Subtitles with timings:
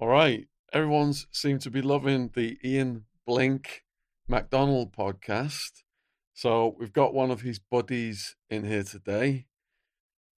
[0.00, 0.48] All right.
[0.72, 3.84] Everyone's seemed to be loving the Ian Blink
[4.26, 5.84] McDonald podcast.
[6.32, 9.46] So we've got one of his buddies in here today,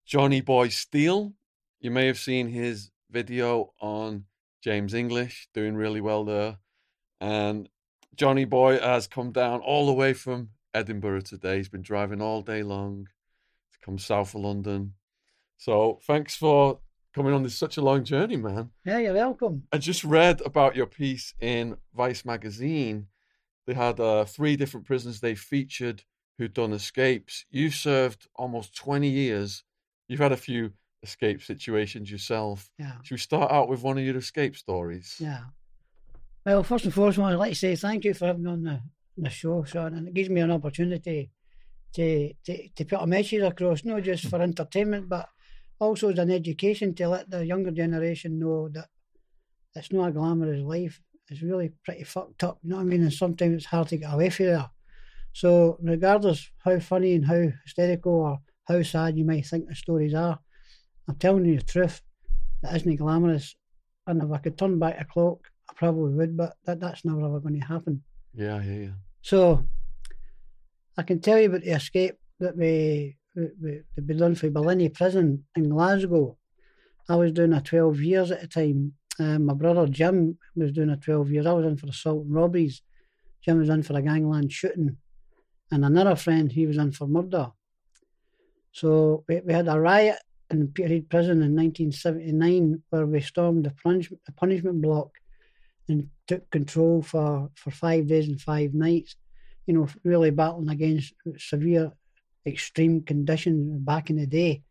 [0.04, 1.32] Johnny Boy Steele.
[1.80, 4.24] You may have seen his video on
[4.62, 6.58] James English, doing really well there.
[7.18, 7.70] And
[8.14, 11.56] Johnny Boy has come down all the way from Edinburgh today.
[11.56, 13.08] He's been driving all day long
[13.72, 14.92] to come south of London.
[15.56, 16.80] So thanks for
[17.16, 18.68] coming on this such a long journey, man.
[18.84, 19.62] Yeah, you're welcome.
[19.72, 23.06] I just read about your piece in Vice magazine.
[23.66, 26.04] They had uh, three different prisoners they featured
[26.36, 27.46] who'd done escapes.
[27.50, 29.64] You served almost 20 years.
[30.08, 32.70] You've had a few escape situations yourself.
[32.78, 32.92] Yeah.
[33.02, 35.16] Should we start out with one of your escape stories?
[35.18, 35.44] Yeah.
[36.44, 38.82] Well, first and foremost, I'd like to say thank you for having me on the,
[39.16, 41.30] the show, Sean, and it gives me an opportunity
[41.94, 45.30] to, to, to put a message across, not just for entertainment, but
[45.78, 48.88] also as an education to let the younger generation know that
[49.74, 51.00] it's not a glamorous life.
[51.28, 53.02] It's really pretty fucked up, you know what I mean?
[53.02, 54.70] And sometimes it's hard to get away from there.
[55.32, 60.14] So, regardless how funny and how hysterical or how sad you might think the stories
[60.14, 60.38] are,
[61.08, 62.00] I'm telling you the truth.
[62.62, 63.54] It isn't glamorous.
[64.06, 67.24] And if I could turn back the clock, I probably would, but that, that's never
[67.24, 68.02] ever going to happen.
[68.34, 68.94] Yeah, hear you.
[69.22, 69.66] So
[70.96, 75.44] I can tell you about the escape that we, we, we done for Barlinnie Prison
[75.54, 76.36] in Glasgow.
[77.08, 78.94] I was doing a 12 years at the time.
[79.18, 81.46] Um, my brother Jim was doing a 12 years.
[81.46, 82.82] I was in for assault and robberies.
[83.42, 84.96] Jim was in for a gangland shooting.
[85.70, 87.52] And another friend, he was in for murder.
[88.72, 90.18] So we, we had a riot
[90.50, 95.10] in Peterhead Prison in 1979 where we stormed the, punishment, the punishment block
[95.88, 99.16] and took control for, for five days and five nights.
[99.66, 101.92] You know, really battling against severe,
[102.46, 104.62] extreme conditions back in the day,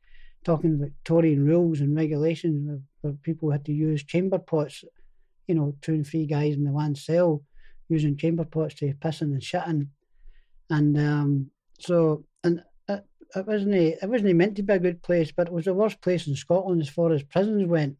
[0.43, 4.83] talking Victorian rules and regulations where, where people had to use chamber pots,
[5.47, 7.43] you know, two and three guys in the one cell
[7.89, 9.87] using chamber pots to pissing and shitting.
[10.69, 13.05] And um, so, and it,
[13.35, 16.01] it wasn't it wasn't meant to be a good place, but it was the worst
[16.01, 17.97] place in Scotland as far as prisons went.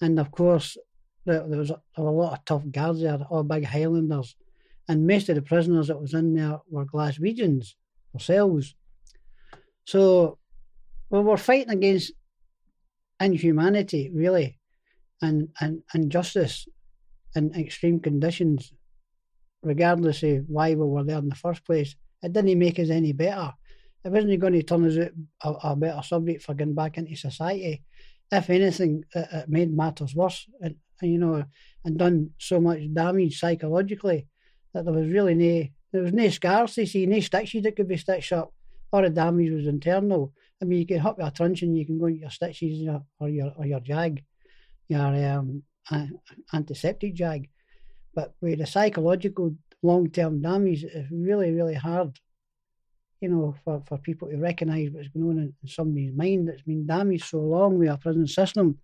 [0.00, 0.76] And of course,
[1.24, 4.34] there, there was a, there were a lot of tough guards there, all big Highlanders,
[4.88, 7.74] and most of the prisoners that was in there were Glaswegians
[8.14, 8.74] ourselves.
[9.84, 10.38] So
[11.10, 12.12] we were fighting against
[13.20, 14.58] inhumanity, really,
[15.20, 16.66] and and injustice,
[17.34, 18.72] and extreme conditions,
[19.62, 21.94] regardless of why we were there in the first place.
[22.22, 23.52] It didn't make us any better.
[24.04, 24.96] It wasn't going to turn us
[25.44, 27.82] out a, a better subject for getting back into society.
[28.30, 30.46] If anything, it, it made matters worse.
[30.60, 31.44] And, you know,
[31.84, 34.28] and done so much damage psychologically
[34.72, 37.88] that there was really no there was no scars to see, no stitches that could
[37.88, 38.52] be stitched up.
[38.92, 40.32] All the damage was internal.
[40.60, 42.86] I mean, you can hop your truncheon, you can go into your stitches
[43.18, 44.22] or your or your jag,
[44.88, 45.62] your um,
[46.52, 47.48] antiseptic jag.
[48.14, 52.18] But with the psychological long term damage, it's really, really hard,
[53.20, 56.62] you know, for, for people to recognise what's going on in, in somebody's mind that's
[56.62, 58.78] been damaged so long with our prison system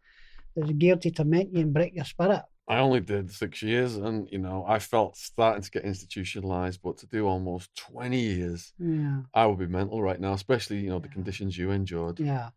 [0.57, 2.43] that's geared to torment you and break your spirit.
[2.69, 6.81] I only did six years, and you know, I felt starting to get institutionalized.
[6.83, 9.23] But to do almost twenty years, Yeah.
[9.35, 12.21] I would be mental right now, especially you know the conditions you endured.
[12.21, 12.51] Yeah.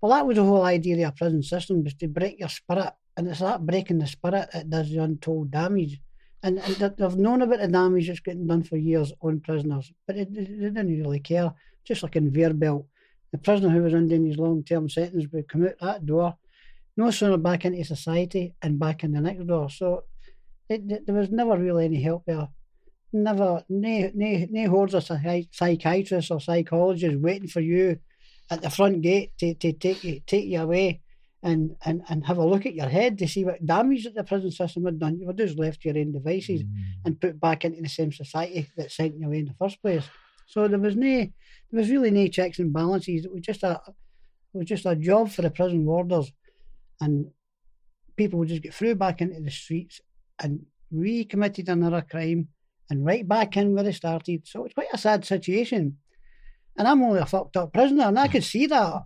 [0.00, 2.92] Well, that was the whole idea of a prison system was to break your spirit,
[3.16, 6.00] and it's that breaking the spirit that does the untold damage.
[6.42, 9.90] And, and they- they've known about the damage that's getting done for years on prisoners,
[10.06, 11.50] but it, they didn't really care.
[11.84, 12.84] Just like in Veerbelt,
[13.32, 16.36] the prisoner who was under his long-term sentence would come out that door,
[16.96, 19.70] no sooner back into society and back in the next door.
[19.70, 20.04] So
[20.68, 22.48] it, it- there was never really any help there.
[23.12, 27.98] Never, no, no, no hordes of psychi- psychiatrists or psychologists waiting for you
[28.50, 31.00] at the front gate to, to take you take you away
[31.42, 34.24] and, and, and have a look at your head to see what damage that the
[34.24, 35.18] prison system had done.
[35.20, 36.74] You were just left to your own devices mm.
[37.04, 40.04] and put back into the same society that sent you away in the first place.
[40.46, 43.24] So there was no there was really no checks and balances.
[43.24, 43.80] It was just a
[44.54, 46.32] it was just a job for the prison warders
[47.00, 47.30] and
[48.16, 50.00] people would just get through back into the streets
[50.38, 52.48] and recommitted another crime
[52.88, 54.46] and right back in where they started.
[54.46, 55.98] So it's quite a sad situation.
[56.78, 59.04] And I'm only a fucked up prisoner, and I can see that.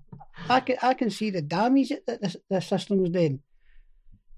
[0.49, 3.41] I can I can see the damage that the, the system was doing.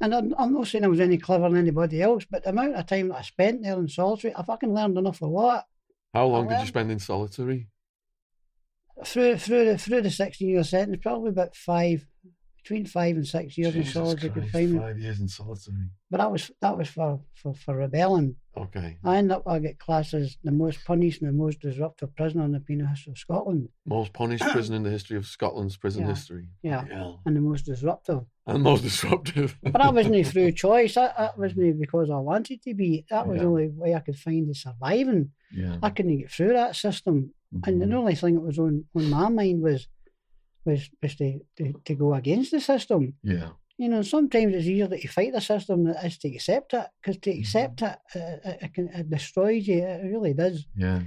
[0.02, 2.74] And I'm, I'm not saying I was any cleverer than anybody else, but the amount
[2.74, 5.64] of time that I spent there in solitary, I fucking learned enough awful what.
[6.12, 7.68] How long did you spend in solitary?
[9.04, 12.04] Through through the through the sixteen year sentence, probably about five
[12.62, 14.82] between five and six years Jesus in solitary Christ, confinement.
[14.84, 15.88] Five years in solitary.
[16.10, 18.36] But that was that was for, for, for rebelling.
[18.56, 18.98] Okay.
[19.02, 22.44] I end up I get classed as the most punished and the most disruptive prisoner
[22.44, 26.02] in the penal history of Scotland, Most punished prison in the history of Scotland's prison
[26.02, 26.08] Yeah.
[26.08, 26.46] history.
[26.62, 26.84] Yeah.
[26.88, 27.12] Yeah.
[27.26, 28.24] and the most disruptive.
[28.46, 29.56] And most disruptive.
[29.62, 30.94] But that wasn't through choice.
[30.94, 33.04] That, that wasn't because I wanted to be.
[33.10, 33.42] That was Yeah.
[33.42, 35.30] the only way I could find of surviving.
[35.52, 35.78] yeah.
[35.82, 37.34] I couldn't get through that system.
[37.66, 37.94] And the Mhm.
[37.94, 39.86] only thing that was on, on my mind was
[40.64, 43.14] was was to, to, to go against the system.
[43.22, 43.50] Yeah.
[43.78, 46.86] You know, sometimes it's easier to fight the system than it is to accept it.
[47.00, 47.40] Because to Mhm.
[47.40, 49.82] accept it, it, it, it, can, it destroys you.
[49.82, 50.66] It really does.
[50.76, 51.02] Yeah.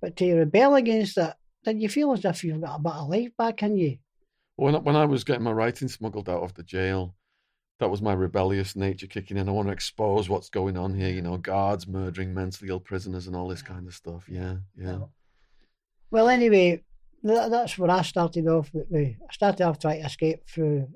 [0.00, 1.32] But to rebel against it,
[1.64, 3.98] then you feel as if you've got a bit of life back in you.
[4.56, 7.14] When I, when I was getting my writing smuggled out of the jail,
[7.80, 9.48] that was my rebellious nature kicking in.
[9.48, 11.10] I want to expose what's going on here.
[11.10, 14.28] You know, guards murdering mentally ill prisoners and all this kind of stuff.
[14.28, 14.56] Yeah.
[14.76, 14.98] Yeah.
[16.10, 16.82] Well, anyway,
[17.22, 18.70] that, that's where I started off.
[18.72, 20.88] With, with, I started off trying to escape through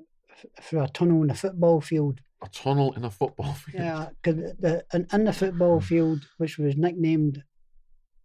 [0.61, 2.19] through a tunnel in the football field.
[2.43, 3.83] A tunnel in a football field.
[3.83, 7.43] Yeah, because the in, in the football field, which was nicknamed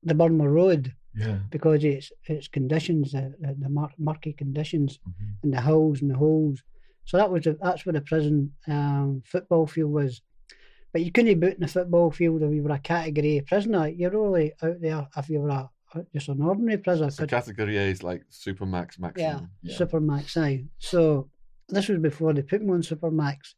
[0.03, 1.39] the Burma Road, Yeah.
[1.51, 5.13] because it's its conditions, the the, the mur- murky conditions, Mhm.
[5.45, 6.63] and the hills and the holes.
[7.05, 10.23] So that was the, that's where the prison um, football field was.
[10.93, 13.89] But you couldn't boot in the football field if you were a category prisoner.
[13.89, 15.71] You're only out there if you were a, a-
[16.15, 17.11] just an ordinary prisoner.
[17.11, 19.51] So category A is like supermax maximum.
[19.63, 20.65] Yeah, Supermax aye.
[20.79, 21.31] So
[21.69, 23.55] this was before they put me on Supermax.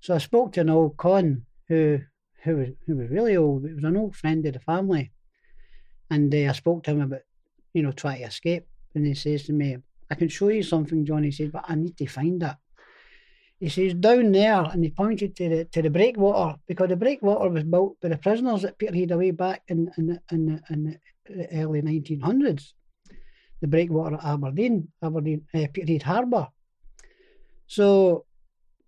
[0.00, 2.00] So I spoke to an old con who
[2.42, 3.64] who was who was really old.
[3.64, 5.12] It was an old friend of the family,
[6.10, 7.20] and uh, I spoke to him about
[7.72, 8.66] you know trying to escape.
[8.94, 9.76] And he says to me,
[10.10, 12.56] "I can show you something, John." He says, "But I need to find it."
[13.60, 17.50] He says down there, and he pointed to the to the breakwater because the breakwater
[17.50, 20.98] was built by the prisoners at Peterhead away back in in in in the
[21.52, 22.74] early nineteen hundreds.
[23.60, 26.48] The breakwater at Aberdeen, Aberdeen, uh, Peterhead Harbour.
[27.66, 28.24] So,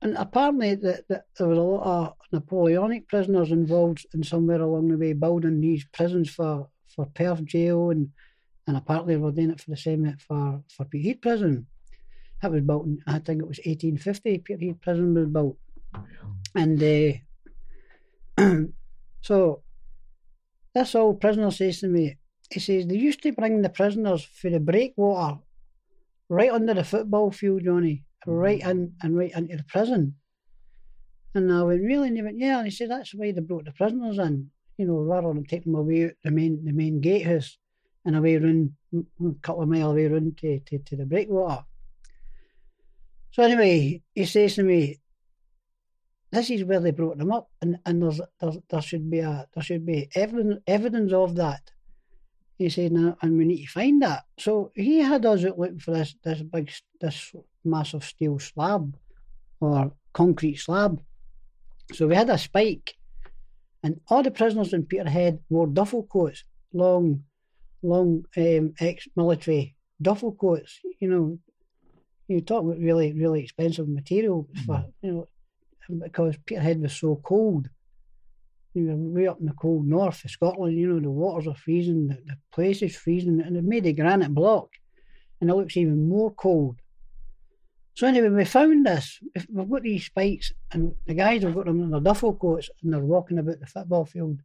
[0.01, 4.89] and apparently that, that there was a lot of Napoleonic prisoners involved in somewhere along
[4.89, 8.11] the way building these prisons for for Perth jail and
[8.67, 11.67] and apparently they were doing it for the same for for Peterhead prison.
[12.41, 14.39] That was built in I think it was eighteen fifty.
[14.39, 15.59] Peterhead prison was built,
[16.55, 16.83] and
[18.39, 18.63] uh,
[19.21, 19.63] so
[20.75, 22.17] this old prisoner says to me,
[22.53, 25.39] he says they used to bring the prisoners for the breakwater
[26.29, 28.33] right under the football field, Johnny, mm-hmm.
[28.33, 30.15] right in and right into the prison.
[31.35, 32.09] And I went, really?
[32.09, 32.59] And he went, yeah.
[32.59, 35.65] And he said, that's why they brought the prisoners in, you know, rather than take
[35.65, 37.59] them away out the main the main gatehouse
[38.05, 41.65] and away round a couple of mile away round to, to, to the breakwater.
[43.31, 44.99] So anyway, he says to me,
[46.31, 49.47] this is where they brought them up, and, and there's, there's there should be a
[49.55, 51.71] there should be evidence evidence of that.
[52.63, 54.25] He said, "No, and we need to find that.
[54.39, 56.71] So he had us out looking for this this big
[57.01, 58.97] this massive steel slab
[59.61, 61.01] or concrete slab.
[61.93, 62.95] So we had a spike,
[63.83, 67.25] and all the prisoners in Peterhead wore duffel coats, long,
[67.83, 70.81] long um, ex-military duffel coats.
[71.01, 71.39] You know,
[72.29, 75.29] you talk about really really expensive material for you know
[76.05, 77.69] because Peterhead was so cold.
[78.75, 81.55] You were way up in the cold north of Scotland, you know, the waters are
[81.55, 84.71] freezing, the, the place is freezing, and it made a granite block,
[85.41, 86.77] and it looks even more cold.
[87.95, 89.19] So anyway, we found this.
[89.51, 92.93] We've got these spikes, and the guys have got them in their duffel coats, and
[92.95, 94.39] they're walking about the football field,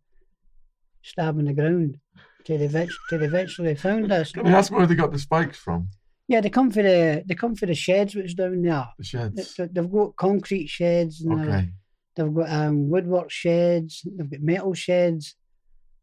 [1.02, 2.00] stabbing the ground.
[2.44, 4.32] Till they, eventually, till they eventually found us.
[4.32, 5.90] Can I ask where they got the spikes from?
[6.30, 8.88] Yeah, they come for the they come for the sheds which is down there.
[8.98, 9.56] The sheds.
[9.56, 11.70] They- They've got concrete sheds and Okay.
[12.18, 14.02] They've got um, woodwork sheds.
[14.06, 15.36] They've got metal sheds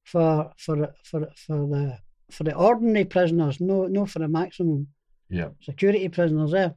[0.05, 1.99] for for for for the
[2.31, 3.61] for the ordinary prisoners.
[3.61, 4.87] No, no for the maximum
[5.29, 5.49] Yeah.
[5.61, 6.75] security prisoners there.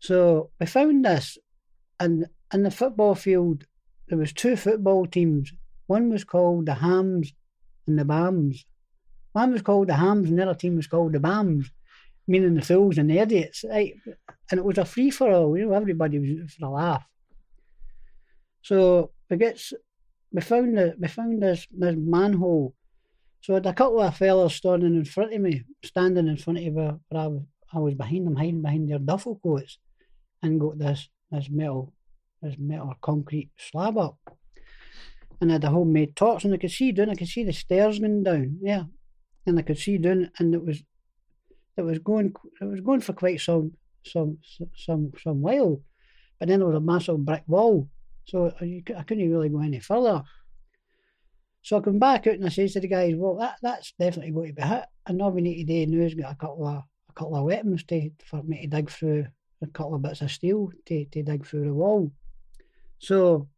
[0.00, 1.38] So we found this,
[1.98, 3.64] and in the football field
[4.08, 5.52] there was two football teams.
[5.86, 7.32] One was called the Hams
[7.86, 8.64] and the Bams.
[9.32, 11.66] One was called the Hams, and the other team was called the Bams,
[12.26, 13.64] meaning the fools and the idiots.
[13.68, 13.94] Right?
[14.50, 15.56] And it was a free for all.
[15.56, 17.04] You know, everybody was for a laugh.
[18.62, 19.60] So we get
[20.32, 22.74] we found the, we found this this manhole.
[23.40, 26.58] So I had a couple of fellas standing in front of me, standing in front
[26.58, 29.78] of where, where I was I was behind them, hiding behind their duffel coats,
[30.42, 31.92] and got this this metal
[32.42, 34.18] this metal concrete slab up.
[35.40, 37.10] And I had a homemade torch, and I could see down.
[37.10, 38.84] I could see the stairs going down, yeah,
[39.46, 40.82] and I could see down, and it was
[41.76, 43.72] it was going it was going for quite some
[44.04, 44.38] some
[44.76, 45.80] some some while,
[46.38, 47.88] but then there was a massive brick wall,
[48.28, 50.22] so uh, you, I couldn't really go any further.
[51.62, 54.32] So I come back out and I says to the guys, "Well, that that's definitely
[54.32, 56.82] going to be hit, and all we need to do now is a couple of
[57.08, 59.26] a couple of weapons to for me to dig through
[59.62, 62.12] a couple of bits of steel to, to dig through the wall.
[62.98, 63.48] So,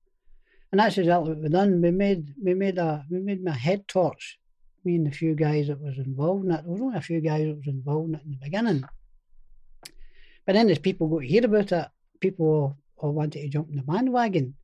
[0.70, 1.82] and that's exactly what we done.
[1.82, 4.38] We made we made a we made my head torch.
[4.84, 6.62] Me and a few guys that was involved in it.
[6.62, 8.84] There was only a few guys that was involved in it in the beginning.
[10.46, 11.88] But then as people got to hear about it,
[12.20, 14.54] people all, all wanted to jump in the bandwagon.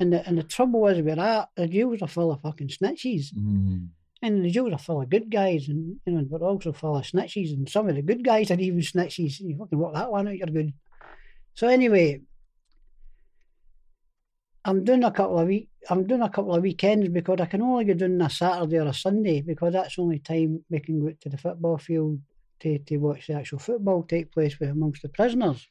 [0.00, 3.32] And the and the trouble was with that, the jails are full of fucking snitches.
[3.34, 3.88] Mm.
[4.22, 7.04] And the jails are full of good guys, and you know, but also full of
[7.04, 7.52] snitches.
[7.52, 9.40] And some of the good guys are even snitches.
[9.40, 10.72] You fucking work that one out, you're good.
[11.54, 12.20] So anyway,
[14.64, 15.68] I'm doing a couple of week.
[15.90, 18.86] I'm doing a couple of weekends because I can only go doing a Saturday or
[18.86, 22.20] a Sunday because that's the only time we can go to the football field
[22.60, 25.66] to, to watch the actual football take place with amongst the prisoners.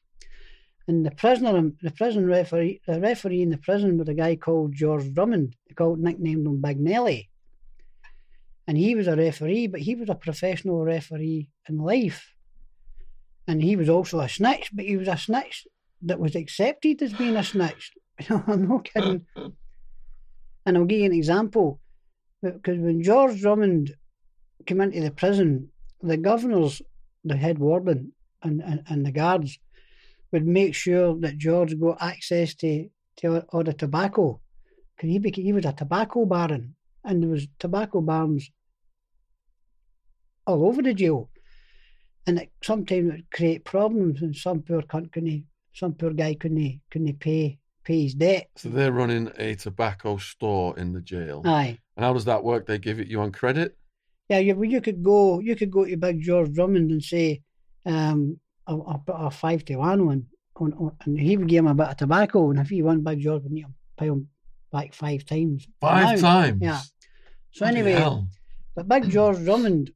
[0.87, 4.73] And the prisoner, the prison referee, the referee in the prison was a guy called
[4.73, 5.55] George Drummond.
[5.67, 7.29] They called nicknamed him Big Nelly
[8.67, 12.33] and he was a referee, but he was a professional referee in life.
[13.45, 15.67] And he was also a snitch, but he was a snitch
[16.03, 17.91] that was accepted as being a snitch.
[18.29, 19.25] I'm not kidding.
[20.65, 21.81] And I'll give you an example.
[22.41, 23.93] Because when George Drummond
[24.65, 25.69] came into the prison,
[26.01, 26.81] the governors,
[27.25, 29.59] the head warden, and, and, and the guards
[30.31, 34.39] would make sure that George got access to, to all the tobacco.
[34.95, 38.49] Because he, became, he was a tobacco baron and there was tobacco barns
[40.45, 41.29] all over the jail.
[42.27, 46.81] And it sometimes would create problems and some poor cunt couldn't some poor guy couldn't
[46.91, 48.49] couldn't pay pay his debt.
[48.57, 51.41] So they're running a tobacco store in the jail.
[51.45, 51.79] Aye.
[51.95, 52.67] And how does that work?
[52.67, 53.77] They give it you on credit?
[54.29, 57.41] Yeah, you, well, you could go you could go to Big George Drummond and say,
[57.85, 60.25] um, I'll a five to one one.
[60.55, 63.01] on, on and he would give him a bit of tobacco and if he won
[63.03, 64.27] Big George would need him pay him
[64.71, 65.67] back five times.
[65.79, 66.59] Five Now- times.
[66.61, 66.81] Yeah.
[67.51, 68.27] So Bloody anyway, hell.
[68.75, 69.91] But Big George Drummond,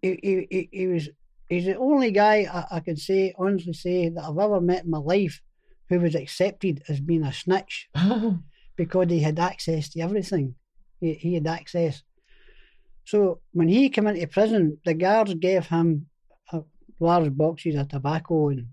[0.00, 1.08] he, he, he, he was
[1.48, 4.90] he's the only guy I, I can say honestly say that I've ever met in
[4.90, 5.42] my life
[5.88, 7.88] who was accepted as being a snitch
[8.76, 10.54] because he had access to everything.
[11.00, 12.02] He, he had access.
[13.04, 16.06] So when he came into prison, the guards gave him
[17.00, 18.66] large boxes of tobacco and,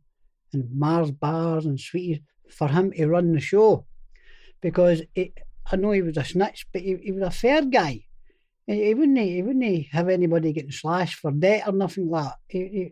[0.53, 2.19] and Mars bars and sweeties
[2.49, 3.85] for him to run the show.
[4.61, 5.33] Because it,
[5.71, 8.05] I know he was a snitch, but he, he was a fair guy.
[8.65, 12.35] He, he wouldn't he wouldn't have anybody getting slashed for debt or nothing like that.
[12.47, 12.91] He,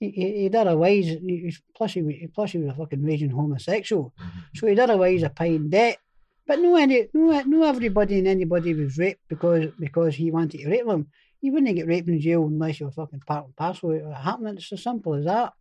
[0.00, 1.06] he, he, he did otherwise.
[1.06, 4.12] He, he- plus, he, was- plus he was a fucking raging homosexual.
[4.20, 4.38] Mm-hmm.
[4.56, 5.98] So he did otherwise of paying debt.
[6.44, 10.68] But no, any, no, no, everybody and anybody was raped because because he wanted to
[10.68, 11.06] rape them.
[11.42, 14.14] You wouldn't get raped in jail unless you were fucking part and parcel of it
[14.14, 14.56] happening.
[14.56, 15.52] It's as simple as that.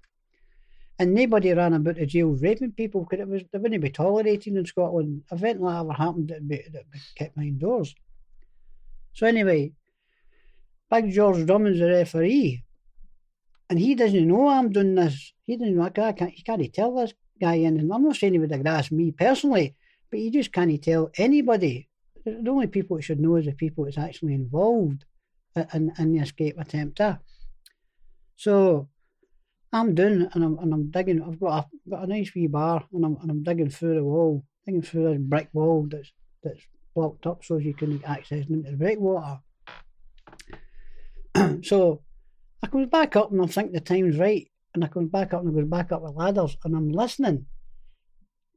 [0.99, 4.55] And nobody ran about the jails raping people because it was they wouldn't be tolerated
[4.55, 5.23] in Scotland.
[5.31, 7.95] If anything like that ever happened, it'd be, it'd be kept behind doors.
[9.13, 9.73] So anyway,
[10.91, 12.63] Big George Drummond's the referee,
[13.67, 15.33] and he doesn't know I'm doing this.
[15.45, 15.83] He doesn't know.
[15.83, 16.29] I can't.
[16.29, 17.91] He can't tell this guy anything.
[17.91, 19.75] I'm not saying he would asked me personally,
[20.11, 21.89] but he just can't tell anybody.
[22.23, 25.05] The only people that should know is the people that's actually involved
[25.55, 26.99] in, in the escape attempt.
[26.99, 27.15] eh?
[28.35, 28.89] So
[29.73, 31.21] I'm doing and I'm, and I'm digging.
[31.21, 34.03] I've got a, got a nice wee bar and I'm, and I'm digging through the
[34.03, 36.11] wall, digging through this brick wall that's
[36.43, 36.61] that's
[36.93, 39.39] blocked up so you can't access into the breakwater.
[41.63, 42.01] so
[42.63, 45.41] I comes back up and I think the time's right, and I comes back up
[45.41, 47.45] and I goes back up with ladders and I'm listening.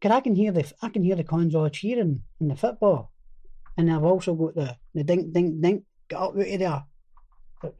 [0.01, 3.13] Cause I can hear the I can hear the all cheering in the football,
[3.77, 6.85] and I've also got the the dink dink dink get up out of there.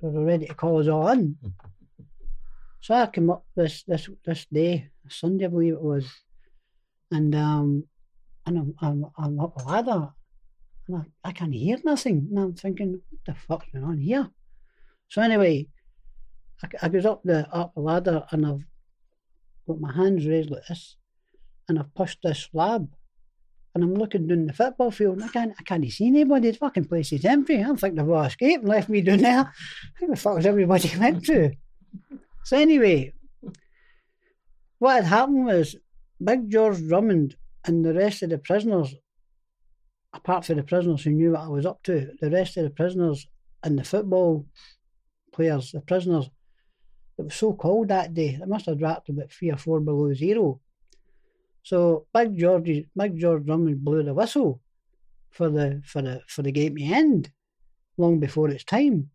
[0.01, 1.37] They're ready to call us all in.
[2.81, 6.07] So I came up this this this day, Sunday I believe it was,
[7.11, 7.85] and um,
[8.47, 10.11] and I'm I'm, I'm up the ladder,
[10.87, 14.31] and I, I can't hear nothing, and I'm thinking, what the fuck's going on here?
[15.09, 15.69] So anyway,
[16.63, 18.65] I, I goes up the up the ladder, and I've
[19.67, 20.97] got my hands raised like this,
[21.69, 22.89] and I've pushed this slab.
[23.75, 26.51] And I'm looking down the football field, and I can't, I can't see anybody.
[26.51, 27.59] The fucking place is empty.
[27.59, 29.53] I don't think they've all escaped and left me down there.
[29.99, 31.53] Who the fuck was everybody went to?
[32.45, 33.15] So anyway,
[34.79, 35.77] what had happened was
[36.23, 38.95] Big George Drummond and the rest of the prisoners,
[40.13, 42.71] apart from the prisoners who knew what I was up to, the rest of the
[42.71, 43.27] prisoners
[43.63, 44.47] and the football
[45.33, 46.31] players, the prisoners,
[47.19, 48.39] it was so cold that day.
[48.41, 50.61] It must have dropped about three or four below zero.
[51.65, 54.61] So Big George, Big George Drummond blew the whistle
[55.31, 57.31] for the for the for the game to end,
[57.97, 59.11] long before its time,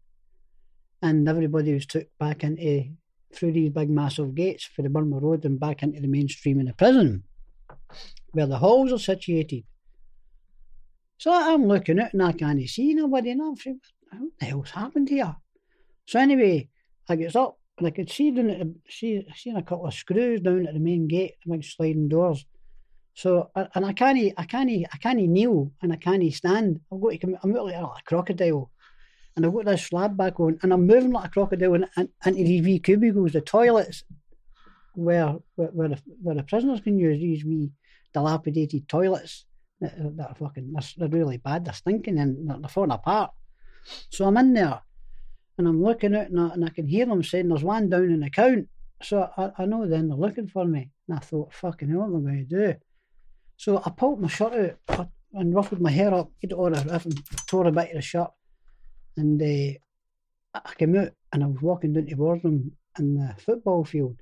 [1.02, 2.90] and everybody was took back into
[3.32, 6.66] through these big massive gates for the Burma Road and back into the mainstream in
[6.66, 7.24] the prison,
[8.32, 9.64] where the halls are situated.
[11.20, 15.10] So I'm looking out and I can't see nobody, and I'm what the hell's happened
[15.10, 15.36] here?
[16.08, 16.68] So anyway,
[17.08, 19.94] I gets up and I could see down at the, see seeing a couple of
[19.94, 22.46] screws down at the main gate, big sliding doors.
[23.14, 26.82] So and I can't I can't I can't kneel and I can't stand.
[26.92, 27.36] I've got to come.
[27.42, 28.72] I'm like a crocodile,
[29.36, 32.10] and I've got this slab back on, and I'm moving like a crocodile and, and,
[32.24, 34.04] into these wee cubicles, the toilets,
[34.94, 37.72] where where where the, where the prisoners can use these wee
[38.14, 39.46] dilapidated toilets
[39.82, 41.66] that, that are fucking they're really bad.
[41.66, 43.32] They're stinking and they're, they're falling apart.
[44.10, 44.82] So I'm in there
[45.60, 48.06] and I'm looking out and I, and I can hear them saying there's one down
[48.06, 48.70] in the count.
[49.04, 50.90] So I, I know then they're looking for me.
[51.08, 52.76] And I thought, fucking hell, what am I going to do?
[53.58, 57.06] So I pulled my shirt out and ruffled my hair up, get it all off
[57.06, 58.32] and tore a bit of the shirt.
[59.18, 59.78] And uh,
[60.56, 64.16] I came out and I was walking down towards them in the football field.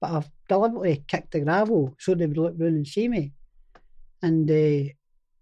[0.00, 3.32] But I've deliberately kicked the gravel so they would look round and see me.
[4.22, 4.92] And uh,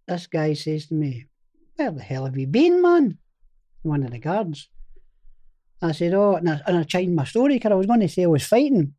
[0.08, 1.26] this guy says to me,
[1.76, 3.18] Where the hell have you been, man?
[3.82, 4.70] One of the guards.
[5.82, 8.08] I said, oh, and I, and I changed my story because I was going to
[8.08, 8.94] say I was fighting.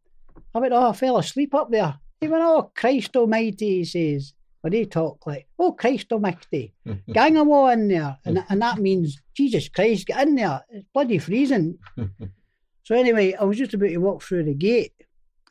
[0.54, 1.96] I went, oh, I fell asleep up there.
[2.20, 4.34] He went, oh, Christ almighty, he says.
[4.62, 6.74] But they talk like, oh, Christ almighty.
[7.12, 8.18] Gang of war in there.
[8.26, 10.62] And, and that means, Jesus Christ, get in there.
[10.70, 11.78] It's bloody freezing.
[12.84, 14.94] so anyway, I was just about to walk through the gate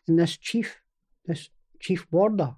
[0.08, 0.80] and this chief,
[1.26, 1.48] this
[1.80, 2.54] chief warder,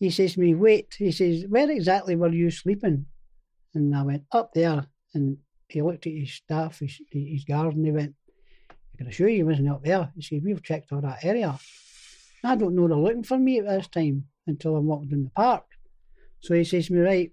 [0.00, 3.06] he says to me, wait, he says, where exactly were you sleeping?
[3.74, 4.86] And I went, up there.
[5.14, 5.38] And
[5.74, 8.14] he looked at his staff, his, his guard, and he went,
[8.70, 10.10] I can assure you he wasn't up there.
[10.14, 11.58] He said, We've checked all that area.
[12.44, 15.30] I don't know they're looking for me at this time until I'm walking in the
[15.30, 15.64] park.
[16.40, 17.32] So he says to me, Right,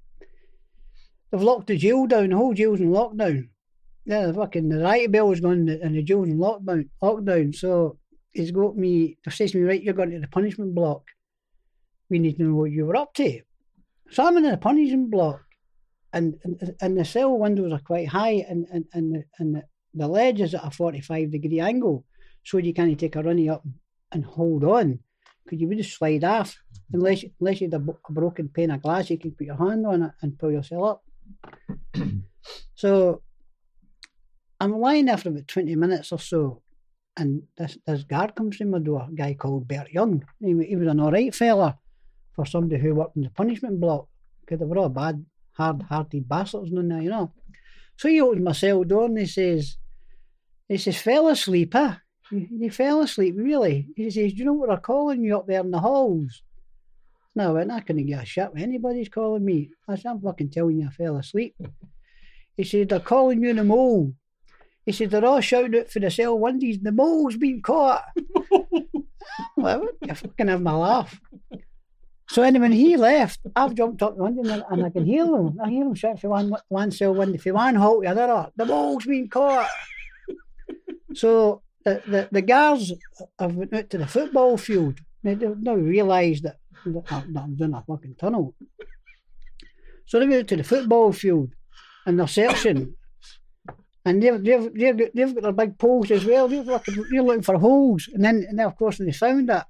[1.32, 3.50] they've locked the jail down, the whole jail's in lockdown.
[4.06, 7.56] Yeah, the fucking the riot bell is going and the jail's in lockdown lockdown.
[7.56, 8.00] So
[8.32, 11.04] he's got me he says to me, Right, you're going to the punishment block.
[12.10, 13.42] We need to know what you were up to.
[14.10, 15.42] So I'm in the punishment block
[16.14, 19.64] and, and and the cell windows are quite high, and and and the, and
[19.94, 22.06] the, ledge is at a forty-five degree angle,
[22.44, 23.64] so you can't take a runny up
[24.12, 25.00] and hold on,
[25.44, 26.58] because you would just slide off
[26.94, 29.86] unless unless you had a, a, broken pane of glass, you can put your hand
[29.86, 31.04] on it and pull yourself up.
[32.76, 33.22] so
[34.60, 36.62] I'm lying there for about twenty minutes or so,
[37.16, 40.26] and this this guard comes in my door, a guy called Bert Young.
[40.40, 41.78] He, he was an all right fella
[42.36, 44.08] for somebody who worked in the punishment block
[44.42, 47.32] because they were all bad hard-hearted bastards none there, you know.
[47.98, 49.78] So he opens my cell door and he says,
[50.68, 51.96] he says, fell asleep, huh?
[52.32, 53.90] You, fell asleep, really?
[53.96, 56.44] He says, do you know what they're calling you up there in the halls?
[57.36, 59.72] No, I went, I couldn't get a shit when anybody's calling me.
[59.88, 61.56] I said, I'm fucking telling you I fell asleep.
[62.56, 64.14] He said, they're calling you in the mole.
[64.86, 68.04] He said, they're all shouting out for the cell windies, the mole's been caught.
[69.58, 71.20] well, you fucking have my laugh.
[72.32, 75.60] So anyway, he left, I've jumped up and, and I can hear them.
[75.62, 78.50] I hear them shout for one, one cell window, for one halt the other.
[78.56, 79.70] The ball's been caught.
[81.14, 82.94] so the, the, the guards
[83.38, 85.02] have went out to the football field.
[85.22, 88.56] They, they've now realised that, that, I'm doing a fucking tunnel.
[90.06, 91.50] So they went to the football field
[92.06, 92.96] and they're searching.
[94.06, 96.48] And they've, they've, they've, they've got their big poles as well.
[96.48, 98.08] They're looking, they're looking for holes.
[98.14, 99.68] And then, and then of course, they found that.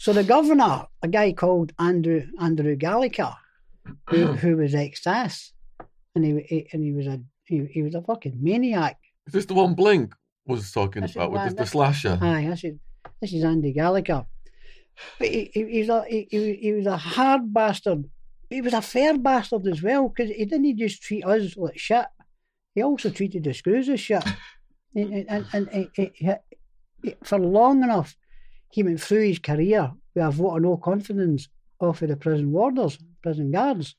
[0.00, 3.34] So the governor, a guy called Andrew Andrew Gallagher,
[4.08, 5.52] who, who was ex-SAS,
[6.14, 8.98] and he, he, and he was a he, he, was a fucking maniac.
[9.26, 10.14] Is this the one Blink
[10.46, 12.18] was talking about with the, the, slasher?
[12.18, 12.78] Aye, this is
[13.20, 14.24] this is Andy Gallagher.
[15.18, 18.08] But he, he, he was a he, he was a hard bastard.
[18.48, 22.06] He was a fair bastard as well because he didn't just treat us like shit.
[22.74, 24.24] He also treated the screws as shit,
[24.94, 26.38] and, and, and, and
[27.22, 28.16] for long enough
[28.70, 31.48] he went through his career with a vote of no confidence
[31.80, 33.96] off of the prison warders, prison guards.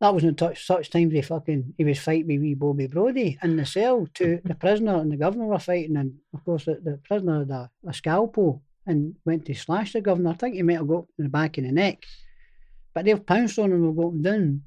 [0.00, 3.56] That wasn't touch, such times he fucking he was fighting with wee Bobby Brodie in
[3.56, 6.98] the cell to the prisoner and the governor were fighting and of course the, the
[7.04, 10.30] prisoner had a, a scalpel and went to slash the governor.
[10.30, 12.02] I think he might have got in the back of the neck.
[12.94, 14.62] But they've pounced on him and got him down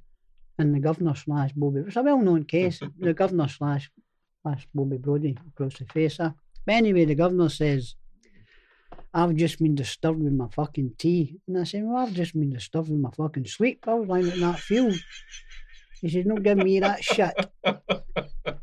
[0.58, 1.82] and the governor slashed Bobby.
[1.82, 2.80] It's a well known case.
[3.00, 3.92] the governor slashed,
[4.42, 6.18] slashed Bobby Brodie across the face.
[6.18, 6.34] But
[6.68, 7.96] anyway, the governor says
[9.16, 11.38] I've just been disturbed with my fucking tea.
[11.48, 13.86] And I said, Well, I've just been disturbed with my fucking sleep.
[13.88, 14.94] I was lying in that field.
[16.02, 17.34] He said, Don't give me that shit.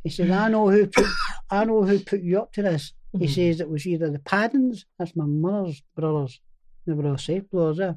[0.04, 1.06] He said, I know who put
[1.50, 2.92] I know who put you up to this.
[3.18, 3.32] He hmm.
[3.32, 6.40] says it was either the Paddens, that's my mother's brothers.
[6.86, 7.94] They were all safe blowers, eh?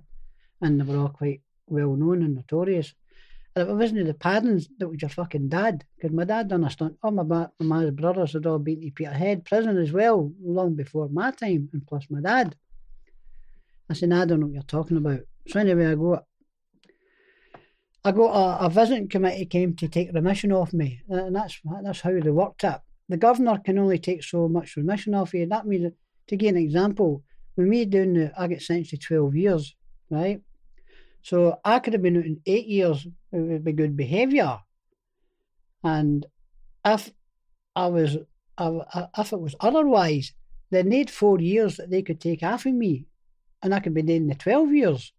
[0.62, 2.94] And they were all quite well known and notorious.
[3.56, 6.70] And it wasn't the Paddens that was your fucking dad, because my dad done a
[6.70, 6.98] stunt.
[7.02, 11.08] All my, my my brothers had all been to Peterhead prison as well, long before
[11.08, 12.56] my time, and plus my dad.
[13.90, 15.22] I said, I don't know what you're talking about.
[15.48, 16.20] So anyway, I go,
[18.04, 21.60] I got a, a visiting committee came to take remission off me, uh, and that's
[21.82, 22.82] that's how they worked it.
[23.08, 25.46] the governor can only take so much remission off you.
[25.46, 25.94] That means,
[26.28, 27.24] to give an example,
[27.56, 29.76] when we doing the, I get sentenced to 12 years,
[30.10, 30.42] right?
[31.26, 34.60] So I could have been out in eight years, with be good behaviour.
[35.84, 36.24] And
[36.86, 37.10] if
[37.76, 38.18] I was,
[38.60, 40.34] if it was otherwise,
[40.70, 43.08] then they'd four years that they could take off of me,
[43.64, 45.14] and I could be doing the 12 years.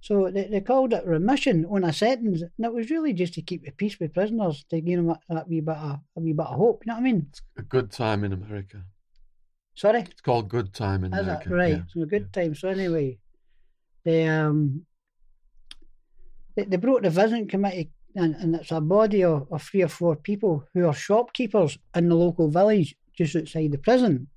[0.00, 3.42] So they, they called it remission on a sentence, and it was really just to
[3.42, 6.32] keep the peace with prisoners, to give them a, a wee bit of a wee
[6.32, 6.82] bit of hope.
[6.84, 7.26] You know what I mean?
[7.28, 8.82] It's a good time in America.
[9.76, 11.48] Sorry, It's called good time in is America.
[11.48, 11.70] it right?
[11.70, 11.82] yeah.
[11.94, 12.56] So a good time.
[12.56, 13.18] So anyway,
[14.04, 14.84] they um
[16.56, 19.88] they, they brought the visiting committee, and, and it's a body of, of three or
[19.88, 24.28] four people who are shopkeepers in the local village just outside the prison.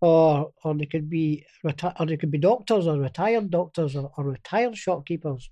[0.00, 4.12] Or, or they could be reti- or they could be doctors or retired doctors or,
[4.16, 5.50] or retired shopkeepers.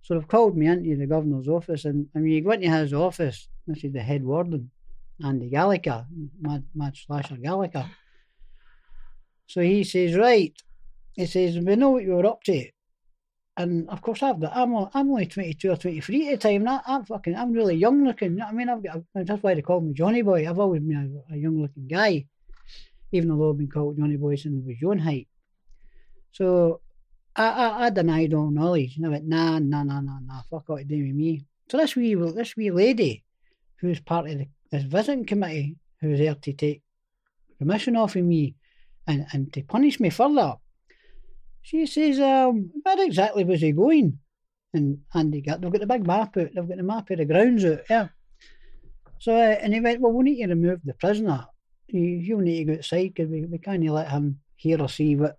[0.00, 2.94] So they've called me into the governor's office, and, and when you go into his
[2.94, 4.70] office, this is the head warden,
[5.22, 6.06] Andy Gallagher,
[6.40, 7.84] mad, mad slasher Gallagher.
[9.46, 10.54] So he says, right,
[11.12, 12.68] he says, we know what you were up to.
[13.58, 16.68] And of course, I've got, I'm, I'm only 22 or 23 at the time.
[16.68, 18.30] I, I'm fucking, I'm really young looking.
[18.30, 18.68] You know what I mean?
[18.68, 20.48] I've got, that's why they call me Johnny Boy.
[20.48, 22.26] I've always been a, a young looking guy,
[23.10, 25.26] even though I've been called Johnny Boy since I was your height.
[26.30, 26.82] So
[27.34, 28.96] I, I, I denied all knowledge.
[28.96, 31.44] And I went, nah, nah, nah, nah, nah, fuck all to do with me.
[31.68, 33.24] So this wee, this wee lady,
[33.80, 36.82] who's part of the, this visiting committee, who was there to take
[37.58, 38.54] remission off of me
[39.08, 40.54] and, and to punish me further,
[41.68, 44.18] she says, um, where exactly was he going?
[44.72, 47.26] And Andy got, they've got the big map out, they've got the map of the
[47.26, 48.08] grounds out, yeah.
[49.18, 51.46] So, uh, and he went, well, we need to remove the prisoner.
[51.88, 55.14] You, you need to go outside because we, we can't let him hear or see
[55.14, 55.36] what,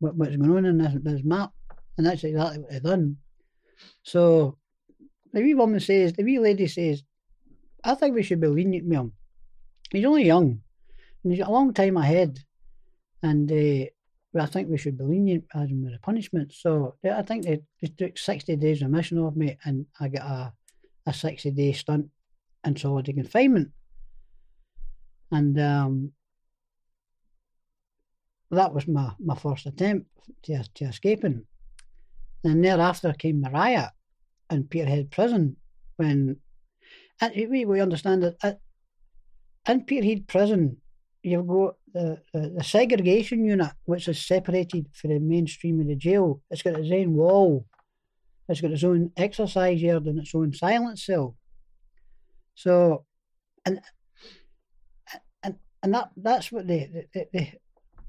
[0.00, 1.52] what what's going on in this, this map.
[1.96, 3.16] And that's exactly what they done.
[4.02, 4.58] So
[5.32, 7.02] the wee woman says, the wee lady says,
[7.82, 9.12] I think we should be lenient with him.
[9.90, 10.60] He's only young,
[11.24, 12.38] and he's got a long time ahead,
[13.22, 13.86] and uh,
[14.38, 16.52] I think we should be lenient him with the punishment.
[16.52, 20.52] So I think they, they took 60 days remission off me, and I got a,
[21.06, 22.06] a 60 day stunt
[22.64, 23.70] in solitary confinement.
[25.32, 26.12] And um,
[28.50, 30.06] that was my, my first attempt
[30.44, 31.44] to, to escaping.
[32.42, 33.90] Then thereafter came the riot
[34.50, 35.56] in Peterhead Prison
[35.96, 36.36] when
[37.20, 38.60] and we, we understand that at,
[39.68, 40.78] in Peterhead Prison,
[41.22, 45.96] you've got the, the, the segregation unit, which is separated from the mainstream of the
[45.96, 46.40] jail.
[46.50, 47.66] It's got its own wall,
[48.48, 51.36] it's got its own exercise yard and its own silence cell.
[52.54, 53.04] So,
[53.64, 53.80] and
[55.42, 57.48] and and that that's what the the, the,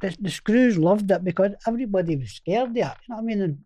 [0.02, 2.80] the, the screws loved it because everybody was scared of it.
[2.80, 3.42] You know what I mean?
[3.42, 3.58] And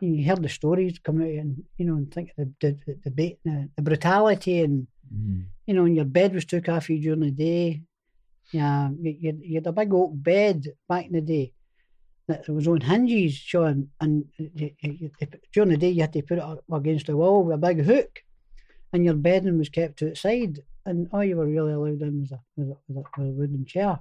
[0.00, 3.10] you heard the stories come out and you know and think of the the, the,
[3.10, 5.44] the, the, the brutality and Mm.
[5.66, 7.82] you know, and your bed was took off you during the day.
[8.52, 11.54] Yeah, you, had a big oak bed back in the day
[12.28, 15.10] that was on hinges, Sean, and you, you,
[15.52, 17.84] during the day you had to put it up against the wall with a big
[17.84, 18.22] hook,
[18.92, 22.40] and your bedding was kept outside, and all you were really allowed in was a,
[22.56, 23.98] was a, was a, was a wooden chair.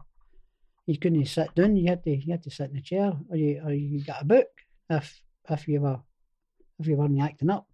[0.85, 3.37] You couldn't sit down; you had to you had to sit in a chair, or
[3.37, 4.49] you or you got a book
[4.89, 5.99] if if you were
[6.79, 7.67] if you weren't acting up,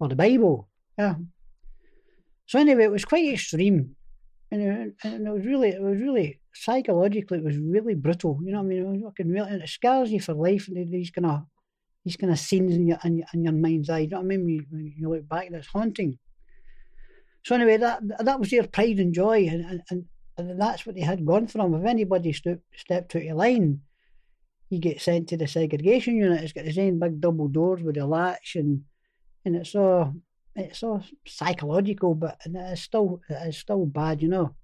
[0.00, 1.16] or the Bible, yeah.
[2.46, 3.96] So anyway, it was quite extreme,
[4.52, 8.38] and it, and it was really, it was really psychologically, it was really brutal.
[8.44, 8.82] You know what I mean?
[8.82, 10.68] It was fucking really, and it scars you for life.
[10.68, 11.42] And these kind of,
[12.04, 14.00] these kind of scenes in your in your, in your mind's eye.
[14.00, 14.44] You know what I mean?
[14.44, 16.18] When you, when you look back, that's haunting.
[17.44, 20.04] So anyway, that that was their pride and joy, and and,
[20.36, 21.74] and that's what they had gone from.
[21.74, 23.80] If anybody stoop, stepped out of line,
[24.68, 26.42] you get sent to the segregation unit.
[26.42, 28.82] It's got the same big double doors with a latch, and
[29.46, 30.12] and it's all
[30.54, 34.54] it's all psychological, but it's still it's still bad, you know.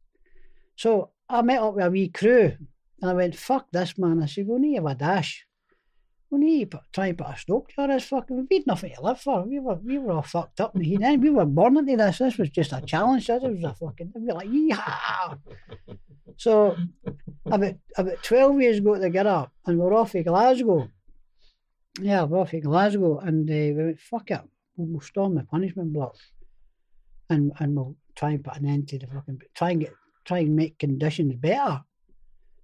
[0.77, 2.53] So I met up with a wee crew,
[3.01, 5.47] and I went, "Fuck this, man!" I said, "We need have a dash.
[6.31, 8.47] We need to try and put a stop to this fucking.
[8.51, 9.45] We had nothing to live for.
[9.45, 10.75] We were we were all fucked up.
[10.75, 12.19] And then we were born into this.
[12.19, 13.27] This was just a challenge.
[13.27, 14.13] This was a fucking.
[14.15, 15.39] We were like, yeehaw.
[16.37, 16.77] So
[17.47, 20.91] about about twelve years ago together, and we're off to Glasgow.
[22.01, 24.41] Yeah, we're off to Glasgow, and uh, we went, "Fuck it."
[24.79, 26.17] We'll, storm the punishment block
[27.29, 30.39] and and we'll try and put an end to the fucking try and get try
[30.39, 31.83] and make conditions better.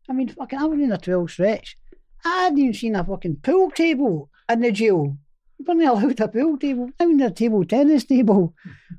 [0.09, 1.77] I mean fucking I was in a twelve stretch.
[2.25, 5.19] I hadn't even seen a fucking pool table in the jail.
[5.59, 8.55] We weren't allowed a pool table, not even a table tennis table.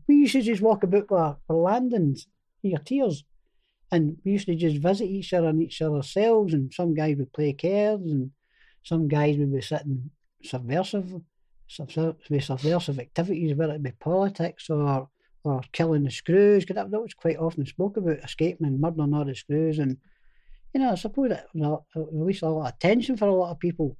[0.08, 2.28] We used to just walk about for, for landings,
[2.62, 3.24] your tears.
[3.92, 7.18] And we used to just visit each other in each other's cells and some guys
[7.18, 8.32] would play cards and
[8.84, 10.12] some guys would be sitting
[10.44, 11.22] subversive
[12.30, 15.10] with subversive activities, whether it be politics or
[15.46, 19.14] or killing the screws, because that, that was quite often spoke about escaping and murdering
[19.14, 19.78] all the screws.
[19.78, 19.98] And,
[20.74, 21.46] you know, I suppose it
[21.94, 23.96] released a lot of tension for a lot of people.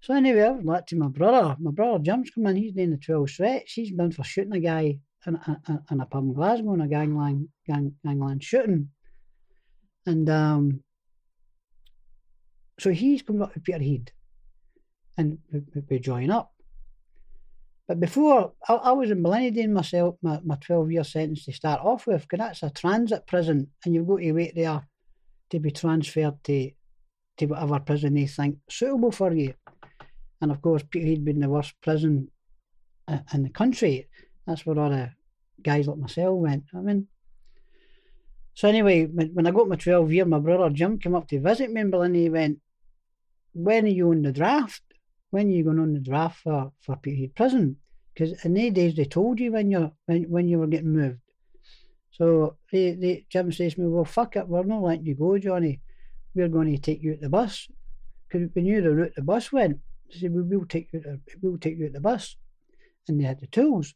[0.00, 1.56] So anyway, I was like to my brother.
[1.60, 3.74] My brother Jim's come in, he's doing the 12 sweats.
[3.74, 6.88] He's been for shooting a guy in, in, in a pub in Glasgow in a
[6.88, 8.88] gangland, gang, gangland shooting.
[10.06, 10.82] And um,
[12.78, 14.12] so he's come up with Peter Peterhead
[15.20, 15.38] and
[15.88, 16.52] we, join up.
[17.86, 22.06] But before, I, I was in myself, my, my 12 year sentence to start off
[22.06, 24.86] with, because that's a transit prison and you've got to wait there
[25.50, 26.70] to be transferred to,
[27.38, 29.54] to whatever prison they think suitable for you.
[30.40, 32.30] And of course, Peterhead being the worst prison
[33.34, 34.08] in the country,
[34.46, 35.10] that's where all the
[35.62, 36.64] guys like myself went.
[36.74, 37.08] I mean,
[38.54, 41.70] so anyway, when, I got my 12 year, my brother Jim came up to visit
[41.70, 42.22] me in Barlinnie.
[42.22, 42.58] He went,
[43.52, 44.82] when are you on the draft?
[45.30, 47.76] When are you going on the draft for, for Peterhead Prison?
[48.12, 51.20] Because in the days they told you when you when, when you were getting moved.
[52.10, 55.38] So they, they Jim says to me, Well fuck it, we're not letting you go,
[55.38, 55.80] Johnny.
[56.34, 57.68] We're going to take you at the bus.
[58.28, 59.78] Because we knew the route the bus went.
[60.12, 62.36] They said, we will take you we'll take you at the bus.
[63.08, 63.94] And they had the tools.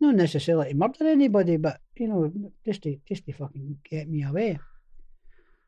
[0.00, 2.32] Not necessarily to murder anybody, but you know,
[2.64, 4.58] just to just to fucking get me away.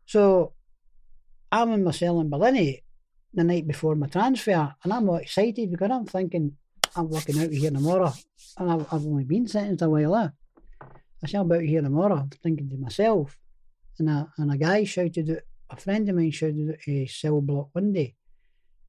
[0.07, 0.52] So
[1.50, 2.83] I'm in my cell in Ballini
[3.37, 6.57] the night before my transfer, and I'm all excited because I'm thinking
[6.96, 8.12] I'm working out here tomorrow,
[8.59, 10.16] and I've, I've only been sentenced a while.
[10.16, 10.29] Eh?
[11.22, 13.38] I say I'm about here tomorrow, I'm thinking to myself,
[13.99, 17.42] and a and a guy shouted out, a friend of mine shouted out a cell
[17.42, 18.07] block window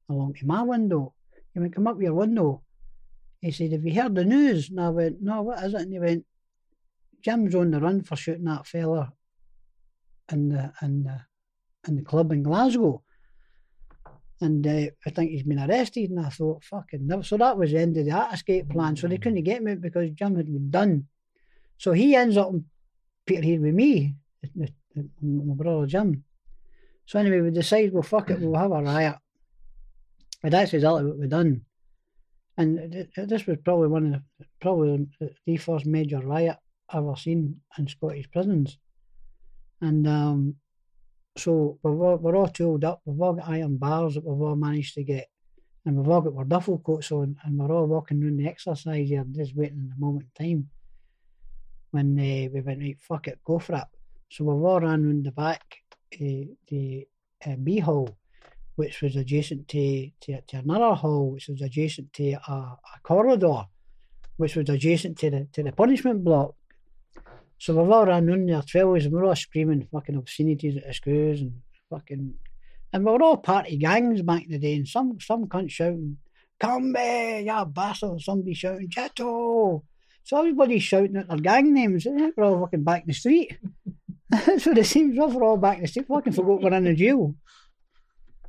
[0.08, 1.14] along to my window.
[1.52, 2.62] He went, "Come up your window."
[3.42, 5.92] He said, "Have you heard the news?" And I went, "No, what is it?" And
[5.92, 6.24] he went,
[7.20, 9.12] "Jim's on the run for shooting that fella
[10.32, 11.20] in the in the
[11.86, 13.02] in the club in Glasgow."
[14.40, 16.10] And uh, I think he's been arrested.
[16.10, 17.22] And I thought, fucking no.
[17.22, 18.96] So that was the end of that escape plan.
[18.96, 21.06] So they couldn't get me because Jim had been done.
[21.76, 22.64] So he ends up in
[23.26, 24.14] Peterhead with me,
[25.22, 26.24] my brother Jim.
[27.06, 29.16] So anyway, we decide, well, fuck it, we'll have a riot.
[30.42, 31.62] And that's exactly what we done.
[32.56, 35.06] And this was probably one of the, probably
[35.46, 36.56] the first major riot
[36.88, 38.78] I've ever seen in Scottish prisons.
[39.80, 40.56] And um,
[41.38, 43.00] so we're all, we're all tooled up.
[43.04, 45.28] We've all got iron bars that we've all managed to get,
[45.84, 49.08] and we've all got our duffel coats on, and we're all walking around the exercise
[49.08, 50.68] here, just waiting the moment in time.
[51.90, 53.84] When uh, we went right, fuck it, go for it.
[54.30, 55.76] So we've all ran round the back,
[56.14, 57.06] uh, the
[57.46, 58.18] uh, B hall,
[58.76, 63.64] which was adjacent to, to, to another hall, which was adjacent to a, a corridor,
[64.36, 66.54] which was adjacent to the to the punishment block.
[67.58, 71.40] So we've all round there, twelves, and we're all screaming fucking obscenities at the screws
[71.40, 72.34] and fucking.
[72.92, 76.18] And we were all party gangs back in the day, and some some cunt shouting,
[76.60, 78.20] Come back, you bastard!
[78.20, 79.82] Somebody shouting, Jetto!
[80.22, 83.58] So everybody's shouting at their gang names, and we're all fucking back in the street.
[84.30, 86.94] That's what it seems, we're all back in the street, fucking forgot we're in the
[86.94, 87.34] jail.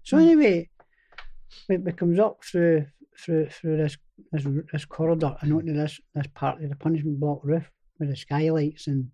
[0.03, 0.23] So hmm.
[0.23, 0.69] anyway,
[1.67, 2.85] it, it comes up through
[3.17, 3.97] through through this
[4.31, 7.69] this, this corridor and onto this this part of the punishment block roof
[7.99, 9.11] with the skylights and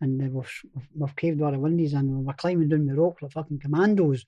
[0.00, 0.62] and we've,
[0.94, 4.24] we've caved all the windows and we're climbing down the rope like fucking commandos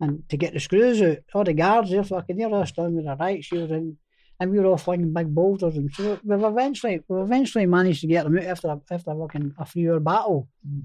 [0.00, 1.18] and to get the screws out.
[1.34, 3.96] All the guards there fucking they're all standing with their right shields and
[4.38, 8.06] and we were all flinging big boulders and so we've eventually we eventually managed to
[8.06, 10.48] get them out after after fucking a three hour battle.
[10.66, 10.84] Mm.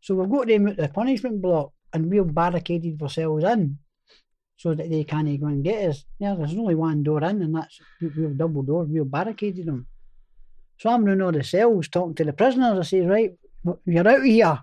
[0.00, 3.78] So we've got them out of the punishment block and we've barricaded ourselves in
[4.56, 6.04] so that they can't go and get us.
[6.18, 9.86] Yeah, there's only one door in and that's we've double doors, we've barricaded them.
[10.78, 12.78] So I'm running all the cells talking to the prisoners.
[12.78, 13.32] I say, right,
[13.84, 14.58] you're out of here.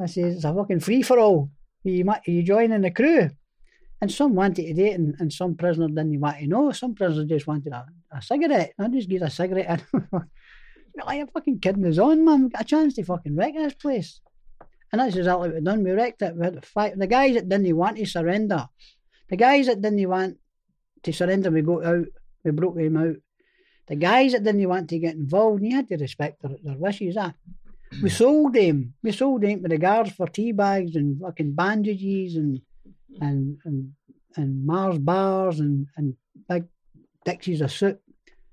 [0.00, 1.50] I say, it's a fucking free for all.
[1.82, 3.30] You, might, you joining the crew?
[4.00, 6.72] And some wanted to date, and, and some prisoners didn't want to know.
[6.72, 8.74] Some prisoners just wanted a, a cigarette.
[8.78, 10.08] I just get a cigarette in.
[11.04, 12.44] like, you're fucking kidding us on, man.
[12.44, 14.20] We got a chance to fucking wreck this place.
[14.92, 15.82] And that's exactly what we done.
[15.82, 16.36] We wrecked it.
[16.36, 16.98] We fight.
[16.98, 18.68] The guys that didn't want to surrender,
[19.28, 20.38] the guys that didn't want
[21.02, 22.06] to surrender, we got out.
[22.44, 23.16] We broke them out.
[23.86, 26.76] The guys that didn't want to get involved, and you had to respect their, their
[26.76, 27.16] wishes.
[27.18, 27.34] Ah.
[28.02, 28.94] We sold them.
[29.02, 32.60] We sold them to the guards for tea bags and fucking bandages and
[33.20, 33.92] and and,
[34.36, 36.14] and Mars bars and, and
[36.48, 36.64] big
[37.24, 38.00] dixies of soup.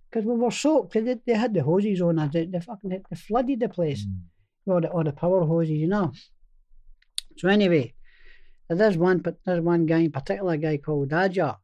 [0.10, 0.94] Because we were soaked.
[0.94, 2.18] They, they had the hoses on.
[2.32, 4.06] They, they fucking they flooded the place.
[4.06, 4.72] Mm.
[4.72, 6.12] All the, the power hoses, you know.
[7.38, 7.94] So anyway,
[8.70, 11.56] there's one, but there's one guy, in particular a guy called Dodger.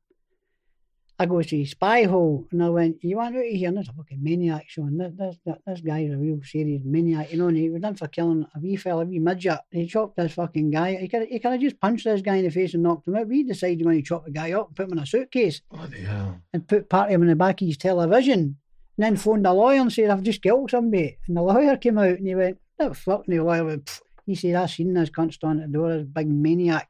[1.20, 3.68] I go to his spy hole and I went, You want out of here?
[3.70, 4.98] And there's a fucking maniac showing.
[4.98, 8.08] This, this, this guy's a real serious maniac, you know, and he was done for
[8.08, 9.60] killing a wee fella, a wee midget.
[9.72, 10.96] He chopped this fucking guy.
[10.98, 13.16] He could, he could have just punched this guy in the face and knocked him
[13.16, 13.28] out.
[13.28, 16.02] We decided when he chopped the guy up and put him in a suitcase Bloody
[16.02, 16.40] hell.
[16.54, 18.56] and put part of him in the back of his television And
[18.98, 21.18] then phoned the lawyer and said, I've just killed somebody.
[21.28, 23.24] And the lawyer came out and he went, No, fuck.
[23.28, 24.02] And the lawyer went, Pfft.
[24.28, 26.90] He said, I seen this cunt standing at the door, this big maniac.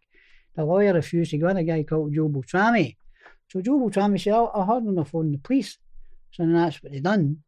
[0.55, 2.97] The lawyer refused to go in, a guy called Joe Beltrami.
[3.49, 5.77] So Joe Beltrami said, I, I heard on the phone the police.
[6.31, 7.43] So then that's what they done.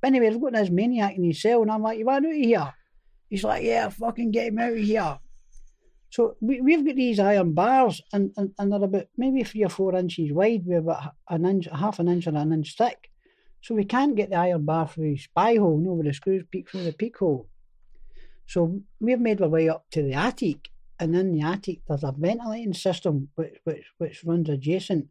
[0.00, 2.30] But anyway, they've got this maniac in his cell, and I'm like, You want out
[2.30, 2.74] of here?
[3.28, 5.18] He's like, Yeah, fucking get him out of here.
[6.10, 9.68] So we, we've got these iron bars, and, and, and they're about maybe three or
[9.68, 13.10] four inches wide, with about an inch, half an inch or an inch thick.
[13.60, 16.14] So we can't get the iron bar through the spy hole, you know, where the
[16.14, 17.48] screws peek through the peak hole.
[18.46, 22.14] So we've made our way up to the attic, and in the attic there's a
[22.16, 25.08] ventilating system which which, which runs adjacent,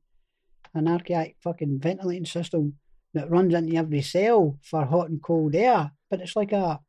[0.78, 2.76] an archaic fucking ventilating system
[3.14, 5.92] that runs into every cell for hot and cold air.
[6.10, 6.80] But it's like a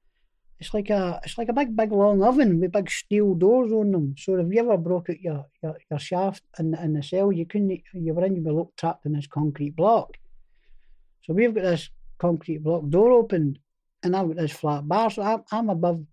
[0.61, 3.93] it's like a it's like a big big long oven with big steel doors on
[3.93, 4.15] them.
[4.19, 7.47] So if you ever broke out your, your, your shaft in, in the cell, you
[7.47, 10.17] couldn't you were in you were locked trapped in this concrete block.
[11.25, 13.59] So we've got this concrete block door opened,
[14.03, 15.11] and I've got this flat bar.
[15.11, 16.05] So I'm, I'm above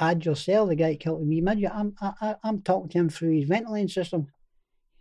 [0.00, 1.70] Adger Cell, the guy killed me midget.
[1.72, 4.26] I'm I, I'm talking to him through his ventilating system.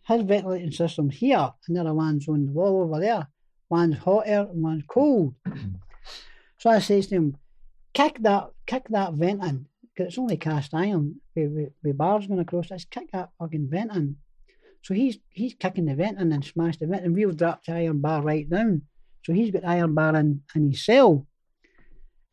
[0.06, 3.28] His ventilating system here, are ones on the wall over there.
[3.70, 5.36] One's hot air and one's cold.
[6.58, 7.38] so I says to him,
[7.94, 12.28] kick that kick that vent in, because it's only cast iron with, with, with bars
[12.28, 12.70] going across.
[12.70, 14.18] Let's kick that fucking vent in.
[14.82, 17.74] So he's he's kicking the vent in and smashed the vent, and we've dropped the
[17.74, 18.82] iron bar right down.
[19.24, 21.26] So he's got the iron bar in, in his cell.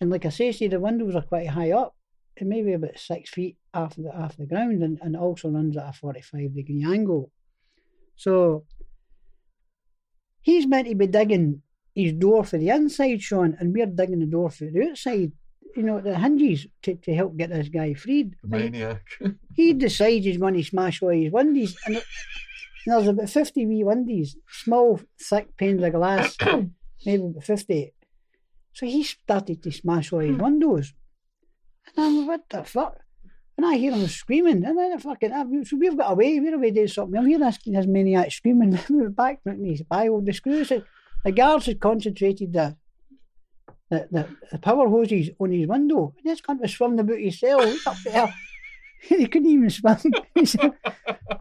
[0.00, 1.94] And like I say, see, the windows are quite high up,
[2.36, 5.88] and maybe about six feet off the off the ground, and, and also runs at
[5.88, 7.30] a forty-five degree angle.
[8.20, 8.66] So
[10.42, 11.62] he's meant to be digging
[11.94, 15.32] his door for the inside, Sean, and we're digging the door for the outside.
[15.74, 18.36] You know, the hinges to, to help get this guy freed.
[18.44, 19.02] Maniac.
[19.54, 22.04] He decides he's going to smash all his windies, and, and
[22.84, 26.36] there's about fifty wee windies, small, thick panes of glass,
[27.06, 27.94] maybe about fifty.
[28.74, 30.42] So he started to smash all his hmm.
[30.42, 30.92] windows,
[31.86, 32.98] and I'm what the fuck?
[33.62, 36.54] And I hear him screaming, and then I fucking, I, so we've got away, we're
[36.54, 37.18] away doing something.
[37.18, 40.68] I'm hearing this, this maniac screaming, we were back putting his Bible, the screws,
[41.24, 42.74] the guards had concentrated the,
[43.90, 47.38] the, the, the power hoses on his window, and this cunt was swimming about his
[47.38, 48.32] cell, he's up there.
[49.02, 49.98] he couldn't even swim.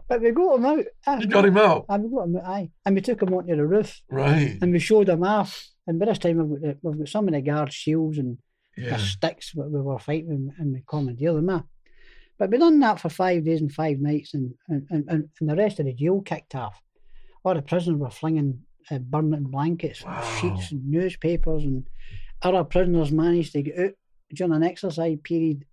[0.08, 0.84] But we got him out.
[1.06, 1.86] Ah, You got him out.
[1.88, 2.70] ah, we got him out, aye.
[2.84, 4.58] And we took him onto the roof, Right.
[4.60, 5.68] and we showed him off.
[5.86, 8.38] And by this time, we've got, the, we've got some of the guards' shields and
[8.76, 11.64] the sticks that we were fighting and we commandeered them.
[12.40, 15.54] But we done that for five days and five nights, and, and, and, and the
[15.54, 16.80] rest of the jail kicked off.
[17.44, 21.86] All the prisoners were flinging uh, burning blankets, and sheets, and newspapers, and
[22.40, 23.92] other prisoners managed to get out
[24.34, 25.66] during an exercise period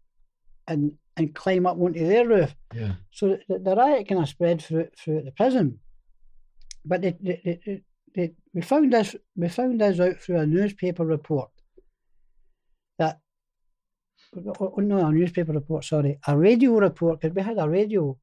[0.67, 2.53] and, and climb up onto their roof.
[2.75, 2.95] Yeah.
[3.11, 5.79] So the, the riot kind of spread through throughout the prison.
[6.83, 7.81] But they, they, they,
[8.13, 11.51] they, we found this we found this out through a newspaper report
[12.99, 13.21] that
[14.35, 18.17] oh, oh, no a newspaper report sorry a radio report because we had a radio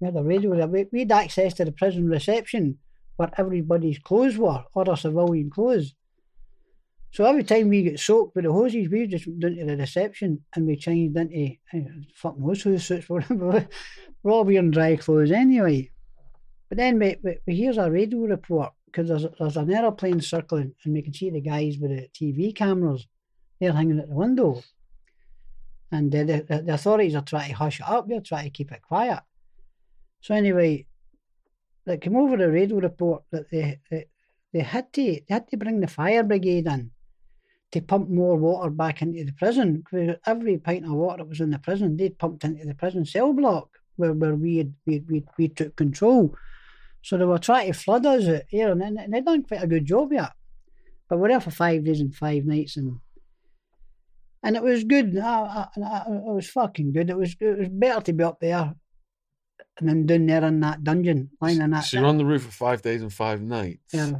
[0.00, 2.78] we had a radio we, we had access to the prison reception
[3.20, 5.94] where everybody's clothes were or their civilian clothes.
[7.12, 9.76] So every time we get soaked with the hoses, we just went down to the
[9.76, 11.80] reception and we changed into uh,
[12.14, 13.08] fucking those who suits.
[13.10, 15.90] We're, we're all wearing dry clothes anyway.
[16.70, 20.94] But then we, we here's a radio report because there's, there's an aeroplane circling and
[20.94, 23.06] we can see the guys with the TV cameras.
[23.60, 24.62] They're hanging at the window.
[25.92, 28.08] And the, the, the authorities are trying to hush it up.
[28.08, 29.20] They're trying to keep it quiet.
[30.20, 30.86] So anyway,
[31.86, 34.06] they came over the radio report that they, they,
[34.52, 36.90] they had to they had to bring the fire brigade in
[37.72, 39.82] to pump more water back into the prison.
[39.88, 43.04] 'Cause every pint of water that was in the prison, they'd pumped into the prison
[43.04, 46.34] cell block where, where we, had, we, we, we took control.
[47.02, 49.86] So they were trying to flood us here, and, and they done quite a good
[49.86, 50.32] job yet.
[51.08, 52.98] But we were there for five days and five nights, and
[54.42, 55.16] and it was good.
[55.18, 57.10] I, I, I, it was fucking good.
[57.10, 58.74] It was it was better to be up there
[59.78, 61.84] and then down there in that dungeon, lying in that.
[61.84, 63.92] So you're on the roof for five days and five nights.
[63.92, 64.12] yeah.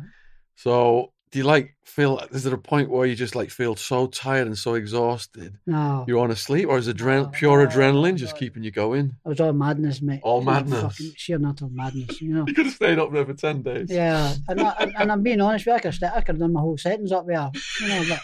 [0.56, 2.18] So do you like feel?
[2.32, 6.04] Is there a point where you just like feel so tired and so exhausted No,
[6.08, 8.70] you want to sleep, or is adren- No, pure no, adrenaline no, just keeping you
[8.70, 9.14] going?
[9.24, 10.20] it was all madness, mate.
[10.22, 10.80] All madness.
[10.96, 12.44] fucking sheer madness, you know.
[12.48, 13.86] You could have stayed up there for ten days.
[13.90, 16.38] Yeah, and, I, and, and I'm being honest with you, I could, I could have
[16.38, 18.04] done my whole sentence up there, you know.
[18.08, 18.20] But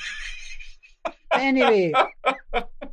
[1.33, 1.93] anyway,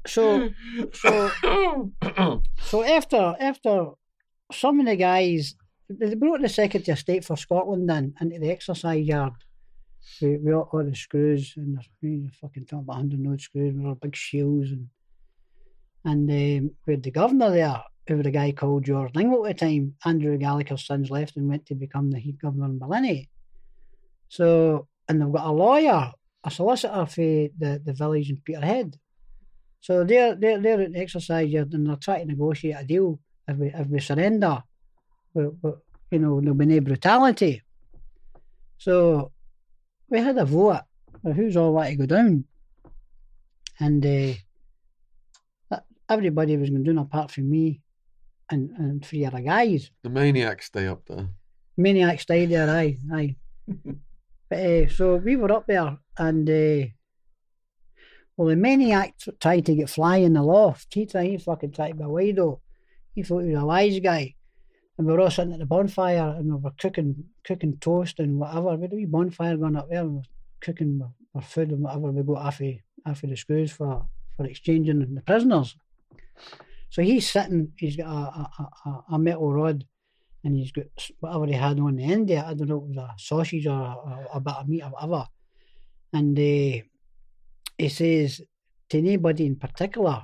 [0.05, 0.49] so
[0.93, 1.31] so
[2.61, 3.91] so after after
[4.51, 5.55] some of the guys,
[5.89, 9.33] they brought the Secretary of State for Scotland in into the exercise yard.
[10.21, 13.85] We, we all, all the screws and there's fucking talking about hundred odd screws with
[13.85, 14.89] our big shields and
[16.05, 19.57] and um, we had the governor there, who was a guy called George Dingwall at
[19.57, 19.95] the time.
[20.03, 23.29] Andrew Gallagher's sons left and went to become the head governor in Barlinnie.
[24.27, 26.11] So and they've got a lawyer
[26.43, 28.97] a solicitor for the, the village in Peterhead.
[29.81, 33.19] So they're they're they're at the exercise yard and they're trying to negotiate a deal
[33.47, 34.63] if we if we surrender.
[35.33, 35.79] But, but
[36.11, 37.61] you know, there'll be no brutality.
[38.77, 39.31] So
[40.09, 40.81] we had a vote
[41.25, 42.45] of who's all right to go down.
[43.79, 45.79] And uh,
[46.09, 47.81] everybody was going to do apart from me
[48.49, 49.89] and, and three other guys.
[50.03, 51.27] The maniacs stay up there.
[51.77, 53.35] Maniacs stayed there, aye, aye.
[54.49, 56.87] but uh, so we were up there, and uh,
[58.35, 60.93] well, the maniac tried to get fly in the loft.
[60.93, 62.59] He tried, he fucking tried a wido.
[63.13, 64.35] He thought he was a wise guy,
[64.97, 68.39] and we were all sitting at the bonfire, and we were cooking, cooking toast and
[68.39, 68.75] whatever.
[68.75, 70.21] We had a wee bonfire going up there, we
[70.61, 71.01] cooking
[71.35, 72.71] our, food and whatever we got after
[73.05, 74.07] after the screws for
[74.37, 75.75] for exchanging the prisoners.
[76.89, 79.83] So he's sitting, he's got a, a, a, a metal rod
[80.43, 80.85] and he's got
[81.19, 82.45] whatever he had on the end there.
[82.45, 85.27] I don't know it was a sausage or a, a bit of meat or whatever.
[86.13, 86.83] And uh,
[87.77, 88.41] he says
[88.89, 90.23] to anybody in particular,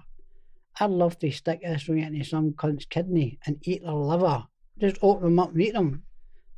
[0.80, 4.46] I'd love to stick this right into some cunt's kidney and eat their liver.
[4.80, 6.04] Just open them up and eat them.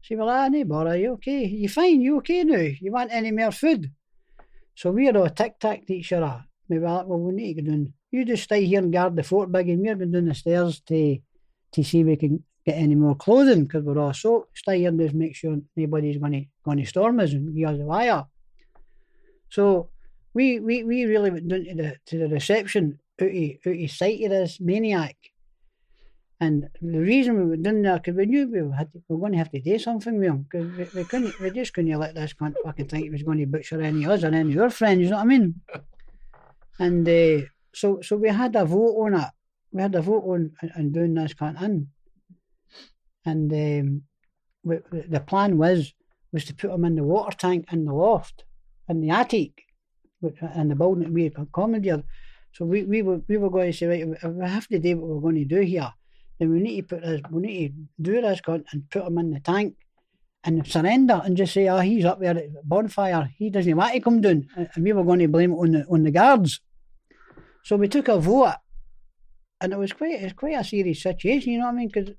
[0.03, 1.45] Say, well, ah, no bother, you okay?
[1.45, 2.57] You fine, you okay now?
[2.57, 3.91] You want any more food?
[4.75, 6.43] So we're all tic tac to each other.
[6.69, 7.93] Maybe like, well, we need to go down.
[8.11, 10.81] You just stay here and guard the fort big, and we're going down the stairs
[10.87, 11.17] to
[11.73, 14.57] to see if we can get any more clothing because we're all soaked.
[14.57, 17.69] Stay here and just make sure nobody's going to going to storm us and give
[17.69, 18.25] us a wire.
[19.51, 19.89] So
[20.33, 23.91] we we, we really went down to the to the reception out of, out of
[23.91, 25.17] sight of this maniac.
[26.39, 29.33] And the reason we went down there because we knew we had we were going
[29.33, 32.15] to have to do something with him because we, we couldn't we just couldn't let
[32.15, 34.59] this cunt fucking think he was going to butcher any of us or any of
[34.59, 35.01] our friends.
[35.01, 35.61] You know what I mean?
[36.79, 37.45] And uh,
[37.75, 39.29] so so we had a vote on it.
[39.71, 41.89] We had a vote on on doing this cunt in.
[43.23, 44.01] And um,
[44.63, 45.93] we, the plan was
[46.31, 48.45] was to put him in the water tank in the loft,
[48.91, 49.63] in the attic,
[50.55, 52.03] in the building that we had accommodated.
[52.53, 54.97] So we, we were we were going to say, right, if we have to do
[54.97, 55.91] what we're going to do here,
[56.37, 59.31] then we need to put this, we need to do this and put him in
[59.31, 59.75] the tank
[60.43, 63.29] and surrender and just say, oh, he's up there at the bonfire.
[63.37, 64.47] He doesn't want to come down.
[64.55, 66.59] And we were going to blame it on the on the guards.
[67.63, 68.55] So we took a vote,
[69.61, 71.53] and it was quite it was quite a serious situation.
[71.53, 71.89] You know what I mean?
[71.93, 72.11] Because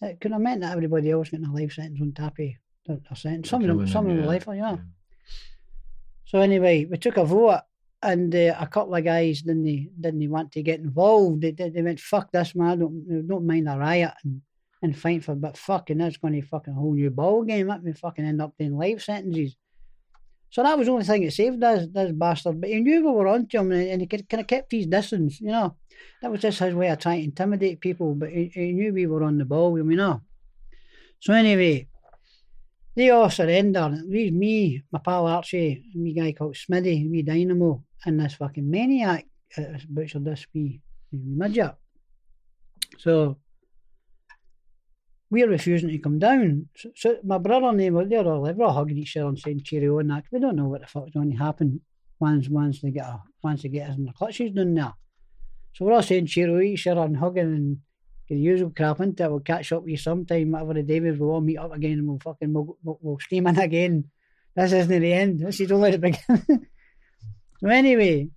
[0.00, 2.58] it could have meant that everybody else getting a life sentence on Tappy.
[2.88, 3.48] A sentence.
[3.48, 4.54] Some of them, some of them life, yeah.
[4.54, 4.80] know.
[6.34, 7.60] So anyway, we took a vote,
[8.02, 11.42] and uh, a couple of guys didn't didn't want to get involved.
[11.42, 12.80] They, they, went, "Fuck this, man!
[12.80, 14.42] Don't don't mind a riot and
[14.82, 17.68] and fight for, but fucking that's going to fucking whole new ball game.
[17.68, 19.54] That me fucking end up doing life sentences."
[20.50, 22.60] So that was the only thing that saved this, this bastard.
[22.60, 25.40] But he knew we were on to him and, he kind of kept his distance,
[25.40, 25.76] you know.
[26.20, 29.06] That was just his way of trying to intimidate people, but he, he knew we
[29.06, 30.22] were on the ball, you know.
[31.20, 31.86] So anyway,
[32.94, 34.04] they all surrendered.
[34.10, 39.26] It me, my pal Archie, wee guy called Smitty, me Dynamo, and this fucking maniac
[39.58, 40.80] uh, butchered this wee,
[41.12, 41.74] wee midget.
[42.98, 43.38] So
[45.30, 46.68] we're refusing to come down.
[46.76, 49.62] So, so my brother and them, they're all, they're all hugging each other and saying
[49.64, 50.24] cheerio and that.
[50.30, 51.80] We don't know what the fuck's going to happen
[52.20, 54.92] once once they get a, once they get us in the clutches down there.
[55.72, 57.78] So we're all saying cheerio each other and hugging and
[58.28, 59.30] the usual crap into it.
[59.30, 61.98] We'll catch up with you sometime, whatever the day is, we'll all meet up again
[61.98, 64.10] and we'll fucking we'll, we'll, we'll steam in again.
[64.56, 65.40] This isn't the end.
[65.40, 66.44] This is only the beginning.
[67.60, 68.30] so anyway,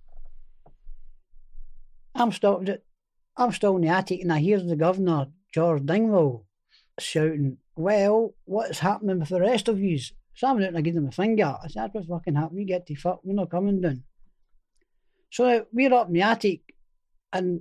[2.14, 2.64] I'm still
[3.36, 6.44] I'm still in the attic and I hear the governor, George Dingwall,
[6.98, 10.12] shouting, Well, what's happening with the rest of yous?
[10.34, 11.56] So I'm out and I give them a finger.
[11.62, 12.62] I said, What's fucking happening?
[12.62, 14.02] You get to fuck, we're not coming down.
[15.30, 16.62] So we're up in the attic
[17.32, 17.60] and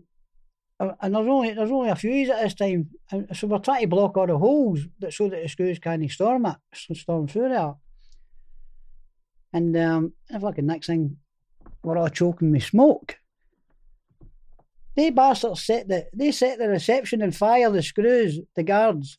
[0.79, 3.87] and there's only there's only a few at this time, and so we're trying to
[3.87, 6.57] block all the holes that so that the screws can't storm it,
[6.97, 7.73] storm through there.
[9.53, 11.17] And um, the fucking next thing,
[11.83, 13.17] we're all choking with smoke.
[14.95, 19.17] They bastards set the they set the reception and fire the screws, the guards,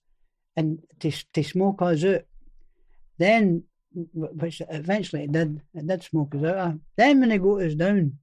[0.57, 2.23] and to to smoke us out.
[3.19, 3.65] Then,
[4.15, 6.75] which eventually it did, it did smoke us out.
[6.97, 8.19] Then when they got us down,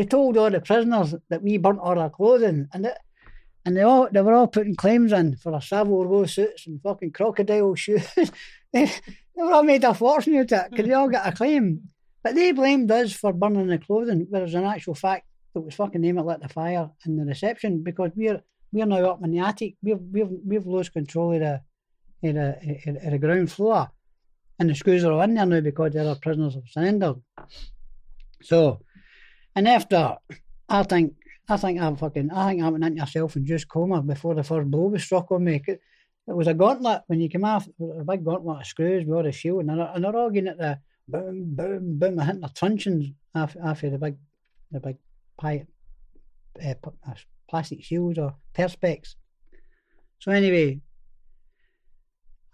[0.00, 2.96] they told all the prisoners that we burnt all our clothing, and it,
[3.66, 6.80] and they all they were all putting claims in for a Savile Row suits and
[6.80, 8.06] fucking crocodile shoes.
[8.72, 8.90] they, they
[9.36, 11.82] were all made a fortune out of it because they all got a claim.
[12.22, 16.00] But they blamed us for burning the clothing, whereas in actual fact it was fucking
[16.00, 18.40] them that lit the fire in the reception because we're
[18.72, 19.74] we're now up in the attic.
[19.82, 21.54] We've we've we've lost control of the
[22.26, 23.90] of the, of the ground floor,
[24.58, 27.16] and the screws are all in there now because the other prisoners have surrendered.
[28.42, 28.80] So,
[29.60, 30.16] and after
[30.70, 31.14] I think
[31.46, 34.70] I think I'm fucking I think I went into a self-induced coma before the first
[34.70, 35.62] blow was struck on me.
[35.66, 35.80] It
[36.30, 37.68] It was a gauntlet when you come off
[38.00, 40.50] a big gauntlet of screws with all the shield, and they're, and they're all getting
[40.50, 44.16] at the boom, boom, boom, hitting their truncheons after, after the big,
[44.70, 44.96] the big
[45.36, 45.66] pie,
[46.64, 46.74] uh,
[47.48, 49.16] plastic shields or perspex.
[50.20, 50.80] So anyway,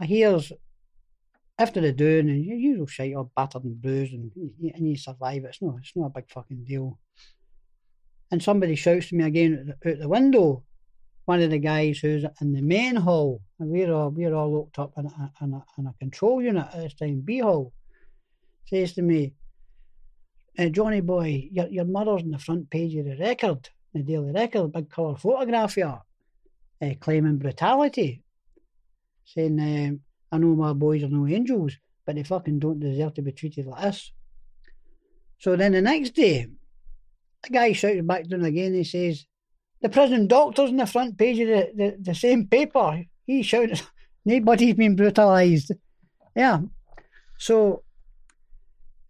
[0.01, 0.53] I hears
[1.59, 4.31] after the doing and your usual shite or battered and bruised and
[4.75, 5.49] and you survive it.
[5.49, 6.99] It's not it's not a big fucking deal.
[8.31, 10.65] And somebody shouts to me again out the, out the window.
[11.25, 14.79] One of the guys who's in the main hall, and we're all we're all locked
[14.79, 17.73] up in a, in a, in a control unit at this time, B hall,
[18.67, 19.35] says to me,
[20.57, 24.31] uh, Johnny boy, your your mother's on the front page of the record, the Daily
[24.31, 25.99] Record, big colour photograph here,
[26.83, 28.23] uh, claiming brutality,
[29.25, 30.01] saying um,
[30.33, 33.67] I know my boys are no angels, but they fucking don't deserve to be treated
[33.67, 34.13] like this.
[35.39, 36.47] So then the next day,
[37.43, 38.75] the guy shouts back down again.
[38.75, 39.27] He says,
[39.83, 43.83] "The prison doctor's in the front page of the, the, the same paper." He shouts,
[44.25, 45.73] "Nobody's been brutalised."
[46.35, 46.61] Yeah.
[47.39, 47.83] So,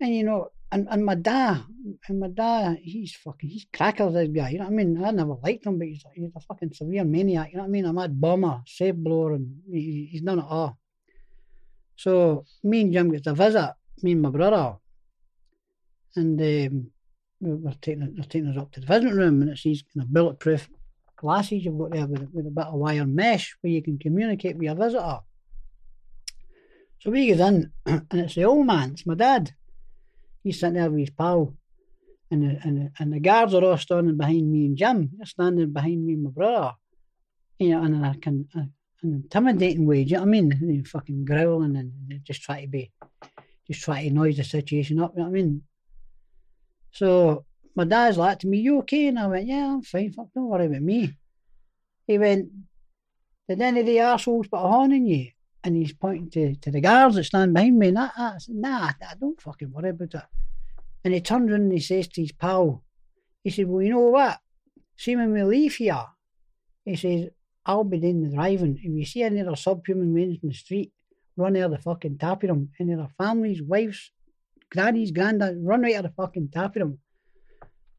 [0.01, 1.63] and you know, and, and my dad,
[2.09, 4.51] and my dad, he's fucking, he's crackers, this guy.
[4.51, 5.05] You know what I mean?
[5.05, 7.51] I never liked him, but he's, he's a fucking severe maniac.
[7.51, 7.85] You know what I mean?
[7.85, 10.77] A mad bomber, safe blower, and he, he's done it all.
[11.97, 14.77] So me and Jim gets a visit, me and my brother,
[16.15, 16.91] and um,
[17.41, 20.13] we're taking they're taking us up to the visiting room, and it's these kind of
[20.13, 20.69] bulletproof
[21.17, 24.57] glasses you've got there with, with a bit of wire mesh where you can communicate
[24.57, 25.21] with your visitor.
[27.01, 29.53] So we get in, and it's the old man, it's my dad.
[30.43, 31.55] He's sitting there with his pal,
[32.31, 35.11] and the, and the, and the guards are all standing behind me and Jim.
[35.17, 36.75] They're standing behind me and my brother.
[37.59, 38.49] You know, and I can
[39.03, 40.05] intimidating way.
[40.05, 40.53] Do you know what I mean?
[40.53, 42.91] And fucking growling and just try to be,
[43.67, 45.13] just try to noise the situation up.
[45.15, 45.63] You know what I mean?
[46.93, 47.45] So
[47.75, 50.13] my dad's like to me, "You okay?" And I went, "Yeah, I'm fine.
[50.13, 51.15] Fuck, don't worry about me."
[52.07, 52.51] He went,
[53.49, 55.31] "Did any of the assholes put a horn in you?"
[55.63, 57.89] And he's pointing to, to the guards that stand behind me.
[57.89, 60.29] And I, I said, "Nah, I don't fucking worry about that."
[61.05, 62.83] And he turns around and he says to his pal,
[63.45, 64.39] he said, "Well, you know what?
[64.97, 66.07] See when we leave here."
[66.85, 67.31] He says,
[67.67, 68.79] I'll be doing the driving.
[68.81, 70.93] If you see any other subhuman beings in the street,
[71.37, 72.71] run out of the fucking top of them.
[72.79, 74.13] Any other families, wives,
[74.71, 76.99] grannies, granddads, run right out of the fucking top of them.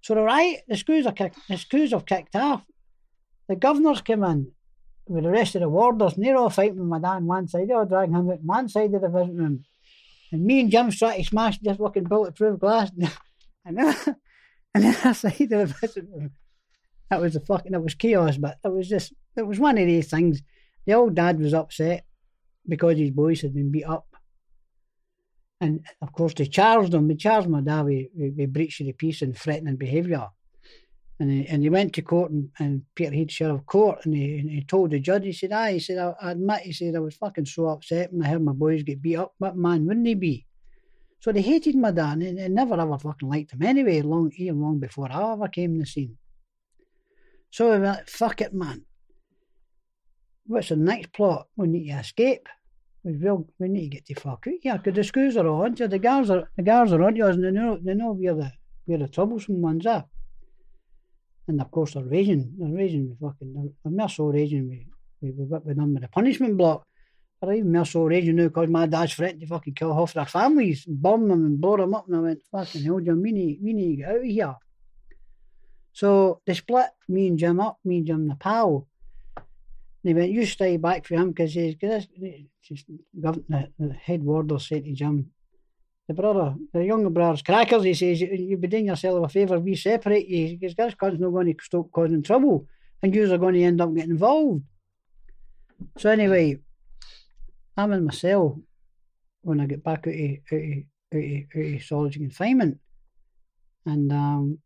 [0.02, 2.64] So the right, the screws are kicked, the screws have kicked off.
[3.50, 4.52] The governors came in
[5.06, 7.48] with the rest of the warders, and they're all fighting with my dad on one
[7.50, 7.68] side.
[7.68, 9.66] They're all dragging him out one side of the visiting room.
[10.32, 12.92] And me and Jim's trying to smash this fucking bulletproof glass.
[13.66, 13.96] and then,
[14.74, 16.32] and then I side of the visiting room.
[17.10, 19.86] That was the fucking, it was chaos, but it was just, it was one of
[19.86, 20.42] these things.
[20.86, 22.06] The old dad was upset
[22.68, 24.08] because his boys had been beat up.
[25.60, 27.08] And of course, they charged him.
[27.08, 30.28] They charged my dad with, with, with breach of the peace and threatening behaviour.
[31.20, 34.50] And he, and he went to court and, and Peterhead Sheriff Court and he, and
[34.52, 37.00] he told the judge, he said, I, he said, I, I admit, he said, I
[37.00, 39.34] was fucking so upset when I heard my boys get beat up.
[39.40, 40.46] What man wouldn't he be?
[41.20, 44.62] So they hated my dad and they never ever fucking liked him anyway, long, even
[44.62, 46.18] long before I ever came to the scene.
[47.58, 48.86] So we went, fuck it, man.
[50.46, 51.48] What's the next plot?
[51.56, 52.48] We need to escape.
[53.04, 53.48] We will.
[53.58, 55.88] We need to get the fuck out here because the screws are on you.
[55.88, 58.52] The guards are the guards are on you, and they know they know where the
[58.86, 60.06] where the troublesome ones are.
[61.48, 62.54] And of course they're raging.
[62.60, 63.10] They're raging.
[63.10, 63.52] With fucking.
[63.56, 64.70] They're, they're so raging.
[64.70, 64.86] We
[65.22, 66.86] we we whip with them with the punishment block.
[67.42, 70.28] But even more so raging now because my dad's threatened to fucking kill half their
[70.28, 72.06] families, bomb them and blow them up.
[72.08, 74.56] And I went, fucking hell, Jim, we need, we need to get out of here.
[75.98, 78.86] So they split me and Jim up, me and Jim the pal.
[80.04, 82.10] They went, you stay back for him because he's just
[83.16, 85.32] the, the head warder said to Jim,
[86.08, 89.76] the brother, the younger brother's crackers, he says, you've been doing yourself a favour, we
[89.76, 92.68] separate you, because this cunt's not going to stop causing trouble,
[93.02, 94.62] and you are going to end up getting involved.
[95.98, 96.60] So anyway,
[97.76, 98.62] I'm in my cell
[99.42, 100.84] when I get back out of, out of,
[101.16, 102.78] out of, out of solitary confinement.
[103.88, 104.60] And um,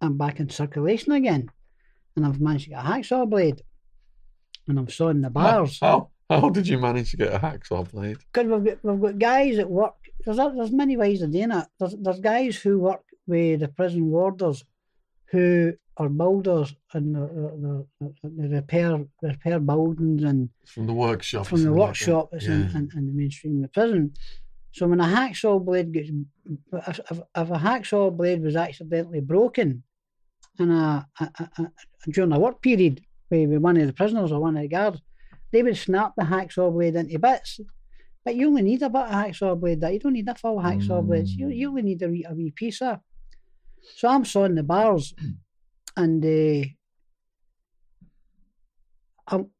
[0.00, 1.50] I'm back in circulation again,
[2.14, 3.62] and I've managed to get a hacksaw blade,
[4.68, 5.78] and I'm sawing the bars.
[5.80, 8.18] How, how, how did you manage to get a hacksaw blade?
[8.32, 9.94] Because we've got we've got guys at work.
[10.24, 11.66] There's there's many ways of doing it.
[11.78, 14.64] There's there's guys who work with the prison warders,
[15.26, 21.62] who are builders and the, the, the, repair repair buildings and from the workshop from
[21.62, 22.50] the workshop like yeah.
[22.50, 24.12] in, in, in, the mainstream of the prison.
[24.76, 26.10] So when a hacksaw blade gets,
[26.86, 29.82] if, if, a hacksaw blade was accidentally broken,
[30.58, 31.24] and a, a,
[31.58, 31.72] a,
[32.10, 33.00] during a work period
[33.30, 35.00] with one of the prisoners or one of the guards,
[35.50, 37.58] they would snap the hacksaw blade into bits.
[38.22, 39.80] But you only need a bit of hacksaw blade.
[39.80, 41.06] That you don't need a full hacksaw mm.
[41.06, 41.28] blade.
[41.28, 43.00] You, you only need a, wee, a wee piece of.
[43.96, 45.14] So I'm sawing the bars,
[45.96, 46.66] and uh,
[49.26, 49.50] I'm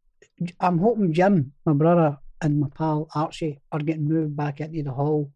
[0.60, 4.92] I'm hoping Jim, my brother, and my pal Archie are getting moved back into the
[4.92, 5.30] hall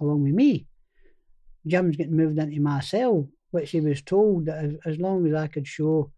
[0.00, 0.66] along with me.
[1.66, 5.34] Jim's getting moved into my cell, which he was told that as, as long as
[5.34, 6.12] I could show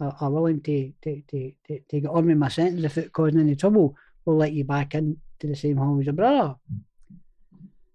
[0.00, 3.40] a willing to, to, to, to, to get on with my sentence if it causing
[3.40, 6.54] any trouble, we'll let you back into the same hall as your brother.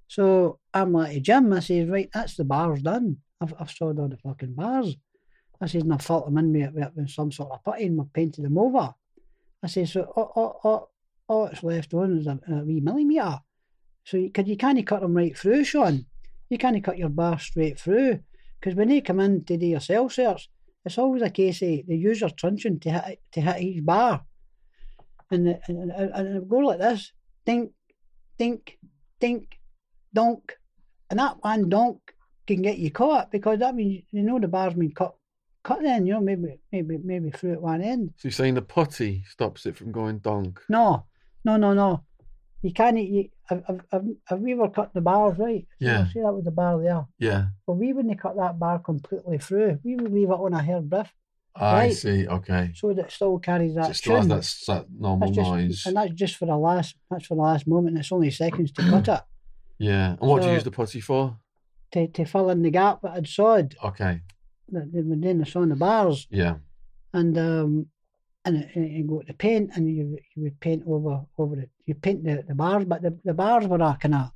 [0.07, 3.18] So I'm like Jim, I says, right, that's the bars done.
[3.39, 4.95] I've, I've sawed all the fucking bars.
[5.61, 7.97] I says, and I've filled them in with, with, with some sort of putty and
[7.97, 8.93] we've painted them over.
[9.64, 10.93] I says, so all, all, all,
[11.30, 13.39] Oh, all that's left on is a, a wee millimetre.
[14.03, 16.05] So you, cause you can't cut them right through, Sean.
[16.49, 18.19] You can't cut your bar straight through.
[18.59, 20.49] Because when they come in to do your cell search,
[20.86, 24.24] it's always a case of the user truncheon to hit, to hit each bar.
[25.32, 27.11] And, the, and, and, and it go like this
[27.45, 27.71] dink,
[28.38, 28.78] dink,
[29.19, 29.59] dink,
[30.13, 30.57] donk.
[31.09, 31.99] And that one donk
[32.45, 35.15] can get you caught because that means you know the bar's been cut
[35.63, 38.13] cut then, you know, maybe maybe maybe through at one end.
[38.17, 40.61] So you're saying the putty stops it from going donk?
[40.69, 41.05] No,
[41.46, 42.04] no, no, no.
[42.62, 42.98] You can't.
[42.98, 45.66] You, have, have, have we ever cut the bars right?
[45.82, 46.08] So Yeah.
[46.14, 47.06] See, that was the bar there.
[47.20, 47.48] Yeah.
[47.68, 49.80] But we wouldn't cut that bar completely through.
[49.84, 51.12] We would leave it on a hair breath
[51.56, 51.94] I Right.
[51.94, 52.26] see.
[52.28, 52.72] Okay.
[52.74, 55.50] so that it still carries So that it still has that, that normal That's just,
[55.52, 55.84] noise.
[55.86, 56.96] and that's just for the last.
[57.12, 57.98] That's for the last moment.
[57.98, 59.22] It's only seconds to cut it
[59.78, 60.12] Yeah.
[60.12, 61.38] And what do you use the putty for?
[61.91, 63.76] to, to fill in the gap that I'd sawed.
[63.84, 64.22] Okay.
[64.70, 66.56] That they were doing the saw on the bars, Yeah.
[67.14, 67.88] and um,
[68.46, 71.70] and you go to paint, and you you would paint over over it.
[71.86, 74.32] You paint the, the bars, but the, the bars were a kind of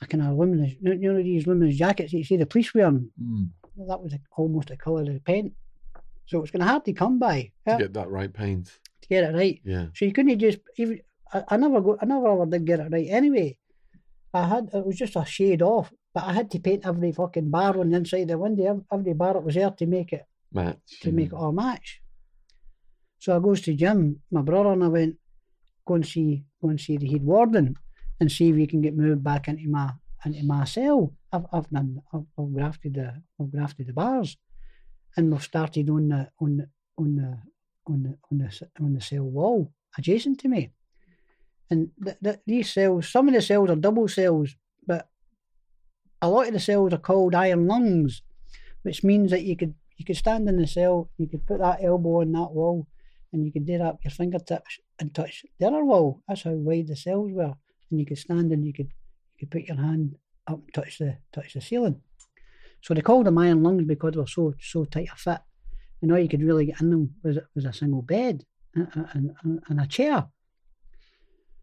[0.00, 0.72] a kind of luminous.
[0.80, 3.10] You know these luminous jackets that you see the police wearing.
[3.22, 3.50] Mm.
[3.88, 5.52] That was almost the colour of the paint.
[6.26, 8.66] So it's kind of hard to come by yeah, To get that right paint.
[9.02, 9.60] to get it right.
[9.64, 9.86] Yeah.
[9.94, 11.00] So you couldn't just even.
[11.32, 11.96] I, I never go.
[12.00, 13.06] I never ever did get it right.
[13.08, 13.56] Anyway,
[14.34, 17.50] I had it was just a shade off, but I had to paint every fucking
[17.50, 18.64] bar on the inside of the window.
[18.70, 20.78] ev- Every bar that was there to make it Match.
[21.02, 21.14] to yeah.
[21.14, 22.00] make it all match.
[23.18, 25.16] So I goes to Jim, my brother, and I went
[25.86, 27.74] go and see go and see the head warden
[28.20, 29.90] and see if he can get moved back into my
[30.24, 31.12] into my cell.
[31.32, 34.36] I've I've done I've, I've grafted the I've grafted the bars,
[35.16, 37.38] and we've started on the on the on the
[37.86, 40.70] on the on the on the cell wall adjacent to me.
[41.70, 44.56] And th- th- these cells, some of the cells are double cells,
[44.86, 45.08] but
[46.22, 48.22] a lot of the cells are called iron lungs,
[48.82, 51.82] which means that you could you could stand in the cell, you could put that
[51.82, 52.86] elbow on that wall,
[53.32, 56.22] and you could do that with your fingertips and touch the other wall.
[56.28, 57.54] That's how wide the cells were,
[57.90, 58.88] and you could stand and you could
[59.36, 60.16] you could put your hand
[60.46, 62.00] up and touch the touch the ceiling.
[62.80, 65.40] So they called them iron lungs because they were so so tight a fit,
[66.02, 69.60] and all you could really get in them was was a single bed and, and,
[69.68, 70.28] and, a chair.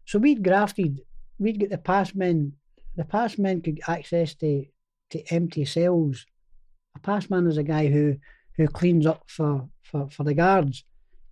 [0.04, 1.00] So we'd grafted,
[1.38, 2.52] we'd get the past men.
[2.96, 4.64] The past men could access to
[5.10, 6.26] to empty cells
[6.96, 8.16] a pass man is a guy who
[8.56, 10.84] who cleans up for, for, for the guards.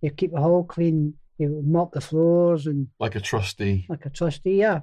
[0.05, 3.85] You keep the hall clean, you mop the floors and Like a trustee.
[3.89, 4.81] like a trustee, yeah.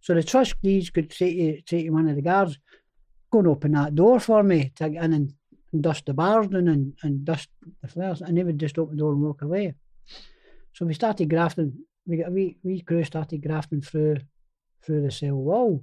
[0.00, 2.58] So the trustees could say to, say to one of the guards,
[3.30, 5.32] go and open that door for me to get in and,
[5.72, 7.48] and dust the bars down and, and dust
[7.80, 8.20] the flares.
[8.20, 9.74] And they would just open the door and walk away.
[10.74, 11.72] So we started grafting,
[12.06, 14.18] we got a wee, wee crew started grafting through
[14.84, 15.82] through the cell wall.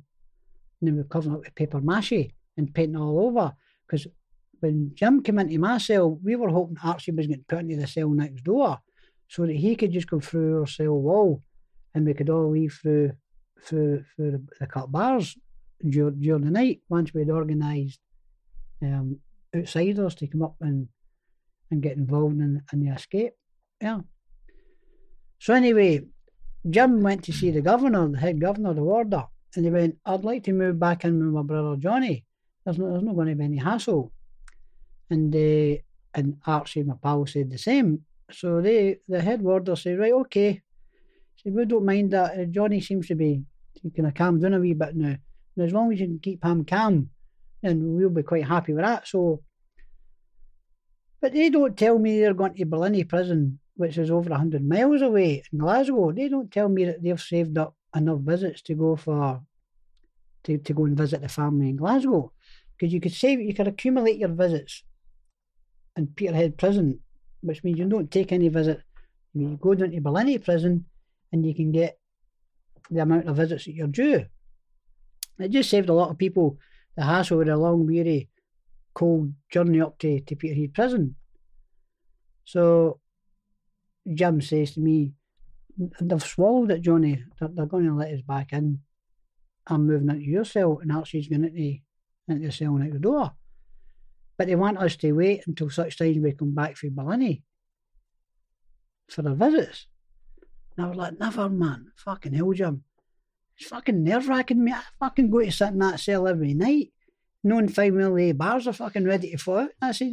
[0.79, 3.53] And then we were covering it with paper mache and painting all over.
[3.87, 4.05] Because
[4.61, 7.87] when Jim came into my cell, we were hoping Archie was getting put into the
[7.87, 8.79] cell next door
[9.27, 11.43] so that he could just go through our cell wall
[11.93, 13.11] and we could all leave through
[13.63, 15.37] through, through the, cut bars
[15.87, 17.99] during, during the night once we'd organised
[18.81, 19.19] um,
[19.55, 20.87] outsiders to come up and
[21.69, 23.33] and get involved in, in the escape.
[23.81, 24.01] Yeah.
[25.39, 26.01] So anyway,
[26.69, 30.23] Jim went to see the governor, the head governor the warder, and he went, I'd
[30.23, 32.25] like to move back in with my brother Johnny.
[32.65, 34.11] There's no, there's not going to be any hassle.
[35.11, 35.81] And uh,
[36.13, 38.03] and Archie, my pal, said the same.
[38.31, 40.61] So they, the head warder said, right, okay.
[41.37, 42.39] Said, we don't mind that.
[42.39, 43.43] Uh, Johnny seems to be
[43.95, 45.15] kind of calmed down a wee bit now.
[45.55, 47.09] And as long as you can keep him calm,
[47.61, 49.07] then we'll be quite happy with that.
[49.07, 49.41] So,
[51.21, 55.01] but they don't tell me they're going to Barlinnie prison, which is over 100 miles
[55.01, 56.11] away in Glasgow.
[56.11, 59.41] They don't tell me that they've saved up enough visits to go for,
[60.43, 62.31] to, to go and visit the family in Glasgow.
[62.77, 64.83] Because you could save, you could accumulate your visits
[65.95, 66.99] in Peterhead prison,
[67.41, 68.81] which means you don't take any visit.
[69.33, 70.85] You go down to Barlinnie prison
[71.31, 71.99] and you can get
[72.89, 74.25] the amount of visits that you're due.
[75.39, 76.57] It just saved a lot of people
[76.95, 78.29] the hassle with a long, weary,
[78.93, 81.15] cold journey up to, to Peterhead prison.
[82.43, 82.99] So
[84.13, 85.13] Jim says to me,
[86.01, 87.23] they've swallowed it, Johnny.
[87.39, 88.79] They're, they're going to let us back in.
[89.67, 91.79] I'm moving into your cell, and Archie's going into
[92.27, 93.31] the cell next door.
[94.41, 97.43] But they want us to wait until such time we come back from Barlinnie
[99.07, 99.85] for the visits.
[100.75, 101.91] And I was like, never, man.
[101.95, 102.83] Fucking hell, Jim.
[103.55, 104.71] It's fucking nerve wracking me.
[104.71, 106.91] I fucking go to sit in that cell every night,
[107.43, 109.69] knowing five million bars are fucking ready to fall out.
[109.79, 110.11] I said,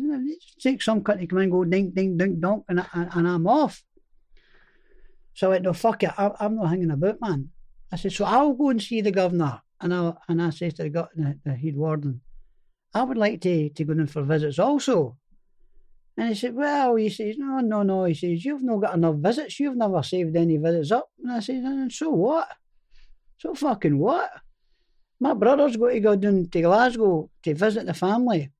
[0.60, 3.46] take some cut to come and go ding, ding, ding, donk, and, and, and I'm
[3.46, 3.82] off.
[5.32, 7.48] So I went, no, fuck it, I, am not hanging about, man.
[7.90, 9.62] I said, so I'll go and see the governor.
[9.80, 12.20] And I, and I said to the, the, the head warden,
[12.94, 15.16] I would like to, to go in for visits also.
[16.16, 18.04] And he said, Well, he says, No, no, no.
[18.04, 19.60] He says, You've not got enough visits.
[19.60, 21.10] You've never saved any visits up.
[21.22, 22.48] And I said, And so what?
[23.38, 24.30] So fucking what?
[25.20, 28.50] My brother's got to go down to Glasgow to visit the family.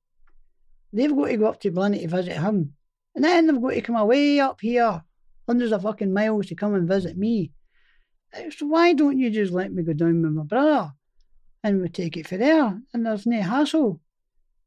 [0.93, 2.73] They've got to go up to Barlinnie to visit him.
[3.15, 5.03] And then they've got to come away up here,
[5.47, 7.51] hundreds of fucking miles to come and visit me.
[8.57, 10.93] So why don't you just let me go down with my brother?
[11.63, 12.79] And we take it for there.
[12.93, 13.99] And there's no hassle.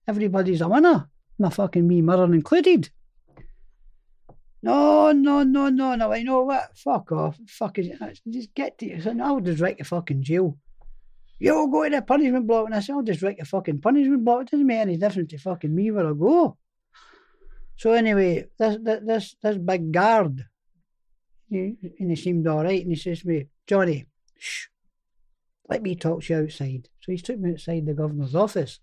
[0.09, 1.09] Everybody's a winner
[1.43, 2.91] my fucking me mother included.
[4.63, 6.13] No, no, no, no, no.
[6.13, 6.77] I know what?
[6.77, 7.37] Fuck off.
[7.49, 9.21] Fucking uh, just get to you.
[9.21, 10.57] I'll just write a fucking jail.
[11.41, 12.67] You'll go to the punishment block.
[12.67, 14.43] And I said, I'll just write a fucking punishment block.
[14.43, 16.57] It doesn't make any difference to fucking me where I go.
[17.77, 20.45] So anyway, this this this big guard,
[21.51, 22.83] he, and he seemed all right.
[22.83, 24.07] And he says to me, Johnny,
[24.39, 24.67] shh,
[25.69, 26.89] let me talk to you outside.
[27.01, 28.79] So he took me outside the governor's office.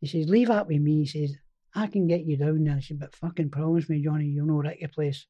[0.00, 1.04] He says, Leave that with me.
[1.04, 1.36] He says,
[1.74, 2.76] I can get you down there.
[2.76, 5.26] I said, But fucking promise me, Johnny, you'll not wreck your place.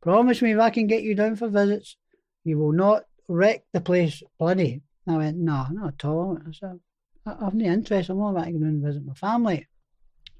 [0.00, 1.96] Promise me if I can get you down for visits,
[2.44, 4.82] you will not wreck the place bloody.
[5.06, 6.38] I went, No, not at all.
[6.46, 6.80] I said,
[7.26, 8.10] I have no interest.
[8.10, 9.66] I'm not about to go down and visit my family.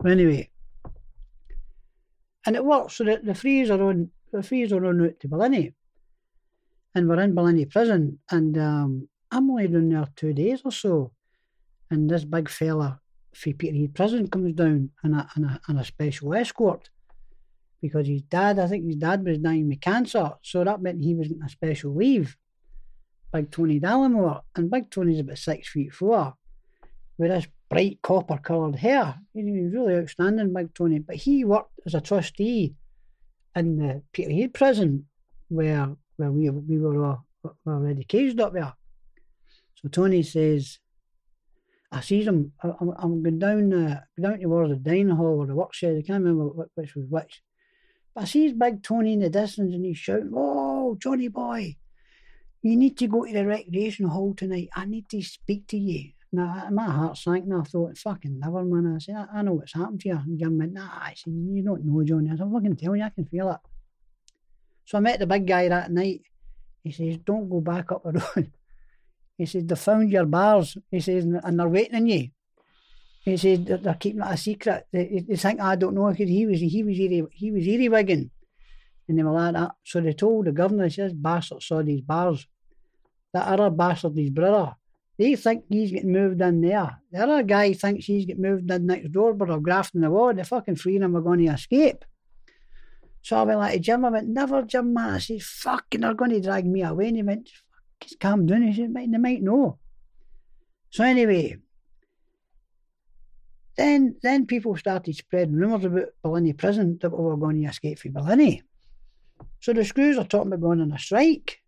[0.06, 0.50] Anyway,
[2.46, 2.94] and it works.
[2.94, 5.74] So the, the frees are on the frees are on route to Barlinnie,
[6.94, 11.12] and we're in Barlinnie prison, and um, I'm only down there two days or so,
[11.90, 13.00] and this big fella
[13.32, 16.90] for Peterhead prison comes down and a, and, a, and a special escort
[17.80, 21.14] because his dad, I think his dad was dying with cancer, so that meant he
[21.14, 22.36] was getting a special leave.
[23.32, 26.34] Big Tony Dallimore, and Big Tony's about six feet four,
[27.18, 29.16] with this bright copper coloured hair.
[29.34, 30.98] He was really outstanding, Big Tony.
[30.98, 32.74] But he worked as a trustee
[33.54, 35.06] in the Peterhead prison
[35.48, 38.74] where where we we were uh, all, already caged up there.
[39.76, 40.78] So Tony says,
[41.90, 42.52] I sees him.
[42.62, 45.96] I, am I'm going down, uh, down towards the dining hall or the work shed.
[45.96, 47.42] I can't remember which was which.
[48.14, 51.76] But I sees Big Tony in the distance and he's shouting, "Oh, Johnny boy,
[52.62, 54.68] you need to go to the recreation hall tonight.
[54.74, 58.62] I need to speak to you." Now my heart sank and I thought, "Fucking never,
[58.64, 61.14] man." I said, "I, I know what's happened to you." And Jim went, "Nah," I
[61.16, 63.60] said, "You don't know, Johnny." I said, "I'm fucking telling you, I can feel it."
[64.84, 66.20] So I met the big guy that night.
[66.84, 68.52] He says, "Don't go back up the road."
[69.38, 70.76] He said, they found your bars.
[70.90, 72.28] He says, and they're waiting on you.
[73.22, 74.86] He said, they're keeping it a secret.
[74.92, 78.30] They, they think, I don't know, because he was, he was, eerie, he was earwigging.
[79.06, 79.70] And they were like that.
[79.84, 82.46] So they told the governor, he says, bastard saw these bars.
[83.32, 84.74] That other bastard, his brother,
[85.16, 86.98] they think he's getting moved in there.
[87.12, 90.34] The other guy thinks he's getting moved in next door, but they're grafting the wall.
[90.34, 92.04] The fucking three of are going to escape.
[93.22, 95.14] So I went like Jim, I went, never, Jim, man.
[95.14, 97.08] I said, fucking, they're going to drag me away.
[97.08, 97.50] And he went,
[98.00, 98.62] just calm down.
[98.62, 99.78] He said, they might know.
[100.90, 101.56] So anyway,
[103.76, 107.98] then then people started spreading rumours about Barlinnie prison that we were going to escape
[107.98, 108.62] from Barlinnie.
[109.60, 111.60] So the screws are talking about going on a strike.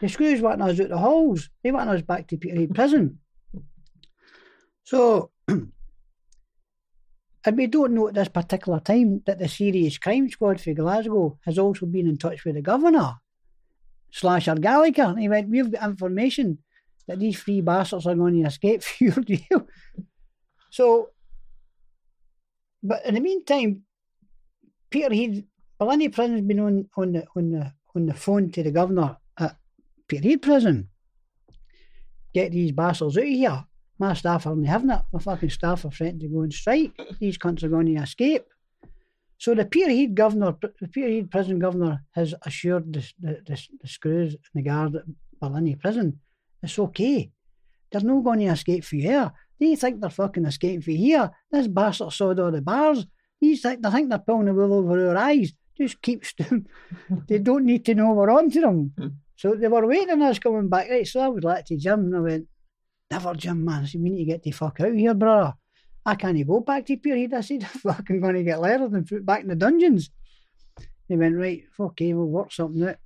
[0.00, 1.50] The screws wanting us out the halls.
[1.62, 3.18] They want us back to Peterhead prison.
[4.84, 5.70] So, and
[7.52, 11.58] we don't know at this particular time that the serious crime squad for Glasgow has
[11.58, 13.14] also been in touch with the governor
[14.14, 15.02] slash Gallagher.
[15.02, 16.58] And he went, We've got information
[17.06, 19.66] that these three bastards are going to escape for your deal.
[20.70, 21.10] So,
[22.82, 23.82] but in the meantime,
[24.90, 25.44] Peterhead,
[25.80, 29.56] Barlinnie Prison's been on, on, the, on, the, on the phone to the governor at
[30.08, 30.88] Peterhead Prison.
[32.32, 33.64] Get these bastards out of here.
[33.98, 35.02] My staff aren't having it.
[35.12, 36.92] My fucking staff are threatening to go on strike.
[37.20, 38.46] These cunts are going to escape.
[39.38, 44.34] So the Peterhead governor, the Peterhead prison governor, has assured the, the, the, the screws
[44.34, 45.02] and the guard at
[45.42, 46.20] Barlinnie prison
[46.64, 47.30] it's okay.
[47.92, 49.30] They're not going to escape from here.
[49.60, 51.30] They think they're fucking escaping from here.
[51.50, 53.06] This bastard sawed all the bars.
[53.40, 55.52] These think they think they're pulling the wool over our eyes.
[55.76, 56.66] Just keep them.
[57.28, 58.92] they don't need to know we're on to them.
[58.98, 59.08] Hmm.
[59.36, 60.88] so they were waiting on us coming back.
[60.90, 62.46] Right, so I was like to Jim and I went,
[63.10, 63.86] Never, Jim, man.
[63.86, 65.54] Said, we need to get the fuck out of here, brother.
[66.06, 67.32] I can't go back to Peterhead.
[67.32, 70.10] I said, fucking going to get lettered and put back in the dungeons.
[71.08, 72.96] He went, right, Fuck okay, we'll work something out.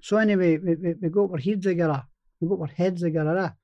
[0.00, 2.04] So anyway, we, we, we got our heads together.
[2.40, 3.54] We got our heads together.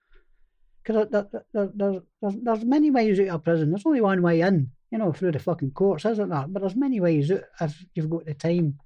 [0.82, 3.70] Because there, there, there, there's, there's many ways out of prison.
[3.70, 6.46] There's only one way in, you know, through the fucking courts, isn't there?
[6.46, 8.78] But there's many ways out if you've got the time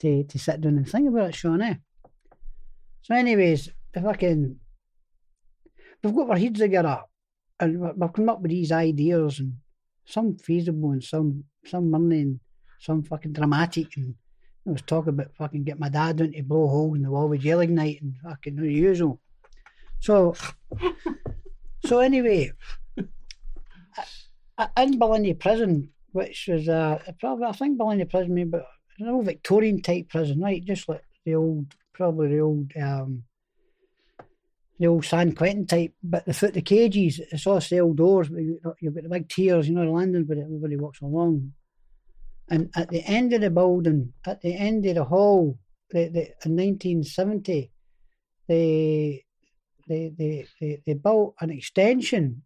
[0.00, 1.74] to, to sit down and think about it, Sean, eh?
[3.02, 4.60] So anyways, I can,
[6.02, 7.02] we've got our heads together
[7.60, 9.54] and we've come up with these ideas and
[10.04, 12.40] some feasible and some some money and
[12.78, 14.14] some fucking dramatic and
[14.66, 17.42] I was talking about fucking get my dad into blow holes in the wall with
[17.42, 19.20] gelignite and fucking the usual.
[20.00, 20.34] So,
[21.86, 22.50] so anyway,
[24.76, 28.58] in Barlinnie Prison, which was uh, probably I think Barlinnie Prison, maybe
[28.98, 30.64] an old Victorian type prison, right?
[30.64, 33.22] Just like the old, probably the old, um,
[34.78, 35.94] the old San Quentin type.
[36.02, 38.28] But the foot the cages, it's all cell doors.
[38.30, 38.62] You've
[38.94, 41.52] got the big tiers, you know, the landing, but everybody walks along.
[42.48, 45.58] And at the end of the building, at the end of the hall,
[45.90, 47.72] the, the, in 1970,
[48.48, 49.24] they,
[49.88, 52.42] they, they, they, they built an extension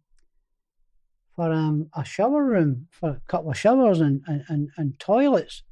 [1.35, 5.63] for um, a shower room, for a couple of showers and, and, and, and toilets.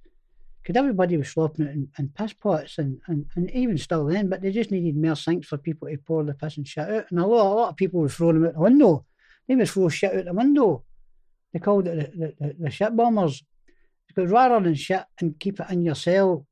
[0.62, 4.30] Because everybody was slopping it in, in piss pots and, and, and even still then,
[4.30, 7.06] but they just needed more sinks for people to pour the piss and shit out.
[7.10, 9.06] And a lot, a lot of people were throwing them out the window.
[9.48, 10.84] They would throw shit out the window.
[11.54, 13.44] They called it the, the, the shit bombers
[14.08, 16.46] because rather than shit and keep it in your cell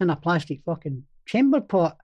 [0.00, 1.98] in a plastic fucking chamber pot,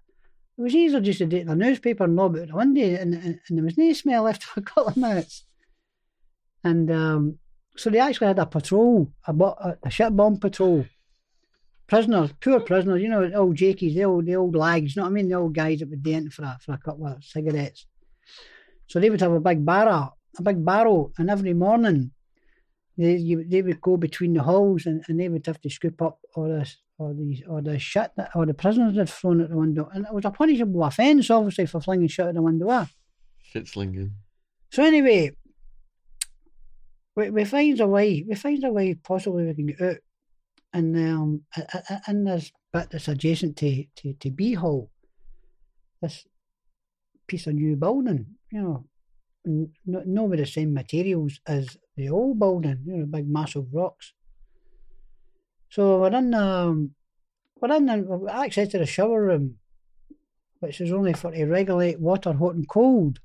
[0.56, 2.56] it was easier just to do it in a newspaper and lob it out the
[2.56, 5.44] window and, and, and there was no smell left for a couple of minutes.
[6.64, 7.38] And um,
[7.76, 10.84] so they actually had a patrol, a, a, a shit bomb patrol.
[11.88, 15.12] Prisoners, poor prisoners, you know, old jakies, the old, the old lags, you know what
[15.12, 15.28] I mean?
[15.28, 17.86] The old guys that would dent for a, for a couple of cigarettes.
[18.86, 22.10] So they would have a big barrow, a big barrow, and every morning
[22.98, 26.02] they you, they would go between the halls and, and they would have to scoop
[26.02, 29.50] up all this or the or the shit that or the prisoners had thrown out
[29.50, 32.68] the window, and it was a punishable offence, obviously, for flinging shit out the window.
[32.70, 32.86] Eh?
[33.42, 34.12] Shit slinging.
[34.70, 35.30] So anyway,
[37.14, 38.24] we, we find a way.
[38.28, 39.96] We find a way possibly we can get out,
[40.72, 41.42] and um,
[42.08, 44.90] in this bit that's adjacent to to to B Hall,
[46.02, 46.26] this
[47.26, 48.84] piece of new building, you know,
[49.44, 54.12] no, no with the same materials as the old building, you know, big massive rocks.
[55.70, 56.94] So we're in um,
[57.60, 59.56] we're in the, access to the shower room,
[60.60, 63.20] which is only for to regulate water hot and cold,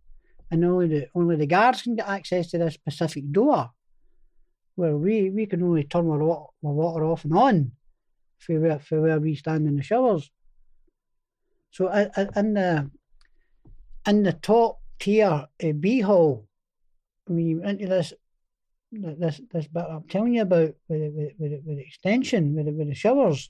[0.52, 3.72] and only the only the guards can get access to this specific door,
[4.76, 7.72] where we, we can only turn our water, our water off and on,
[8.38, 10.32] for where for where we stand in the showers.
[11.72, 12.92] So in the
[14.08, 16.48] in the top tier a B hole.
[17.28, 18.14] We went into this
[18.92, 22.96] this this bit I'm telling you about with with, with, with extension with with the
[22.96, 23.50] showers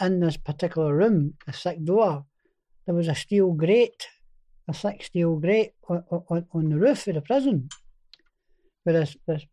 [0.00, 2.24] in this particular room, a thick door.
[2.84, 4.06] There was a steel grate,
[4.68, 7.68] a thick steel grate on, on, on the roof of the prison,
[8.84, 9.46] with this this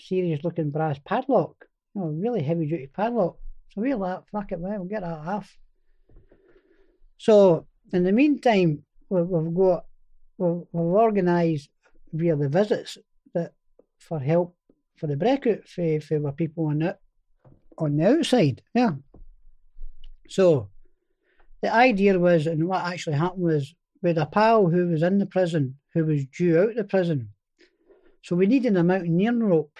[0.00, 1.54] serious looking brass padlock,
[1.94, 3.36] you know, really heavy duty padlock.
[3.70, 5.56] So we like, fuck it, man, we'll get that off.
[7.18, 9.84] So in the meantime, we've got
[10.38, 11.68] we've, organised
[12.12, 12.98] via the visits
[13.34, 13.52] that
[13.98, 14.56] for help
[14.96, 16.96] for the breakout for, for people on the,
[17.78, 18.62] on the outside.
[18.74, 18.92] Yeah.
[20.28, 20.68] So
[21.62, 25.26] the idea was, and what actually happened was, with a pal who was in the
[25.26, 27.28] prison, who was due out the prison.
[28.22, 29.78] So we needed a mountaineering rope.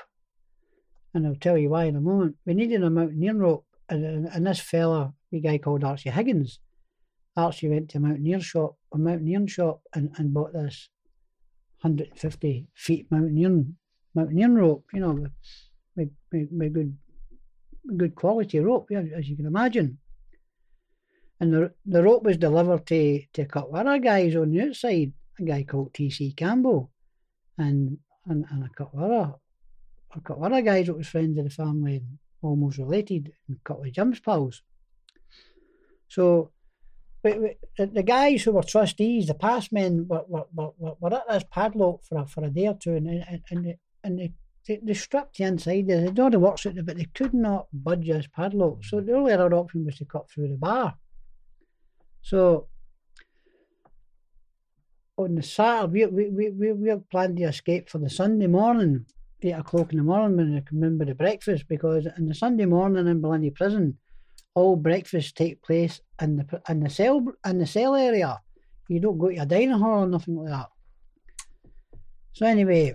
[1.13, 2.37] And I'll tell you why in a moment.
[2.47, 3.67] We needed a mountaineering rope.
[3.89, 6.61] And, and, this fella, a guy called Archie Higgins,
[7.37, 10.89] Archie went to a mountaineer shop, a mountaineering shop, and, and bought this
[11.81, 13.77] 150 feet mountaineering
[14.15, 14.85] mountaineering rope.
[14.93, 15.27] You know,
[15.97, 16.97] with, with, good
[17.97, 19.99] good quality rope, yeah, as you can imagine.
[21.41, 25.65] And the the rope was delivered to to Kutwara guys on the outside, a guy
[25.65, 26.33] called T.C.
[26.33, 26.93] Campbell,
[27.59, 28.69] and and, and a
[30.15, 33.85] A Kutwara guys that was friends of the family and almost related, and a couple
[33.85, 34.63] of Jim's pals.
[36.09, 36.51] So
[37.23, 41.29] we, we, the guys who were trustees, the past men, were, were, were, were at
[41.29, 44.33] this padlock for a, for a day or two, and and and, and they,
[44.67, 45.87] they, they stripped the inside.
[45.87, 48.85] They had all the works out there, but they could not budge this padlock.
[48.85, 50.97] So the only other option was to cut through the bar.
[52.23, 52.67] So
[55.17, 59.07] on the Saturday, we we we we had planned the escape for the Sunday morning,
[59.43, 63.07] eight o'clock in the morning when I remember the breakfast because in the Sunday morning
[63.07, 63.99] in Barlinnie Prison
[64.55, 68.41] all breakfasts take place in the in the cell in the cell area.
[68.89, 70.69] You don't go to a dining hall or nothing like that.
[72.33, 72.95] So anyway,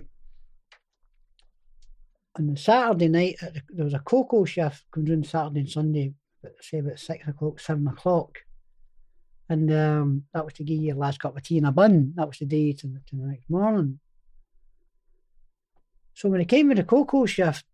[2.38, 6.12] on the Saturday night, the, there was a cocoa shift comes in Saturday and Sunday,
[6.60, 8.38] say about six o'clock, seven o'clock,
[9.48, 12.12] and um, that was to give you your last cup of tea and a bun.
[12.16, 14.00] That was the day to to the next morning.
[16.16, 17.64] So when it came with the cocoa shift,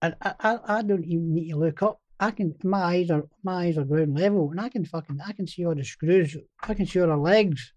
[0.00, 3.26] and I, I, I don't even need to look up I can my eyes are
[3.42, 6.36] my eyes are ground level, and I can fucking I can see all the screws.
[6.62, 7.72] I can see all the legs,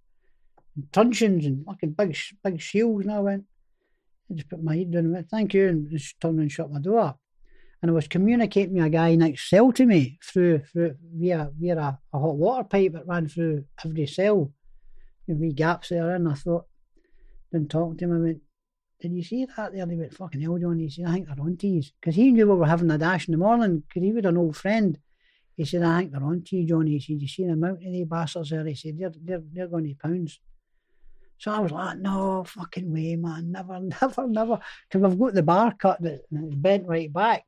[0.76, 3.06] and truncheons, and fucking big big shields.
[3.06, 3.46] And I went,
[4.30, 6.72] I just put my head down and went, "Thank you," and just turned and shut
[6.72, 7.16] my door.
[7.82, 11.76] And I was communicating with a guy next cell to me through through via via
[11.80, 14.52] a, a hot water pipe that ran through every cell.
[15.28, 16.66] There wee gaps there, and I thought,
[17.52, 18.42] then talking to him, I went,
[19.02, 19.86] did you see that there?
[19.86, 20.80] They went, fucking hell, John.
[20.80, 21.82] He said, I think they're on to.
[22.00, 24.38] Because he knew we were having a dash in the morning, because he was an
[24.38, 24.98] old friend.
[25.56, 26.92] He said, I think they're on to you, Johnny.
[26.92, 28.66] He said, you see the amount of these bastards there?
[28.66, 30.40] He said, they're, they're, they're going to pounds.
[31.38, 33.52] So I was like, no fucking way, man.
[33.52, 34.60] Never, never, never.
[34.90, 37.46] Because we've got the bar cut that it's bent right back.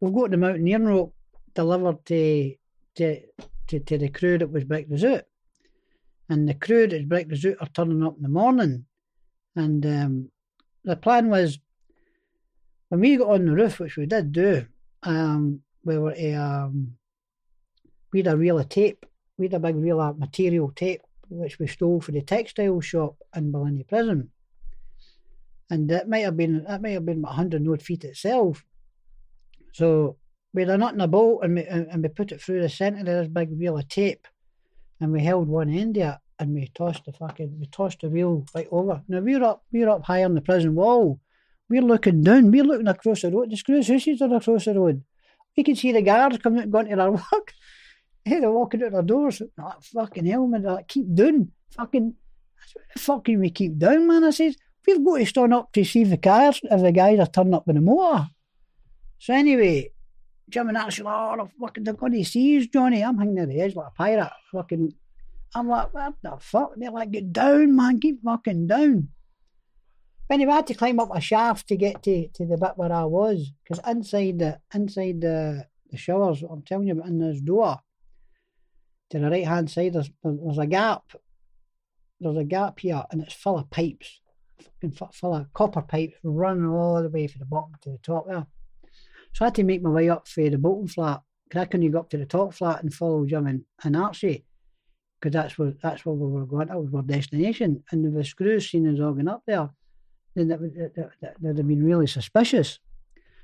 [0.00, 1.14] We've got the mountaineering rope
[1.54, 2.54] delivered to,
[2.96, 3.20] to,
[3.68, 5.24] to, to the crew that was Breakers Out.
[6.28, 8.86] And the crew that's Breakers Out are turning up in the morning.
[9.54, 10.30] And um,
[10.84, 11.58] the plan was
[12.88, 14.66] when we got on the roof, which we did do,
[15.02, 16.94] um, we were a, um,
[18.12, 19.06] we had a reel of tape.
[19.38, 23.16] We had a big reel of material tape, which we stole for the textile shop
[23.34, 24.30] in Barlinnie Prison.
[25.70, 28.62] And that might have been that might have been about hundred odd feet itself.
[29.72, 30.16] So
[30.52, 32.68] we had a nut in a bolt and we and we put it through the
[32.68, 34.28] centre of this big reel of tape,
[35.00, 38.10] and we held one end of it and we tossed the fucking we tossed the
[38.10, 39.02] wheel right over.
[39.08, 41.20] Now we're up we're up high on the prison wall.
[41.68, 43.50] We're looking down, we're looking across the road.
[43.50, 45.02] The screws houses are across the road.
[45.56, 47.54] We can see the guards coming out and going to their work.
[48.24, 49.40] Hey, they're walking out their doors.
[49.58, 51.50] Oh, fucking hell, man, like, keep doing.
[51.70, 52.14] Fucking
[52.98, 54.24] fucking we keep down, man.
[54.24, 57.26] I says, we've got to stand up to see the cars if the guys are
[57.26, 58.26] turning up in the motor.
[59.18, 59.92] So anyway,
[60.48, 63.02] Jim and Ashley, oh, the fucking, they're going to us, Johnny.
[63.02, 64.30] I'm hanging at the edge like a pirate.
[64.52, 64.92] Fucking
[65.54, 66.72] I'm like, what the fuck?
[66.76, 69.08] They're like, get down, man, keep fucking down.
[70.30, 72.92] Anyway, I had to climb up a shaft to get to, to the bit where
[72.92, 77.80] I was, because inside the inside the, the showers, I'm telling you, in this door,
[79.10, 81.12] to the right hand side, there's there's a gap.
[82.18, 84.20] There's a gap here, and it's full of pipes,
[84.58, 88.26] fucking full of copper pipes running all the way from the bottom to the top
[88.26, 88.46] there.
[89.34, 91.90] So I had to make my way up for the bottom flat, because I couldn't
[91.90, 94.46] go up to the top flat and follow Jim and, and Archie
[95.22, 96.66] because that's where that's where we were going.
[96.66, 97.84] That was our destination.
[97.90, 99.70] And if the screws seen us all going up there,
[100.34, 102.80] then that would that, that, would have been really suspicious.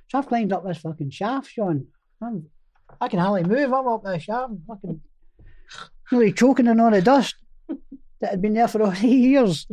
[0.08, 1.86] So I've climbed up this fucking shaft, Sean.
[2.20, 2.46] I'm,
[3.00, 3.72] I can hardly move.
[3.72, 5.00] I'm up this shaft, fucking
[6.10, 7.36] really choking in all the dust
[8.20, 9.68] that had been there for all the years.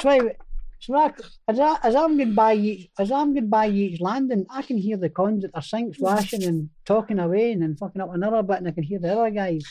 [0.00, 0.36] so, I,
[0.80, 1.12] so I,
[1.46, 4.76] as, I, as I'm going by each, as I'm going by each landing, I can
[4.76, 8.42] hear the cons at their sinks washing and talking away and then fucking up another
[8.42, 9.64] bit, and I can hear the other guys.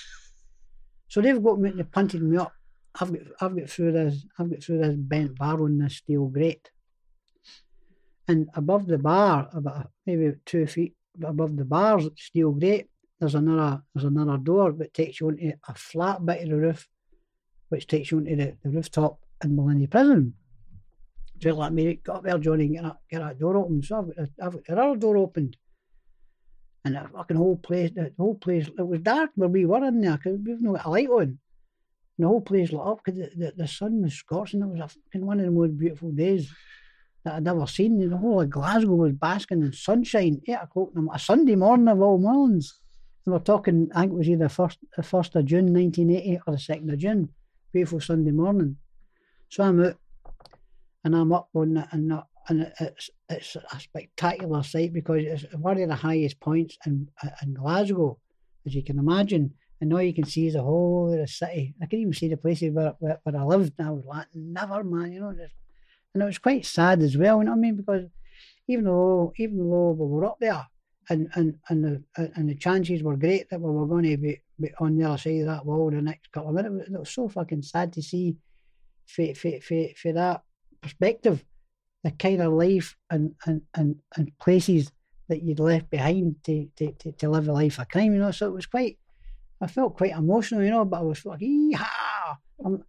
[1.07, 1.91] So they've got me, they mm.
[1.91, 2.53] punted me up.
[2.99, 6.27] I've got, I've got through this, I've got through this bent bar on this steel
[6.27, 6.69] grate.
[8.27, 12.89] And above the bar, about maybe two feet above the bar's steel grate,
[13.19, 16.87] there's another, there's another door that takes you onto a flat bit of the roof,
[17.69, 20.33] which takes you onto the, the rooftop in Barlinnie Prison.
[21.41, 23.81] So like me, got up there, Johnny, get that, get that door open.
[23.81, 25.55] So I've got, I've got the other door opened
[26.87, 30.01] and the fucking whole place, the whole place, it was dark where we were in
[30.01, 31.21] there because we've not got a light on.
[31.21, 31.39] And
[32.17, 34.61] the whole place lit up because the, the, the, sun was scorching.
[34.61, 36.49] It was a fucking one of the most beautiful days
[37.23, 38.01] that I'd ever seen.
[38.01, 41.55] And the whole of Glasgow was basking in sunshine, eight o'clock in the, a Sunday
[41.55, 42.79] morning of all mornings.
[43.25, 46.53] And we're talking, I think it was either first, the first of June 1980 or
[46.53, 47.29] the second of June.
[47.73, 48.77] Beautiful Sunday morning.
[49.49, 49.97] So I'm out
[51.03, 55.55] and I'm up on that and that and it's it's a spectacular sight because it's
[55.55, 58.19] one of the highest points in uh, in Glasgow,
[58.65, 59.53] as you can imagine.
[59.79, 61.75] And all you can see is the whole of the city.
[61.81, 64.25] I can even see the places where, where, where I lived, and I was like,
[64.33, 65.29] never, man, you know.
[65.29, 67.75] And it was quite sad as well, you know what I mean?
[67.75, 68.05] Because
[68.67, 70.65] even though even though we were up there,
[71.09, 72.03] and and and the
[72.35, 75.17] and the chances were great that we were going to be, be on the other
[75.17, 76.89] side of that wall the next couple of minutes.
[76.89, 78.37] It was so fucking sad to see,
[79.05, 80.41] for for for, for that
[80.81, 81.43] perspective
[82.07, 84.89] the kind of life and, and, and, and places
[85.27, 88.31] that you'd left behind to, to, to, to live a life of crime, you know.
[88.31, 88.97] So it was quite,
[89.59, 92.37] I felt quite emotional, you know, but I was like, yee-haw.
[92.63, 92.81] I'm,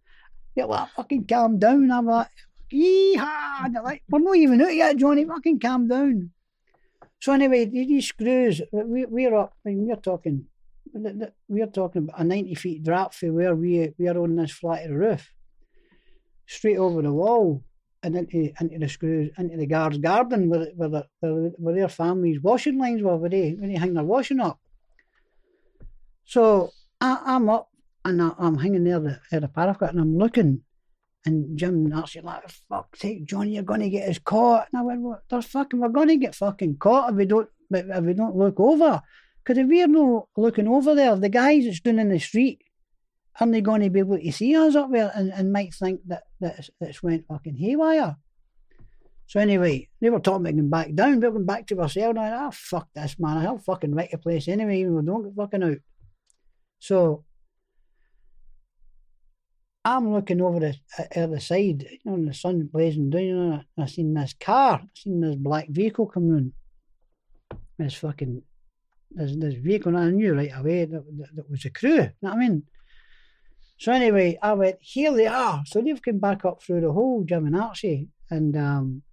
[0.55, 1.91] they're like, fucking calm down.
[1.91, 2.29] I'm like,
[2.71, 3.65] yee-haw.
[3.65, 6.31] And they're like, we're not even out yet, Johnny, fucking calm down.
[7.19, 10.45] So anyway, these screws, we, we're up, I mean, we're talking,
[10.93, 14.83] we're talking about a 90 feet drop for where we, we are on this flat
[14.83, 15.29] of the roof,
[16.45, 17.65] straight over the wall
[18.03, 21.03] and into into the screws into the guards' garden where where, where,
[21.57, 24.59] where their families' washing lines were where they when they hang their washing up.
[26.25, 26.71] So
[27.01, 27.69] I, am up
[28.05, 30.61] and I, am hanging there the, at the parapet and I'm looking
[31.25, 34.67] and Jim actually like fuck sake Johnny you're gonna get us caught.
[34.71, 38.03] And I went well, there's fucking we're gonna get fucking caught if we don't if
[38.03, 39.01] we don't look over.
[39.43, 42.61] Because if we're not looking over there, the guys that's down in the street
[43.39, 46.01] aren't they going to be able to see us up there and, and might think
[46.07, 48.15] that, that it's, it's went fucking haywire.
[49.27, 51.19] So anyway, they were talking about going back down.
[51.19, 52.17] We were going back to ourselves.
[52.17, 53.45] And I ah, fuck this, man.
[53.45, 54.85] I'll fucking wreck the place anyway.
[54.85, 55.77] We don't get fucking out.
[56.79, 57.25] So
[59.85, 60.75] I'm looking over the
[61.15, 64.81] other side, you know, and the sun blazing down, and I, I seen this car,
[64.83, 66.53] I seen this black vehicle coming in.
[67.77, 68.41] This fucking,
[69.11, 71.97] this, this vehicle, and I knew right away that, that, that was a crew, you
[71.99, 72.63] know what I mean?
[73.79, 75.63] So anyway, I went, here they are.
[75.65, 79.03] So they've come back up through the whole Jim and Archie, and um,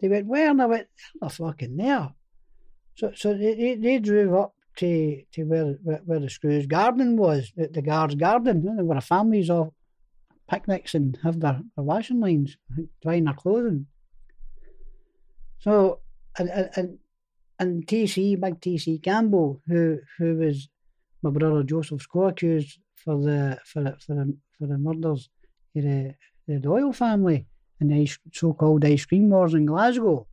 [0.00, 0.48] they went, where?
[0.48, 0.86] And I went,
[1.20, 2.14] they're fucking there.
[2.94, 7.16] So, so they, they, they drove up to to where where, where the Screws garden
[7.16, 9.74] was, the, the guards' garden, you know, where the families all
[10.48, 12.56] picnics and have their, their washing lines,
[13.02, 13.86] drying their clothing.
[15.58, 15.98] So
[16.38, 16.98] and and
[17.58, 20.68] and TC, big TC Campbell, who who was
[21.22, 25.30] my brother Joseph's co-accused for the for the, for the, for the murders
[25.76, 26.14] of the,
[26.48, 27.46] the Doyle family
[27.80, 30.26] and the so-called ice cream wars in Glasgow.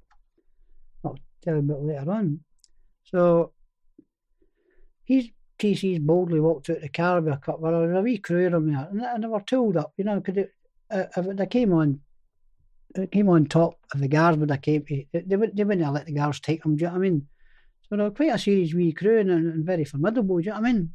[1.05, 2.39] I'll tell you about later on.
[3.03, 3.51] So
[5.03, 8.71] he's TC's boldly walked out the car with a cup of a wee crew them
[8.74, 10.45] there, and, they were tooled up, you know, because
[10.89, 11.99] uh, they came on,
[12.95, 15.93] it came on top of the guards, but they came, they, they, wouldn't, they wouldn't
[15.93, 16.76] let the guards take them.
[16.76, 17.28] Do you know what I mean?
[17.88, 20.38] So they were quite a serious wee crew and, and very formidable.
[20.38, 20.89] Do you know what I mean?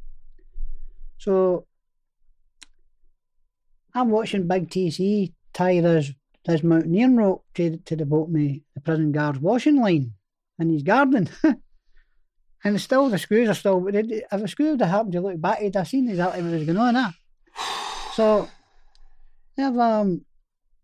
[1.17, 1.65] So
[3.93, 6.11] I'm watching Big TC tie this
[6.45, 10.13] this mountaineering rope to to the boat me the prison guard's washing line,
[10.59, 11.29] and he's guarding.
[12.63, 13.85] And still, the screws are still.
[13.87, 16.65] If a screw would have happened to look back, he'd have seen exactly what was
[16.65, 16.95] going on.
[16.95, 17.11] Eh?
[18.13, 18.49] So,
[19.57, 20.25] have um,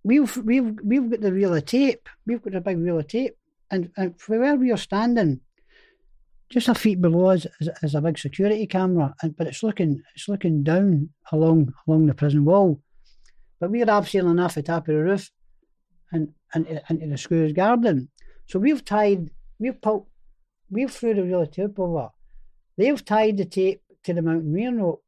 [0.03, 2.08] we've we've we've got the reel of tape.
[2.26, 3.36] We've got a big reel of tape,
[3.70, 5.41] and and from where we are standing,
[6.49, 10.01] just a feet below us is, is a big security camera, and but it's looking
[10.16, 12.82] it's looking down along along the prison wall.
[13.66, 15.32] But we're abseiling off the top of the roof,
[16.11, 18.09] and and into the screws garden.
[18.45, 20.05] So we've tied we've pulled
[20.70, 22.09] we've threw the reel of tape over.
[22.78, 25.03] They've tied the tape to the mountaineering rope.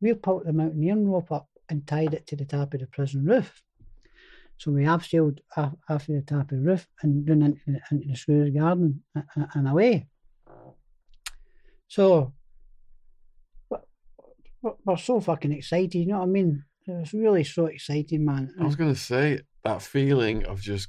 [0.00, 3.26] We've pulled the mountaineering rope up and tied it to the top of the prison
[3.26, 3.62] roof.
[4.56, 8.54] So we abseiled after the top of the roof and run into, into the Screws
[8.54, 10.08] garden and, and away.
[11.88, 12.32] So
[14.62, 16.64] we're so fucking excited, you know what I mean?
[16.86, 18.54] It's really so exciting, man.
[18.60, 20.88] I was going to say that feeling of just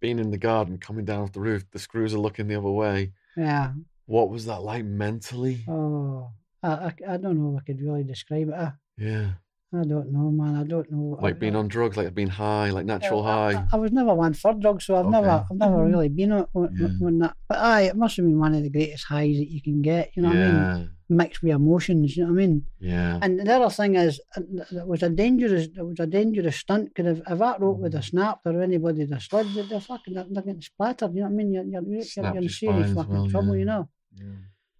[0.00, 2.70] being in the garden, coming down off the roof, the screws are looking the other
[2.70, 3.12] way.
[3.36, 3.72] Yeah.
[4.06, 5.64] What was that like mentally?
[5.68, 6.30] Oh,
[6.62, 8.72] I, I, I don't know if I could really describe it.
[8.98, 9.32] Yeah.
[9.72, 10.56] I don't know, man.
[10.56, 11.16] I don't know.
[11.20, 13.52] Like being on drugs, like being high, like natural high.
[13.52, 15.12] I, I, was never one for drugs, so I've okay.
[15.12, 17.06] never, I've never really been on, on, yeah.
[17.06, 17.36] on, that.
[17.48, 20.10] But aye, it must have been one of the greatest highs that you can get.
[20.16, 20.46] You know yeah.
[20.46, 20.90] what I mean?
[21.08, 22.16] Mixed with emotions.
[22.16, 22.66] You know what I mean?
[22.80, 23.18] Yeah.
[23.22, 24.40] And the other thing is, uh,
[24.72, 26.92] it was a dangerous, it was a dangerous stunt.
[26.92, 28.10] Because if, if that rope would have mm.
[28.10, 31.14] snapped or anybody would have slid, they're fucking, they're, they're getting splattered.
[31.14, 31.52] You know what I mean?
[31.52, 33.54] You're, you're, you're, you're in serious fucking well, trouble.
[33.54, 33.60] Yeah.
[33.60, 33.88] You know.
[34.14, 34.24] Yeah.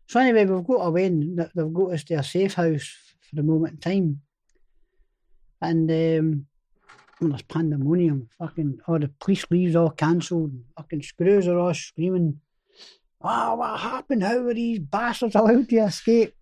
[0.09, 3.45] So anyway, we've got away and they've got us to a safe house for the
[3.45, 4.21] moment in time
[5.61, 6.47] and um,
[7.19, 12.41] when there's pandemonium, fucking all the police leaves all cancelled, fucking screws are all screaming,
[13.23, 14.23] "Ah, oh, what happened?
[14.23, 16.35] How were these bastards allowed to escape?"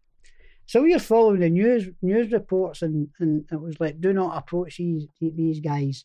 [0.66, 4.36] So we were following the news news reports, and, and it was like, "Do not
[4.36, 6.04] approach these these guys.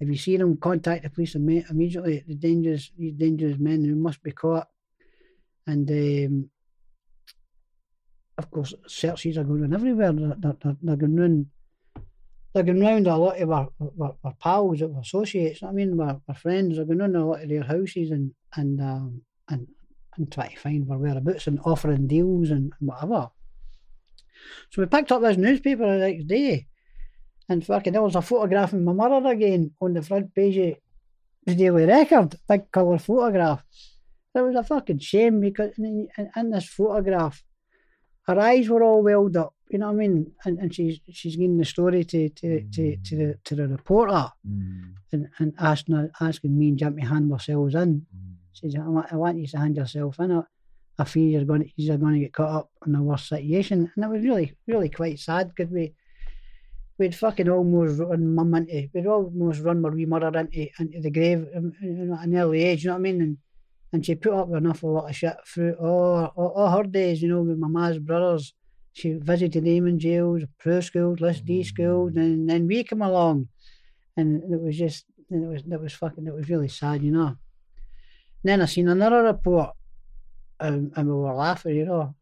[0.00, 2.24] If you see them, contact the police immediately.
[2.26, 4.68] The dangerous these dangerous men who must be caught."
[5.66, 6.50] And um,
[8.38, 10.12] of course, searches are going on everywhere.
[10.12, 11.46] They're, they're, they're going on
[12.54, 13.68] they're going round a lot of our,
[14.00, 15.62] our, our pals, our associates.
[15.62, 18.80] I mean, our, our friends are going on a lot of their houses and and
[18.80, 19.66] um, and
[20.16, 23.30] and try to find their whereabouts and offering deals and, and whatever.
[24.70, 26.68] So we picked up this newspaper the next day,
[27.48, 30.76] and fucking there was a photograph of my mother again on the front page of
[31.46, 33.64] the Daily Record, big colour photograph.
[34.32, 37.42] It was a fucking shame because in, in, in this photograph,
[38.26, 40.32] her eyes were all welled up you know what I mean?
[40.44, 42.72] And and she's she's giving the story to to mm.
[42.74, 44.92] to, to the to the reporter, mm.
[45.12, 48.06] and and asking asking me and Jim to hand ourselves in.
[48.14, 48.34] Mm.
[48.52, 50.32] Says I want, I want you to hand yourself in.
[50.32, 50.42] I,
[50.98, 53.90] I fear you're going to, you're going to get caught up in a worse situation,
[53.94, 55.94] and it was really really quite sad because we
[56.98, 61.10] we'd fucking almost run mum into we'd almost run my wee mother into into the
[61.10, 62.84] grave um, at an early age.
[62.84, 63.22] You know what I mean?
[63.22, 63.38] And
[63.92, 66.82] and she put up with an awful lot of shit through all, all, all her
[66.82, 67.22] days.
[67.22, 68.52] You know, with my ma's brothers
[68.94, 72.16] she visited in jails, pro schools, list D schools, mm.
[72.16, 73.48] and then we come along,
[74.16, 77.26] and it was just it was it was fucking it was really sad, you know.
[77.26, 77.36] And
[78.42, 79.70] then I seen another report
[80.60, 82.14] and, and we were laughing, you know,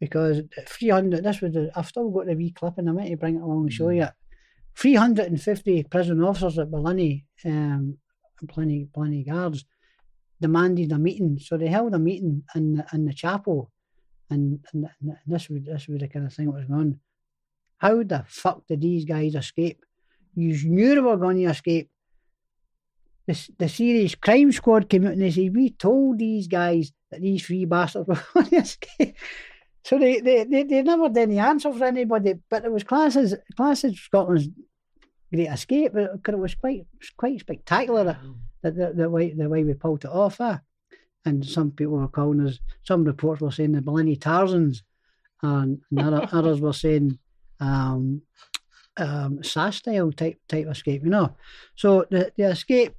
[0.00, 3.36] because 300, this was, the, I've still got the wee clipping, I meant to bring
[3.36, 3.96] it along and show Mm.
[3.96, 4.08] you
[4.76, 7.98] 350 prison officers at Barlinnie, um,
[8.40, 9.64] and plenty, plenty guards,
[10.40, 11.38] demanded a meeting.
[11.38, 13.70] So they held a meeting in the, in the chapel,
[14.30, 17.00] and, and, and this was this was the kind of thing that was going on.
[17.78, 19.84] How the fuck did these guys escape?
[20.34, 21.90] You knew they were going to escape.
[23.26, 27.20] The, the serious Crime Squad came out and they said, We told these guys that
[27.20, 29.16] these three bastards were going to escape.
[29.84, 33.34] So they, they, they, they never did any answer for anybody, but it was classes
[33.56, 34.48] classes Scotland's
[35.32, 36.86] great escape, because it was quite
[37.16, 38.18] quite spectacular
[38.62, 40.40] the, the, the way the way we pulled it off.
[40.40, 40.58] Eh?
[41.26, 42.58] And some people were calling us.
[42.84, 44.82] Some reports were saying the Barlinnie Tarzans,
[45.42, 47.18] and, and other, others were saying
[47.60, 48.22] um,
[48.96, 51.02] um, SAS style type type escape.
[51.04, 51.36] You know,
[51.74, 52.94] so the the escape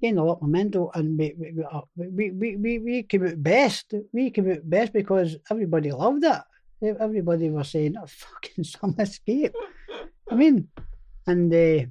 [0.00, 3.42] gained a lot of momentum, and we we, uh, we, we, we, we came out
[3.42, 3.94] best.
[4.12, 6.96] We came out best because everybody loved it.
[7.00, 9.54] Everybody was saying, "Oh, fucking some escape."
[10.30, 10.68] I mean,
[11.26, 11.86] and uh,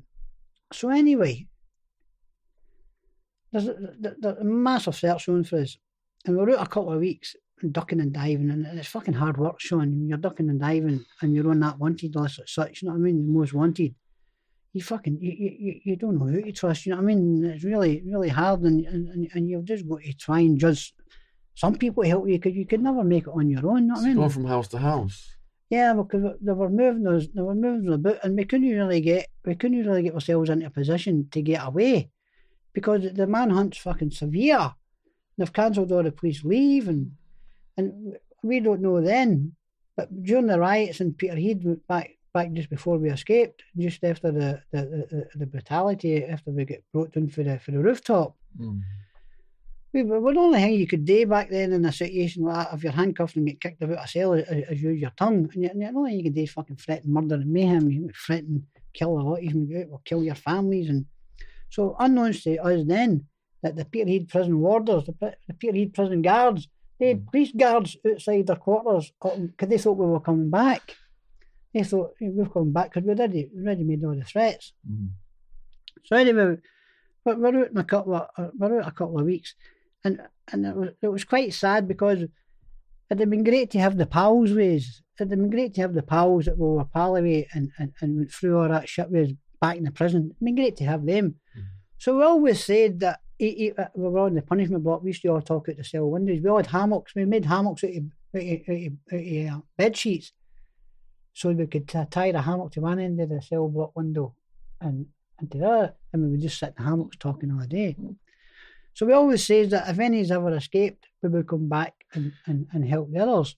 [0.72, 1.48] so anyway,
[3.64, 3.76] there's a,
[4.20, 5.78] there's a massive search on for us,
[6.26, 7.36] and we're out a couple of weeks
[7.72, 10.08] ducking and diving, and it's fucking hard work, Sean.
[10.08, 12.82] You're ducking and diving, and you're on that wanted list as such.
[12.82, 13.26] You know what I mean?
[13.26, 13.96] The most wanted.
[14.74, 16.86] You fucking you, you, you- don't know who to trust.
[16.86, 17.46] You know what I mean?
[17.46, 20.94] It's really really hard, and and, and- and you've just got to try and judge.
[21.56, 23.84] Some people help you because you could never make it on your own.
[23.84, 24.18] You know what I mean?
[24.18, 25.32] Going from house to house.
[25.70, 29.00] Yeah, because they were moving us, they were moving us about, and we couldn't really
[29.02, 32.12] get, we couldn't really get ourselves into a position to get away,
[32.76, 34.76] because the manhunt's fucking severe.
[35.38, 37.12] They've cancelled all the police leave, and
[37.78, 39.54] and we don't know then,
[39.98, 44.62] but during the riots in Peterhead, back back just before we escaped, just after the
[44.72, 44.82] the,
[45.12, 48.80] the, the brutality, after we got brought down for the for the rooftop, Mm.
[49.92, 52.74] we were the only thing you could do back then in a situation like that,
[52.78, 55.50] if you're handcuffed and get kicked about a cell, is, is use your tongue.
[55.54, 57.90] And, you, and the only thing you can do is fucking threaten murder and mayhem.
[57.92, 60.88] You threaten, kill a lot of them, go out or kill your families.
[60.90, 61.06] And
[61.76, 63.26] so, unknowns to us then,
[63.62, 65.16] that the Peterhead prison warders, the,
[65.48, 66.68] the Peterhead prison guards,
[67.00, 67.32] they had Mm.
[67.32, 70.84] police guards outside their quarters because they thought we were coming back.
[71.74, 74.66] They thought "Hey, we're coming back because we'd already, already made all the threats.
[74.90, 75.10] Mm.
[76.06, 76.58] So anyway,
[77.26, 79.56] we're, we're out in a couple of uh, we're out a couple of weeks,
[80.06, 80.22] and
[80.52, 82.20] and it was it was quite sad because
[83.10, 85.02] it'd have been great to have the pals ways.
[85.20, 87.92] It'd have been great to have the pals that we were pal with and, and,
[88.02, 89.32] and went through all that shit with
[89.62, 90.22] back in the prison.
[90.32, 91.36] It'd been great to have them.
[91.98, 95.04] So we always said that he, he, uh, we were on the punishment block.
[95.04, 96.40] We used to all talk out the cell windows.
[96.42, 97.16] We all had hammocks.
[97.16, 98.04] We made hammocks out of,
[98.36, 100.32] out of, out of, out of uh, bed sheets,
[101.34, 104.36] so we could tie the hammock to one end of the cell block window,
[104.82, 105.08] and
[105.40, 105.94] and to other.
[106.14, 107.96] and we would just sit in the hammocks talking all day.
[108.94, 112.68] So we always says that if any's ever escaped, we would come back and, and,
[112.72, 113.58] and help the others.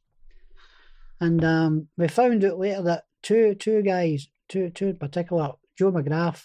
[1.20, 5.92] And um, we found out later that two two guys, two two in particular, Joe
[5.92, 6.44] McGrath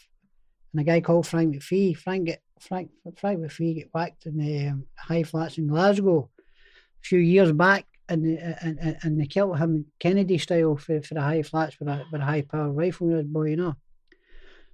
[0.72, 1.96] and a guy called Frank McPhee.
[1.96, 7.06] Frank get Frank Frank McPhee get whacked in the um, high flats in Glasgow a
[7.06, 11.42] few years back, and and and, they killed him Kennedy style for, for the high
[11.42, 13.76] flats with a with a high power rifle in his boy, you know.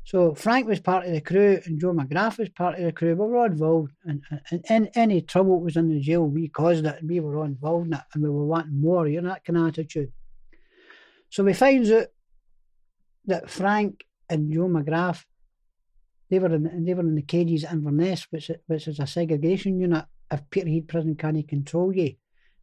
[0.04, 3.10] So Frank was part of the crew, and Joe McGrath was part of the crew.
[3.10, 4.22] We were all involved, and,
[4.70, 7.92] and, any trouble was in the jail, we caused it, we were all involved in
[7.92, 9.06] it, and we were wanting more.
[9.06, 10.10] You know that kind of attitude.
[11.28, 12.06] So we finds out
[13.26, 15.24] that Frank and Joe McGrath,
[16.30, 19.80] they were in they were in the cages at Inverness, which which is a segregation
[19.80, 20.04] unit.
[20.30, 22.14] If Peterhead Prison can't control you,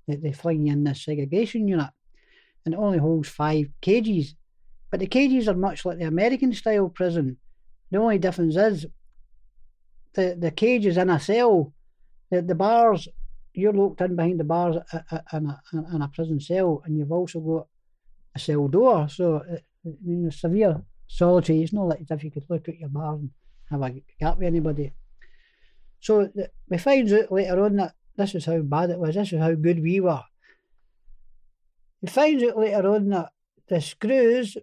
[0.07, 1.89] they, they fling you in this segregation unit,
[2.63, 4.35] and it only holds five cages.
[4.91, 7.37] But the cages are much like the American style prison.
[7.91, 8.85] The only difference is
[10.13, 11.73] the the cage is in a cell.
[12.31, 13.07] The the bars
[13.53, 15.61] you're locked in behind the bars i- i- in a
[15.95, 17.67] in a prison cell, and you've also got
[18.35, 19.09] a cell door.
[19.09, 21.61] So uh, you know, severe solitary.
[21.63, 23.29] It's not like if you could look at your bar and
[23.69, 24.93] have a gap with anybody.
[25.99, 26.29] So
[26.69, 29.15] we find out later on that this is how bad it was.
[29.15, 30.23] This is how good we were.
[32.01, 33.31] We find out later on that
[33.67, 34.57] the screws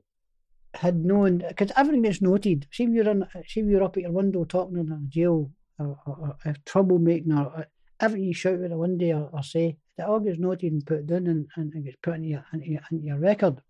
[0.75, 2.67] had known because everything gets noted.
[2.71, 5.51] See if you're in, see if you're up at your window talking in a jail
[5.79, 7.67] or, or, or if troublemaking or, or
[8.01, 11.07] everything you shout out the window or, or say, it all gets noted and put
[11.07, 13.61] down and, and, and gets put into your, into, your, into your record.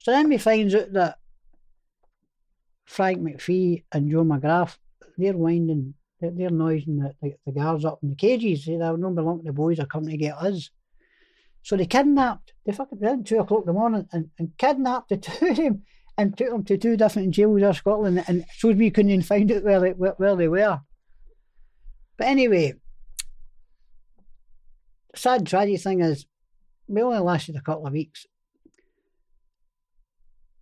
[0.00, 1.17] So then we finds out that
[2.88, 4.78] Frank McPhee and Joe McGrath,
[5.18, 8.64] they're winding, they're, they're noising the, the, the guards up in the cages.
[8.64, 10.70] They don't belong the boys are coming to get us.
[11.62, 15.16] So they kidnapped, they fucking went two o'clock in the morning and, and kidnapped the
[15.18, 15.82] two of them
[16.16, 19.52] and took them to two different jails in Scotland and showed me couldn't even find
[19.52, 20.80] out where they, where, where they were.
[22.16, 22.72] But anyway,
[25.14, 26.24] sad, tragic thing is,
[26.88, 28.24] we only lasted a couple of weeks.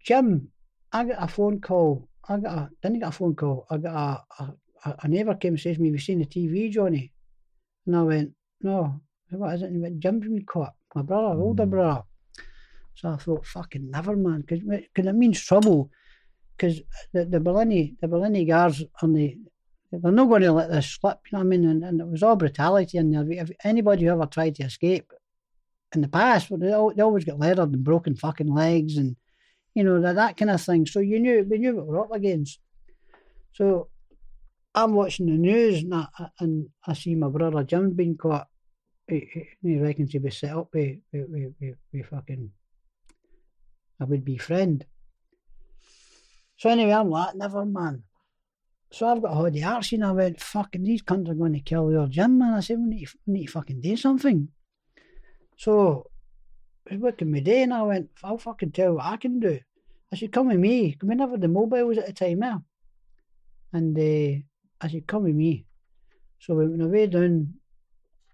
[0.05, 0.49] Jim,
[0.93, 2.09] I got a phone call.
[2.29, 3.67] I got a, didn't get a phone call.
[3.71, 6.27] I got a, a, a, neighbour came and says to me, Have you seen the
[6.27, 7.13] TV, Johnny?
[7.87, 9.01] And I went, No.
[9.31, 9.67] What is it?
[9.67, 10.75] And he went, Jim's been caught.
[10.95, 11.71] My brother, older Mm.
[11.71, 12.03] brother.
[12.95, 15.91] So I thought, fucking never, man, because it means trouble.
[16.57, 16.81] Because
[17.13, 19.37] the the Barlinnie, the Barlinnie guards on the,
[19.93, 21.19] they're not going to let this slip.
[21.31, 21.69] You know what I mean?
[21.69, 22.97] And, and it was all brutality.
[22.97, 25.13] And if, if anybody who ever tried to escape
[25.95, 29.17] in the past, well, they, al- they always get leathered and broken fucking legs and
[29.77, 30.87] you know that kind of thing.
[30.87, 32.59] So you knew we knew what we were up against.
[33.53, 33.89] So
[34.75, 36.07] I'm watching the news and I,
[36.41, 38.49] and I see my brother Jim being caught.
[39.07, 40.97] He, he- he reckons he was set up with
[42.11, 42.51] fucking
[44.01, 44.85] a would be friend.
[46.57, 48.05] So anyway, I'm like, never man.
[48.91, 51.61] So I've got a holiday Archie and I went, fucking these cunts are going to
[51.61, 52.55] kill your Jim, man.
[52.55, 54.49] I said, we need, we need to fucking do something.
[55.59, 56.16] So I
[56.91, 59.59] was working my day and I went, I'll fucking tell what I can do.
[60.13, 60.93] I said, come with me.
[60.93, 62.59] 'Cause we never the mobiles at the time, yeah.
[63.73, 64.41] And uh,
[64.81, 65.67] I said, come with me.
[66.39, 67.55] So we went away down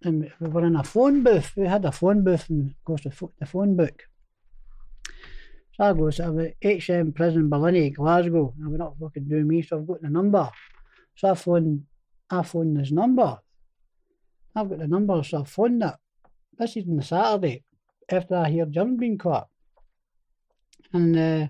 [0.02, 1.52] and we were in a phone booth.
[1.56, 4.02] We had a phone booth and of course the, the phone book.
[5.74, 8.54] So I go, so I'm at HM Prison Barlinnie, Glasgow.
[8.60, 10.50] And we're not fucking doing me, so I've got the number.
[11.14, 11.84] So I phoned,
[12.28, 13.38] I phoned this number.
[14.54, 15.94] I've got the number, so I phoned it.
[16.58, 17.64] This is on the Saturday
[18.12, 19.48] after I hear Jim's been caught.
[20.92, 21.46] And uh,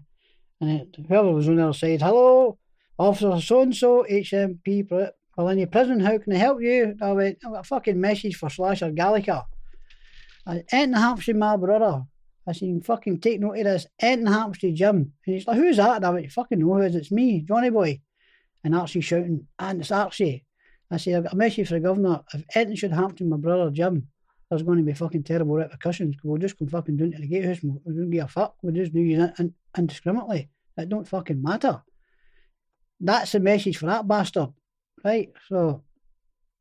[0.60, 2.58] and whoever was on the other side, hello,
[2.98, 4.88] Officer so and so, HMP
[5.36, 6.84] Barlinnie Prison, how can I help you?
[6.84, 9.42] And I went, I've got a fucking message for Slasher Gallagher.
[10.46, 12.04] I, anything happens to my brother.
[12.46, 13.86] I said, fucking take note of this.
[14.00, 14.96] Happens to Jim.
[15.26, 15.96] And he's like, who's that?
[15.96, 16.96] And I went, fucking know who it is.
[16.96, 18.00] It's me, Johnny Boy.
[18.64, 20.44] And Archie shouting, and it's Archie.
[20.90, 22.20] I said, I've got a message for the governor.
[22.32, 24.08] If anything should happen to my brother Jim,
[24.52, 26.14] there's going to be fucking terrible repercussions.
[26.22, 28.56] We'll just come fucking down to the gatehouse and we don't give a fuck.
[28.60, 30.50] We'll just do you in, in, indiscriminately.
[30.76, 31.82] It don't fucking matter.
[33.00, 34.50] That's the message for that bastard.
[35.02, 35.32] Right?
[35.48, 35.84] So,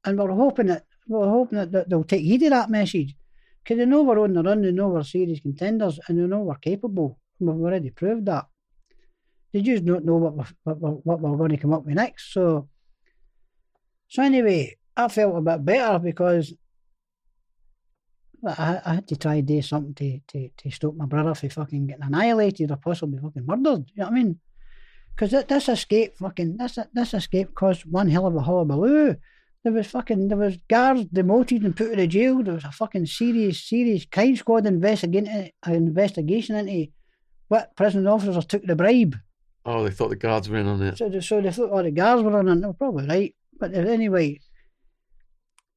[0.05, 3.13] and we're hoping that, we're hoping that, that they'll take heed of that message.
[3.61, 6.39] Because they know we're on the run, they know we're serious contenders, and they know
[6.39, 7.19] we're capable.
[7.41, 8.45] We've already proved that.
[9.51, 11.95] They just don't know what we're, what, we're, what we're going to come up with
[11.95, 12.31] next.
[12.31, 12.69] So,
[14.07, 16.53] so anyway, I felt a bit better because
[18.45, 21.49] I, I had to try and do something to, to, to stop my brother from
[21.49, 23.85] fucking getting annihilated or possibly fucking murdered.
[23.93, 24.39] You know what I mean?
[25.15, 29.15] Because this escape fucking this this escape caused one hell of a hullabaloo.
[29.63, 32.41] There was fucking there was guards demoted and put in the jail.
[32.41, 36.91] There was a fucking serious serious crime squad investigating uh, investigation into
[37.49, 39.15] what prison officers took the bribe.
[39.65, 40.97] Oh, they thought the guards were in on it.
[40.97, 42.61] So, they- so they thought all the guards were in on it.
[42.61, 43.35] They're probably right.
[43.59, 44.39] But anyway,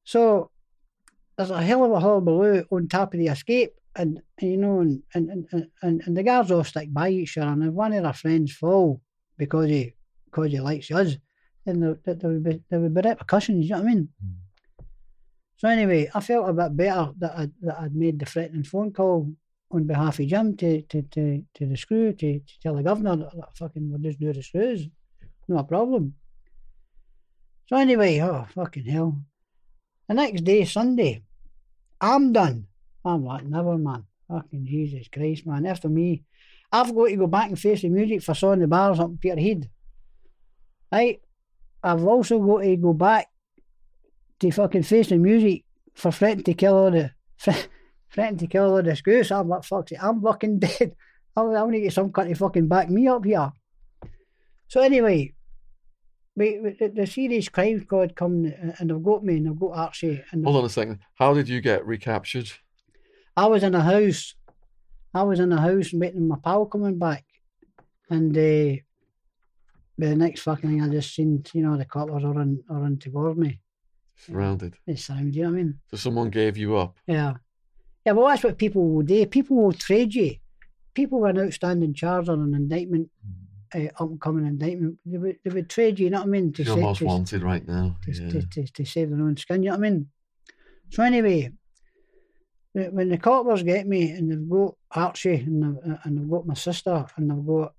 [0.03, 0.49] so
[1.37, 3.73] there's a hell of a hullabaloo on top of the escape.
[3.97, 7.37] And, and, you know, and, and, and, and, and the guards all stick by each
[7.37, 7.51] other.
[7.51, 9.01] And if one of their friends fall
[9.37, 9.93] because he,
[10.25, 11.15] because he likes us,
[11.65, 14.09] then there, there, would be, there would be repercussions, you know what I mean?
[14.21, 14.31] Hmm.
[15.57, 18.91] So anyway, I felt a bit better that I'd, that I'd made the threatening phone
[18.91, 19.31] call
[19.71, 23.15] on behalf of Jim to, to, to, to the screw to, to tell the governor
[23.15, 24.87] that, that fucking we'll just do the screws.
[25.47, 26.15] No problem.
[27.67, 29.21] So anyway, oh fucking hell.
[30.07, 31.23] The next day, Sunday,
[32.05, 32.67] I'm done.
[33.03, 34.05] I'm like, never man.
[34.27, 35.65] Fucking Jesus Christ, man.
[35.65, 36.23] After me,
[36.71, 39.17] I've got to go back and face the music for Song the Bars up in
[39.17, 39.69] Peterhead.
[40.91, 41.19] Right?
[41.83, 43.27] I've also got to go back
[44.39, 45.63] to fucking face the music
[45.95, 47.11] for threatening to kill all the
[48.11, 49.31] threatening to kill all the screws.
[49.31, 50.95] I'm like, fuck it, I'm fucking dead.
[51.35, 53.51] I'm, gonna get some cunt to fucking back me up here.
[54.67, 55.33] So anyway,
[56.35, 59.77] we, the, the serious crime squad come and and they've got me and they've got
[59.77, 60.99] Archie and Hold on a second.
[61.15, 62.51] How did you get recaptured?
[63.37, 64.35] I was in a house.
[65.13, 67.25] I was in a house waiting my pal coming back.
[68.09, 68.81] And uh,
[69.97, 72.97] the next fucking thing I just seen, you know, the coppers are in, are in
[72.97, 73.59] towards me.
[74.15, 74.75] Surrounded.
[74.85, 75.79] They sound, you know what I mean?
[75.91, 76.95] So someone gave you up.
[77.07, 77.35] Yeah.
[78.05, 79.25] Yeah, well, that's what people will do.
[79.25, 80.35] People will trade you.
[80.93, 83.09] People with an outstanding charge on an indictment,
[83.75, 86.29] uh, up and coming indictment, they would, they would trade you, you know what I
[86.29, 86.53] mean?
[86.53, 87.97] To, You're sa- most to, wanted right now.
[88.03, 88.29] to, Yeah.
[88.29, 90.09] to, to, to save their own skin, you know what I mean?
[90.91, 91.51] So anyway,
[92.73, 96.53] when the coppers get me and they've got Archie and they've, and they've got my
[96.53, 97.73] sister and they've got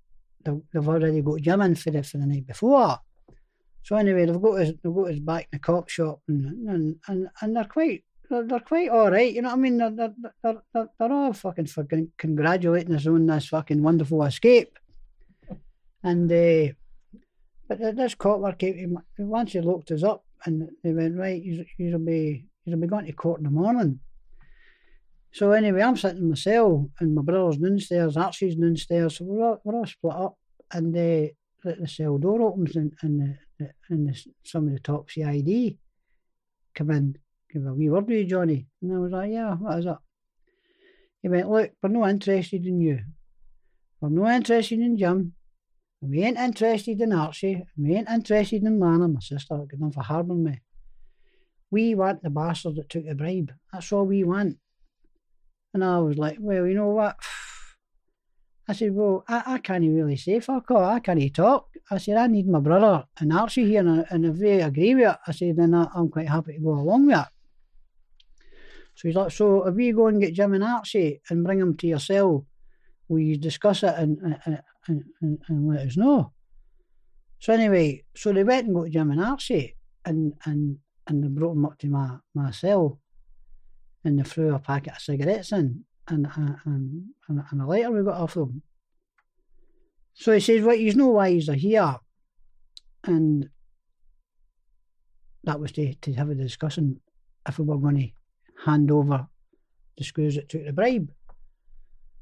[0.45, 2.99] they've, they've already got Jim in for the for the night before.
[3.83, 6.97] So anyway, they've got us they've got us back in the cop shop and and
[7.09, 9.77] and, and they're quite they're, they're quite all right, you know what I mean?
[9.77, 14.79] They're they're, they're, they're, they're all fucking fucking congratulating us on this fucking wonderful escape.
[16.03, 16.73] And uh,
[17.69, 21.99] but this copper came to, once he looked us up and they went, right, you'll
[21.99, 24.01] be you'll be going to court in the morning.
[25.33, 29.19] So anyway, I'm sitting in my cell, and my brother's downstairs, Archie's downstairs.
[29.19, 30.39] So we're all, we're all split up,
[30.73, 31.33] and the
[31.63, 35.77] the, the cell door opens, and and, the, and the, some of the CID
[36.75, 37.17] come in,
[37.53, 38.67] give a wee word with you, Johnny.
[38.81, 39.97] And I was like, yeah, what is it?
[41.23, 43.01] He went, look, we're not interested in you.
[44.01, 45.33] We're not interested in Jim.
[46.01, 47.65] We ain't interested in Archie.
[47.77, 50.61] We ain't interested in Lana, my sister, got done for harbouring me.
[51.71, 53.53] We want the bastard that took the bribe.
[53.73, 54.59] That's all we want.
[55.75, 57.17] And I was like, well, you know what?
[58.69, 60.85] I said, well, I, I can't really say fuck all.
[60.85, 61.69] I can't talk.
[61.91, 65.09] I said, I need my brother and Archie here, and, and if they agree with
[65.09, 67.27] it, I said, then I, I'm quite happy to go along with it.
[68.97, 71.77] So he's like, so if we go and get Jim and Archie and bring them
[71.77, 72.47] to your cell,
[73.09, 76.33] you discuss it and, and, and, and, let us know?
[77.39, 81.55] So anyway, so they went and got Jim and Archie and, and, and they brought
[81.55, 82.99] them up to my, my cell
[84.05, 87.91] and they threw a packet of cigarettes in and, uh, and, and, and a lighter
[87.91, 88.63] we got off them.
[90.15, 91.97] So he says, well, you know why he's here.
[93.05, 93.49] And
[95.45, 97.01] that was to, to have a discussion
[97.47, 99.29] if we were going to hand over
[99.97, 101.11] the screws that took the bribe.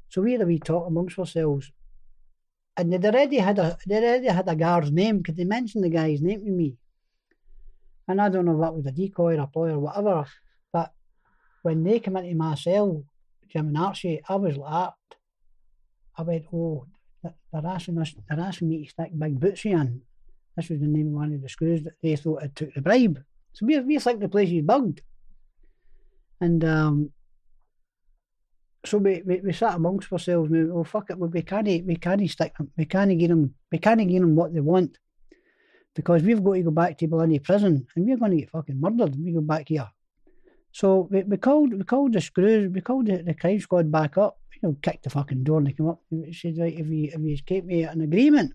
[0.09, 1.71] So we had a wee talk amongst ourselves.
[2.77, 5.89] And they'd already had a they already had a guard's name because they mentioned the
[5.89, 6.77] guy's name to me.
[8.07, 10.25] And I don't know if that was a decoy or a ploy or whatever.
[10.71, 10.93] But
[11.63, 13.03] when they came into my cell,
[13.47, 14.93] Jim and Archie, I was like
[16.17, 16.85] I went, Oh,
[17.23, 20.01] they're asking us they're asking me to stick big bootsy in.
[20.55, 22.81] This was the name of one of the screws that they thought had took the
[22.81, 23.19] bribe.
[23.53, 25.01] So we we think the place is bugged.
[26.41, 27.11] And um,
[28.85, 31.95] so we, we, we sat amongst ourselves and we, oh fuck it, we can't we
[31.95, 34.97] can't stick them, we can't give them, we can't give them what they want,
[35.95, 38.79] because we've got to go back to Barlinnie prison and we're going to get fucking
[38.79, 39.15] murdered.
[39.17, 39.89] We go back here.
[40.71, 44.17] So we, we called we called the screws, we called the, the crime squad back
[44.17, 44.37] up.
[44.61, 46.01] You know, kicked the fucking door and they came up.
[46.09, 48.53] We said, right, if you if you escape me an agreement,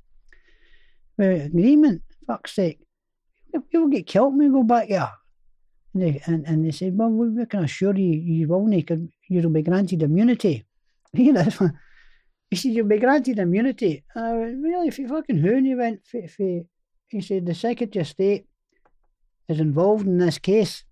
[1.19, 2.81] well, agreement, fuck's sake,
[3.71, 5.11] you'll get killed when we go back here.
[5.93, 9.01] And they, and, and they said, well, we can assure you you will not, because
[9.31, 10.65] you'll be granted immunity.
[11.13, 11.49] You know,
[12.51, 14.05] he said, you'll be granted immunity.
[14.15, 15.57] And uh, I went, really, if you fucking who?
[15.57, 16.67] And he went, if, if,
[17.09, 18.47] he said, the Secretary of State
[19.49, 20.85] is involved in this case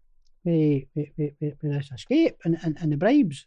[0.44, 3.46] with, with, with, with this escape and, and, and the bribes.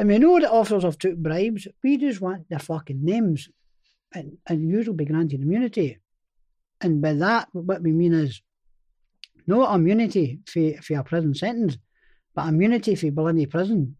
[0.00, 1.68] And we know that officers have took bribes.
[1.84, 3.48] We just want their fucking names
[4.12, 5.98] and, and you will be granted immunity.
[6.80, 8.42] And by that, what we mean is
[9.46, 11.78] no immunity for, for a prison sentence,
[12.34, 13.96] but immunity for Barlinnie prison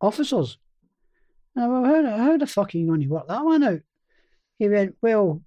[0.00, 0.58] officers.
[1.54, 3.80] And I went, how, how the fuck are you going to work that one out?
[4.58, 5.42] He went, well,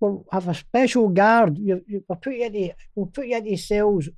[0.00, 1.58] we'll have a special guard.
[1.58, 4.08] You, we'll, put you into, we'll put you into cells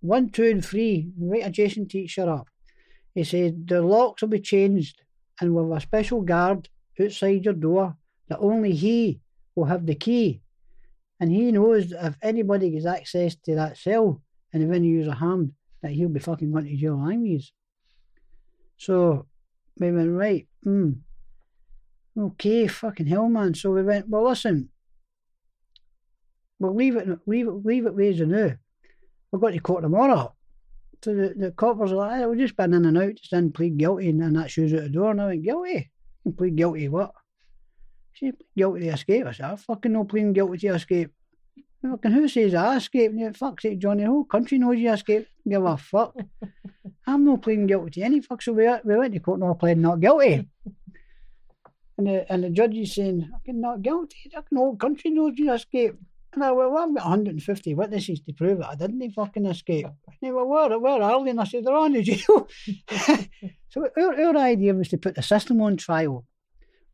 [0.00, 2.42] one, two, and three, right adjacent to each other.
[3.14, 5.02] He said, the locks will be changed
[5.40, 6.68] and we'll have a special guard
[7.00, 7.96] outside your door
[8.28, 9.20] that only he
[9.54, 10.42] will have the key
[11.20, 14.20] and he knows if anybody gets access to that cell
[14.52, 15.52] and if any use a hand,
[15.84, 17.52] that he'll be fucking going to jail anyways.
[18.78, 19.26] So
[19.78, 20.92] we went, right, hmm.
[22.18, 23.52] Okay, fucking hell, man.
[23.52, 24.70] So we went, well, listen,
[26.58, 28.52] we'll leave it, leave it, leave it ways now.
[29.30, 30.34] We're going to court tomorrow.
[31.02, 33.76] So the, the coppers are like, we've just been in and out, just didn't plead
[33.76, 35.10] guilty, and, and that shoes out the door.
[35.10, 35.90] And I went, guilty?
[36.24, 37.12] You plead guilty what?
[38.14, 39.26] She guilty to escape.
[39.26, 41.10] I said, I fucking no pleading guilty to escape.
[41.84, 43.14] Fucking who says I escaped?
[43.14, 45.28] Yeah, fuck's sake, Johnny, the whole country knows you escaped.
[45.46, 46.16] Give a fuck.
[47.06, 49.54] I'm not pleading guilty to any fuck, so we, we went to court and all
[49.54, 50.48] pled not guilty.
[51.96, 54.28] And the, and the judge is saying, fucking not guilty.
[54.34, 55.96] Fucking whole country knows you escaped.
[56.32, 58.66] And I went, well, I've got 150 witnesses to prove it.
[58.68, 59.86] I didn't fucking escape.
[59.86, 61.30] And he went, where, where are they?
[61.30, 62.48] And I said, they're on the jail.
[63.68, 66.24] so our, our idea was to put the system on trial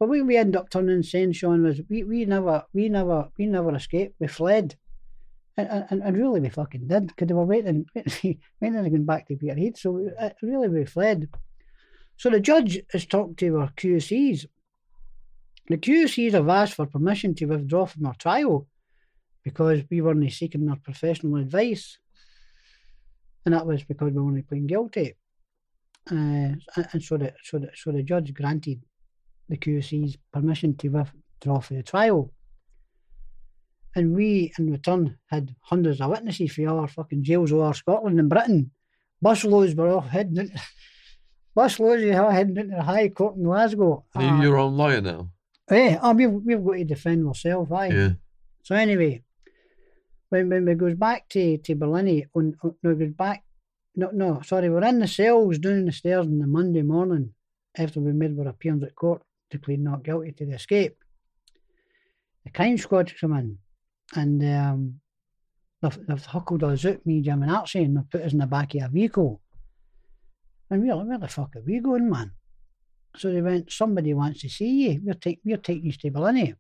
[0.01, 3.47] but what we ended up turning saying, Sean, was we, we never we never we
[3.47, 4.15] never escaped.
[4.19, 4.77] We fled.
[5.59, 9.29] And, and, and really we fucking did because they were waiting waiting to go back
[9.29, 9.77] to Peterhead.
[9.77, 11.29] So uh, really we fled.
[12.17, 14.47] So the judge has talked to our QCs.
[15.69, 18.67] The QCs have asked for permission to withdraw from our trial
[19.45, 21.99] because we weren't seeking their professional advice.
[23.45, 25.15] And that was because we were only pleading guilty.
[26.11, 26.57] Uh,
[26.93, 28.83] and so the, so, the, so the judge granted
[29.51, 32.33] the QC's permission to withdraw for the trial.
[33.95, 38.21] And we, in return, had hundreds of witnesses for our fucking jails all over Scotland
[38.21, 38.71] and Britain.
[39.23, 40.51] Busloads were all heading
[41.57, 44.05] busloads were all heading into the High Court in Glasgow.
[44.15, 45.31] Uh, your own lawyer now?
[45.71, 47.89] Yeah, oh, we've, we've got to defend ourselves, aye.
[47.89, 48.11] Yeah.
[48.63, 49.23] So anyway,
[50.29, 53.45] when, when we goes back to, to Barlinnie, on, on, no, goes back
[53.97, 57.35] no, no, sorry, we're in the cells down the stairs on the Monday morning
[57.77, 60.97] after we made our appearance at court to plead not guilty to the escape.
[62.45, 63.59] The crime squad come in
[64.15, 65.01] and um,
[65.83, 68.47] they've, they've huckled us out, me, Jim, and Archie, and they've put us in the
[68.47, 69.41] back of a vehicle.
[70.71, 72.33] And we're like, where the fuck are we going, man?
[73.17, 75.01] So they went, somebody wants to see you.
[75.05, 76.55] We're, take, we're taking you to Barlinnie.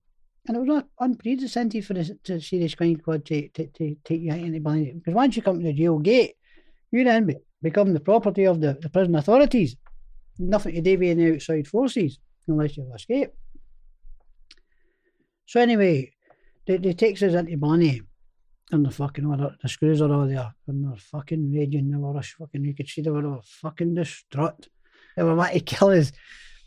[0.48, 4.20] And it was not unprecedented for the to Serious Crime Squad to, to, to take
[4.20, 4.94] you into Barlinnie.
[4.94, 6.34] Because once you come to the jail gate,
[6.90, 9.76] you then be, become the property of the, the prison authorities.
[10.38, 12.18] Nothing to do with any outside forces
[12.48, 13.36] unless you've escaped.
[15.46, 16.12] So anyway,
[16.66, 18.02] they, they takes us into Barlinnie
[18.72, 19.28] and the fucking
[19.62, 21.90] the screws are all there and they're fucking raging.
[21.90, 24.68] They were fucking you could see they were all fucking distraught.
[25.16, 26.12] They were wanting to kill us.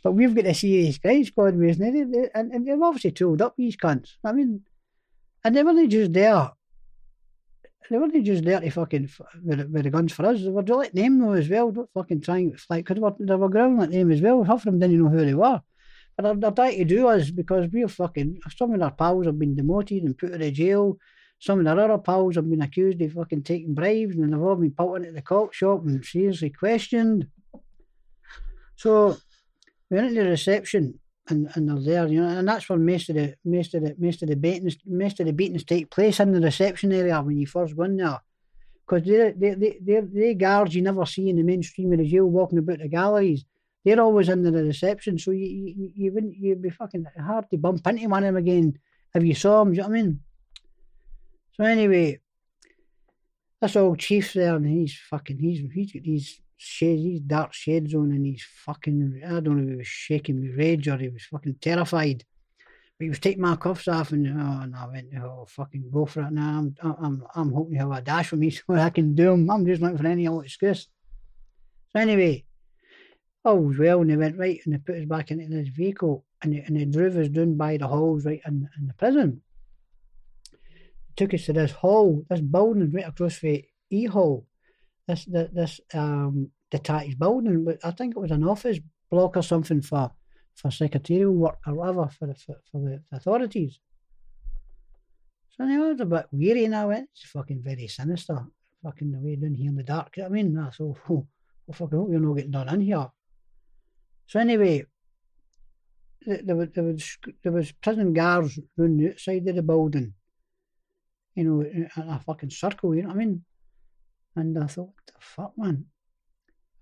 [0.03, 3.11] But we've got a serious crime squad with us, and, they, and, and they're obviously
[3.11, 4.11] tooled up these cunts.
[4.23, 4.63] I mean,
[5.45, 6.51] and they weren't just there.
[7.89, 9.09] They weren't just there to fucking
[9.43, 10.41] with, with the guns for us.
[10.41, 11.71] They were letting them know as well.
[11.71, 14.43] Don't fucking trying fly because they they were growling at them as well.
[14.43, 15.61] Half of them didn't know who they were.
[16.15, 18.39] But they're, they're trying to do us because we're fucking.
[18.55, 20.97] Some of our pals have been demoted and put in jail.
[21.39, 24.55] Some of their other pals have been accused of fucking taking bribes and they've all
[24.55, 27.27] been put into the cock shop and seriously questioned.
[28.75, 29.17] So
[29.89, 33.09] we went into the reception and, and they're there, you know, and that's where most
[33.09, 36.19] of the most of the most of the beatings most of the beatings take place
[36.19, 38.19] in the reception area when you first go in there.
[38.85, 42.09] Because they they they they they guards you never see in the mainstream of the
[42.09, 43.45] jail walking about the galleries.
[43.85, 47.57] They're always in the reception, so you you, you wouldn't you'd be fucking hard to
[47.57, 48.79] bump into one of them again
[49.13, 49.73] if you saw them.
[49.73, 50.19] Do you know what I mean?
[51.53, 52.19] So anyway,
[53.61, 58.11] this old chief there, and he's fucking he's he's got these shades, dark shades on,
[58.11, 61.25] and he's fucking, I don't know if he was shaking with rage or he was
[61.25, 62.23] fucking terrified.
[62.97, 66.05] But he was taking my cuffs off, and oh, and I went, oh, fucking go
[66.05, 66.59] for it now.
[66.59, 69.49] I'm, I'm, I'm hoping you have a dash for me so I can do them.
[69.49, 70.87] I'm just looking for any old excuse.
[71.91, 72.45] So anyway,
[73.43, 76.25] all was well, and they went right, and they put us back into this vehicle,
[76.41, 79.41] and they, and they drove us down by the halls right in, in the prison.
[81.15, 84.45] took us to this hall, this building right across the E hall
[85.07, 87.65] this this um, detached building.
[87.65, 90.11] But I think it was an office block or something for
[90.55, 93.79] for secretarial work or whatever for the, for, for the authorities.
[95.51, 98.39] So I was a bit weary and I went, it's fucking very sinister.
[98.83, 100.17] Fucking the way down here in the dark.
[100.17, 100.55] You know what I mean?
[100.55, 101.27] That's thought, oh,
[101.69, 103.07] oh fucking hope you're not getting done in here.
[104.27, 104.85] So anyway,
[106.25, 110.13] there was, there was, there was prison guards round the outside of the building,
[111.35, 113.43] you know, in a fucking circle, you know what I mean?
[114.35, 115.85] And I thought, what the fuck, man?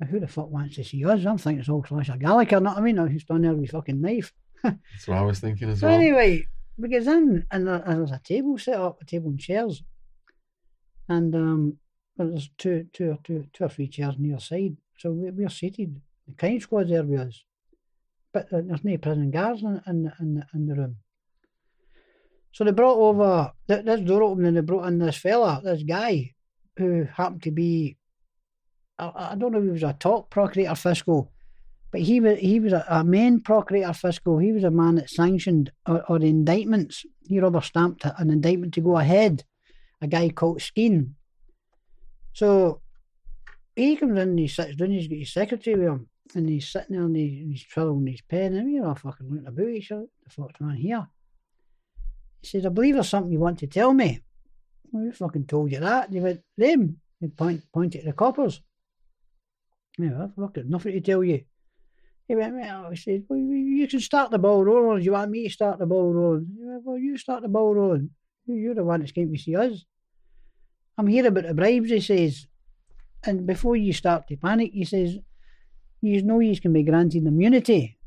[0.09, 1.25] Who the fuck wants to see us?
[1.25, 2.95] I'm thinking it's all Slasher Gallagher, not I mean?
[2.95, 4.33] Now he's done there with fucking knife.
[4.63, 5.95] That's what I was thinking as so well.
[5.95, 6.47] anyway,
[6.77, 9.83] we get in and there's a table set up, a table and chairs.
[11.07, 11.77] And um,
[12.17, 14.77] there's two, two, or two, two or three chairs on either side.
[14.97, 16.01] So we, we're seated.
[16.27, 17.43] The crime squad's there with us.
[18.33, 20.95] But there's no prison guards in, in, in, in the room.
[22.53, 26.33] So they brought over, this door opened and they brought in this fella, this guy,
[26.77, 27.97] who happened to be,
[28.97, 31.31] I, I don't know if he was a top procurator fiscal,
[31.91, 34.37] but he was he was a, a main procurator fiscal.
[34.37, 37.05] He was a man that sanctioned or, or indictments.
[37.27, 39.43] He rather stamped an indictment to go ahead.
[40.01, 41.13] A guy called Skeen.
[42.33, 42.81] So
[43.75, 44.91] he comes in and he sits down.
[44.91, 48.21] He's got his secretary with him, and he's sitting there and he, he's twirling his
[48.21, 48.55] pen.
[48.55, 50.07] And we're all fucking looking about each other.
[50.23, 51.07] The fuck's man here?
[52.41, 54.21] He says, "I believe there's something you want to tell me."
[54.91, 56.05] We fucking told you that.
[56.05, 56.97] And he went, them.
[57.19, 58.61] He point, pointed at the coppers.
[59.97, 61.43] Yeah, I've got nothing to tell you.
[62.27, 65.03] He went, well, he said, well, you can start the ball rolling.
[65.03, 66.47] You want me to start the ball rolling?
[66.57, 68.11] He went, well, you start the ball rolling.
[68.45, 69.85] You're the one that's came to see us.
[70.97, 72.47] I'm here about the bribes, he says.
[73.23, 75.17] And before you start to panic, he says,
[76.01, 77.99] you know you can be granted immunity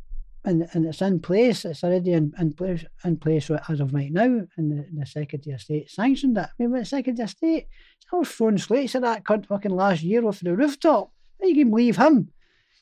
[0.45, 1.65] and, and it's in place.
[1.65, 5.55] It's already in, in place in place as of right now, and the, the Secretary
[5.55, 6.49] of State sanctioned it.
[6.49, 7.67] I mean, the Secretary of State,
[8.13, 11.13] I was throwing slates at that cunt fucking last year off the rooftop.
[11.41, 12.31] You can believe him.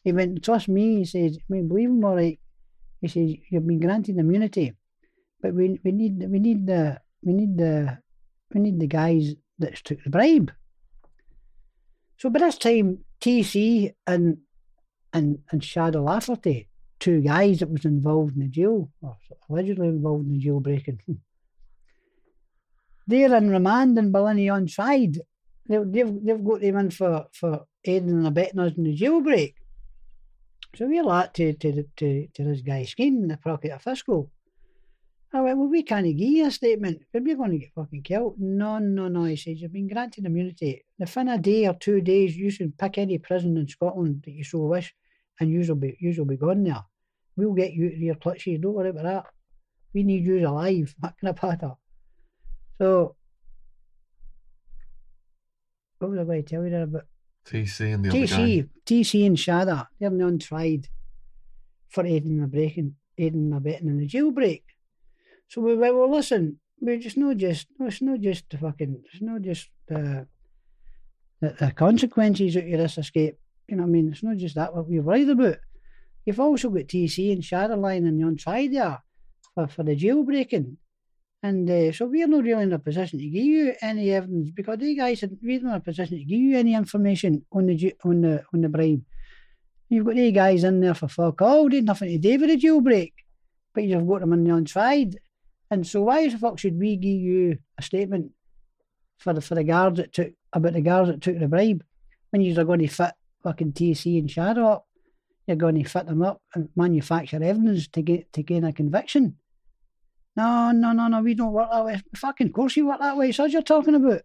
[0.05, 2.39] He went, trust me, he said, I mean, believe him all right.
[3.01, 4.73] He said, you've been granted immunity,
[5.41, 7.99] but we we need we need the we need the
[8.53, 10.53] we need the guys that took the bribe.
[12.19, 14.39] So by this time, TC and
[15.13, 16.69] and and Shadda Lafferty
[17.03, 19.17] two guys that was involved in the jail, or
[19.51, 21.01] allegedly involved in the jailbreaking.
[23.09, 25.19] They're in remand in Barlinnie on tried.
[25.69, 29.55] They've, they've, they've got them in for, for aiding and abetting us in the jailbreak.
[30.77, 34.31] So we're like to, to, to, to this guy Skeen, the Procurator Fiscal.
[35.35, 38.37] I went, well, we can't give you a statement we're going to get fucking killed.
[38.39, 39.25] No, no, no.
[39.25, 40.85] He says, you've been granted immunity.
[40.99, 44.45] Within a day or two days, you can pick any prison in Scotland that you
[44.45, 44.95] so wish
[45.41, 46.85] and you'll be, you'll be gone there.
[47.37, 48.61] We'll get you out of your clutches.
[48.61, 49.25] Don't worry about that.
[49.95, 50.95] We need you alive.
[51.03, 51.73] That kind of patter.
[52.79, 53.17] So,
[55.99, 57.07] what was I going to tell you there about?
[57.47, 58.25] TC and the other guy.
[58.27, 60.89] TC, TC and Shadda, they're non tried
[61.89, 64.63] for aiding and breaking, aiding and abetting in the jailbreak.
[65.49, 69.03] So we went, well, listen, we just not just, no, it's not just the fucking,
[69.13, 70.27] it's not just the,
[71.41, 73.39] the, the consequences of this escape.
[73.69, 74.11] You know what I mean?
[74.13, 75.59] It's not just that what we're worried about.
[76.25, 77.75] You've also got TC and
[78.07, 79.03] and on tried there
[79.55, 80.77] for, for the jailbreaking.
[81.43, 84.79] And uh, so we're not really in a position to give you any evidence because
[84.79, 87.95] the guys said we're not in a position to give you any information on the
[88.05, 89.03] on the on the bribe.
[89.89, 92.57] You've got the guys in there for fuck all, did nothing to do with the
[92.57, 93.13] jailbreak,
[93.75, 95.19] but you've got them in the untried.
[95.69, 98.31] And so why the fuck should we give you a statement
[99.19, 101.83] for the for the guards that took about the guards that took the bribe
[102.31, 104.87] when you're going to fit fucking TC and Shadda up?
[105.47, 109.37] You're going to fit them up and manufacture evidence to get to gain a conviction.
[110.37, 112.01] No, no, no, no, we don't work that way.
[112.17, 113.33] Fucking course you work that way.
[113.33, 114.23] So you're talking about.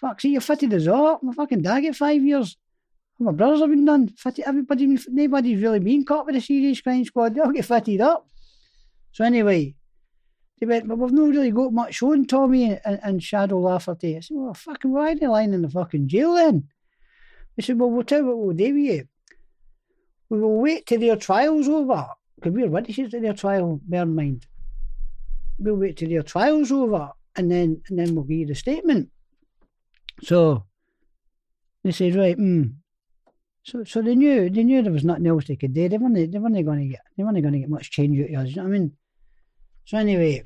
[0.00, 1.22] Fuck, see, you fitted us up.
[1.22, 2.56] My fucking dad get five years.
[3.18, 4.08] My brothers have been done.
[4.16, 7.34] Fitted, everybody, nobody's really been caught with a serious crime squad.
[7.34, 8.28] They all get fitted up.
[9.10, 9.74] So anyway,
[10.60, 14.16] they went, but we've not really got much on Tommy and, and Shadda Lafferty.
[14.16, 16.68] I said, well, fucking, why are they lying in the fucking jail then?
[17.56, 19.08] They said, well, we'll tell you what we'll do with you.
[20.30, 22.06] We will wait till their trial's over.
[22.36, 24.46] Because we're witnesses to their trial, bear in mind
[25.58, 29.10] we'll wait till their trial's over and then and then we'll give you the statement.
[30.22, 30.64] So
[31.84, 32.62] they said, right, hmm.
[33.62, 35.88] So so they knew they knew there was nothing else they could do.
[35.88, 38.46] They weren't they weren't going to get they weren't to get much change out of
[38.46, 38.50] us.
[38.50, 38.92] You know what I mean?
[39.84, 40.42] So anyway,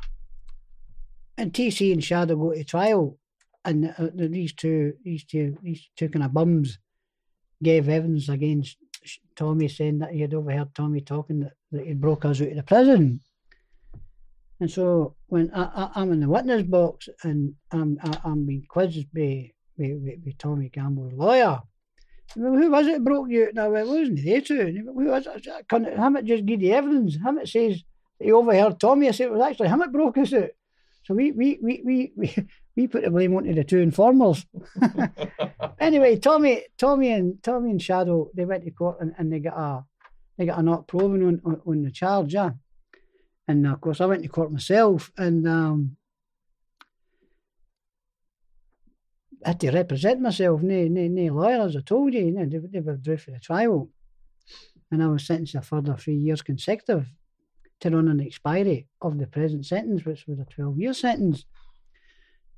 [1.38, 3.18] and TC and Shadda go to trial,
[3.64, 6.78] and uh, these two these two these two kind of bums
[7.62, 8.76] gave evidence against
[9.36, 12.56] Tommy, saying that he had overheard Tommy talking that, that he broke us out of
[12.56, 13.20] the prison.
[14.60, 18.64] And so when I, I, am in the witness box and I'm, I, I'm being
[18.68, 21.60] quizzed by, by, by, Tommy Campbell's lawyer,
[22.36, 23.50] well, who was it broke you?
[23.52, 24.84] No, it wasn't they two.
[24.86, 25.96] Who was it?
[25.96, 27.18] Hammett just give the evidence?
[27.22, 27.82] Hammett says
[28.18, 29.08] he overheard Tommy.
[29.08, 30.50] I said it was actually Hammett broke us out.
[31.04, 32.34] So we we we we we,
[32.76, 34.46] we put the blame onto the two informers.
[35.80, 39.56] anyway, Tommy Tommy and Tommy and Shadda they went to court and, and they got
[39.56, 39.84] a
[40.38, 42.50] they got a not proven on, on, on the charge, yeah.
[43.48, 45.96] And of course, I went to court myself and um,
[49.44, 50.62] I had to represent myself.
[50.62, 53.90] No, no, no lawyer, as I told you, no, they, they withdrew for the trial.
[54.90, 57.08] And I was sentenced a further three years consecutive
[57.80, 61.44] to run an expiry of the present sentence, which was a 12 year sentence.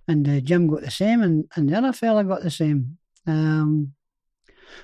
[0.07, 2.99] And uh, Jim got the same, and, and the other fella got the same.
[3.27, 3.95] Um,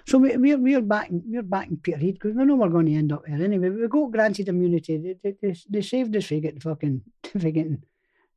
[0.06, 3.12] so we, we're we're backing we're backing Peterhead because we know we're going to end
[3.12, 3.68] up there anyway.
[3.70, 4.96] We got granted immunity.
[4.98, 7.82] They, they, they, they saved us from getting fucking from getting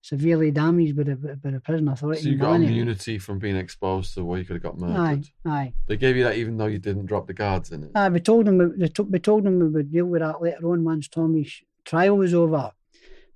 [0.01, 2.23] severely damaged by the by the prison authority.
[2.23, 5.25] So you got immunity from being exposed to where you could have got murdered.
[5.45, 5.73] Aye, aye.
[5.87, 7.91] They gave you that even though you didn't drop the guards in it.
[7.95, 10.83] Aye, we told them we, we told them we would deal with that later on
[10.83, 12.71] once Tommy's trial was over.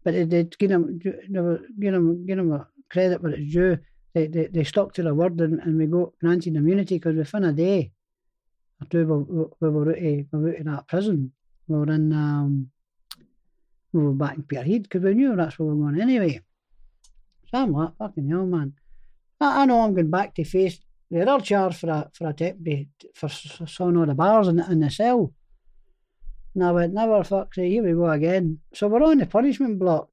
[0.03, 3.77] But they did give him give him give him a credit where it's due.
[4.14, 7.43] They, they, they stuck to their word and, and we got granted immunity because within
[7.43, 7.91] a day
[8.81, 11.31] or two, we, we were out of, we were out of that prison.
[11.68, 12.69] We were in, um,
[13.93, 16.41] we were back in Peterhead because we knew that's where we were going anyway.
[17.49, 18.73] So I'm like, fucking hell, man.
[19.39, 22.34] I, I know I'm going back to face the other charge for a for a
[22.34, 25.34] deputy for sawing all the bars in, in the cell.
[26.53, 28.59] And I went, never fuck say, here we go again.
[28.73, 30.09] So we're on the punishment block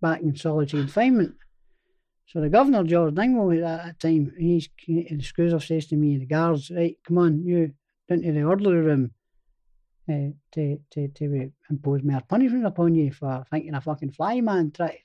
[0.00, 1.34] back in solitary confinement.
[2.26, 6.26] So the governor, George Dingwall, at that time, he's, the Screwser says to me, the
[6.26, 7.72] guards, right, come on, you
[8.08, 9.10] down to the orderly room
[10.08, 14.70] uh, to, to, to impose more punishment upon you for thinking a fucking fly man
[14.70, 14.98] try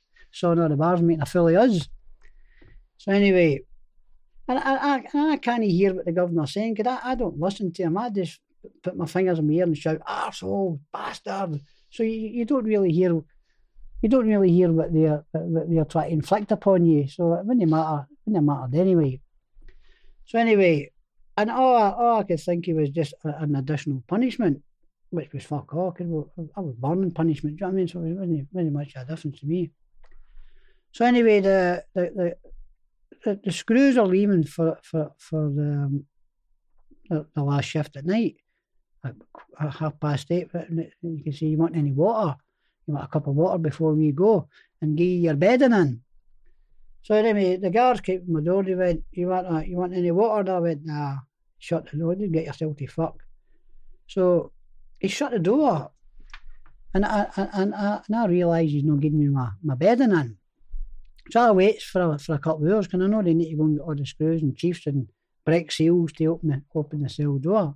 [0.44, 1.88] all the bars making a fool of us.
[2.98, 3.62] So anyway,
[4.48, 7.72] and I, I, I can't hear what the governor's saying because I, I don't listen
[7.74, 7.98] to him.
[7.98, 8.40] I just
[8.84, 11.62] put my fingers in my ear and shout, arsehole, bastard.
[11.92, 13.22] So you, you don't really hear
[14.02, 17.08] you don't really hear what they're what they're trying to inflict upon you.
[17.08, 18.08] So it wouldn't matter.
[18.10, 19.22] It wouldn't matter anyway.
[20.26, 20.92] So anyway,
[21.38, 24.62] and all I, all I could think of was just a, an additional punishment,
[25.10, 25.92] which was fuck all.
[25.92, 26.08] Cause
[26.56, 27.58] I was born in punishment.
[27.58, 27.88] Do you know what I mean?
[27.88, 29.72] So it wasn't really much of a difference to me.
[30.92, 32.36] So anyway, the the the,
[33.26, 36.06] the, the screws are leaving for for for the, um,
[37.10, 38.38] the, the last shift at night
[39.04, 39.16] at
[39.60, 40.48] half past eight.
[41.02, 42.38] You can see you want any water
[42.90, 44.50] you want a cup of water before we go
[44.82, 46.02] and give you your bedding in.
[47.04, 48.64] So anyway, the guards came to my door.
[48.64, 51.18] They went, "You want a, you want any water?" And I went, "Nah."
[51.60, 52.16] Shut the door.
[52.16, 53.22] Didn't get yourself to fuck.
[54.08, 54.52] So
[54.98, 55.92] he shut the door,
[56.94, 60.38] and I and, I, and I realised he's not giving me my, my bedding in.
[61.32, 63.52] So I waits for a, for a couple of hours because I know they need
[63.52, 65.10] to go and get all the screws and chiefs and
[65.46, 67.76] break seals to open the, open the cell door.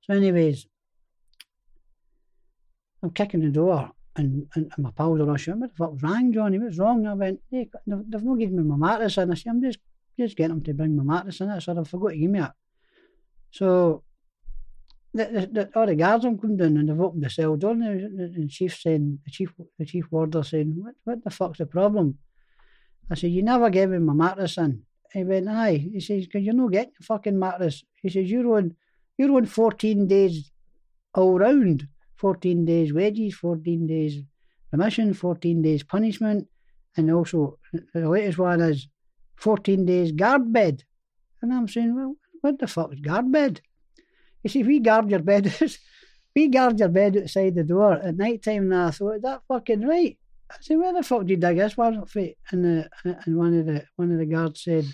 [0.00, 0.66] So, anyways,
[3.04, 5.60] I'm kicking the door and, and, and my pals are rushing.
[5.60, 6.58] What the fuck was wrong, Johnny?
[6.58, 7.00] What's wrong?
[7.00, 9.18] And I went, hey, they've, they've not given me my mattress.
[9.18, 9.78] And I said, I'm just,
[10.18, 11.50] just getting them to bring my mattress in.
[11.50, 12.50] I said, I forgot to give me it.
[13.50, 14.04] So
[15.12, 17.72] the, the, the, all the guards have come down and they've opened the cell door
[17.72, 21.58] and the, the, chief saying, the chief, the chief warder saying, what, what the fuck's
[21.58, 22.18] the problem?
[23.10, 24.82] I said, you never gave me my mattress in.
[25.12, 25.90] He went, aye.
[25.92, 27.84] He says, because you're not getting a fucking mattress.
[28.00, 28.74] He says, you're on,
[29.18, 30.50] you're on 14 days
[31.14, 31.86] all round.
[32.24, 34.22] 14 days wages, 14 days
[34.72, 36.48] remission, 14 days punishment,
[36.96, 38.88] and also uh, the latest one is
[39.36, 40.84] 14 days guard bed.
[41.42, 43.60] And I'm saying, well, what the fuck is guard bed?
[44.42, 45.52] You see, we guard your bed,
[46.34, 48.72] we guard your bed outside the door at night time.
[48.72, 50.16] And I thought, is that fucking right?
[50.50, 52.04] I said, where the fuck you dig this one?
[52.50, 54.86] And, the, and one of the one of the guards said,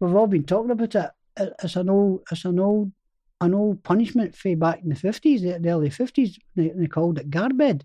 [0.00, 1.10] we've all been talking about it.
[1.62, 2.90] It's an old, it's an old
[3.40, 6.36] an old punishment for back in the 50s, the early 50s.
[6.54, 7.84] They, they called it garbed.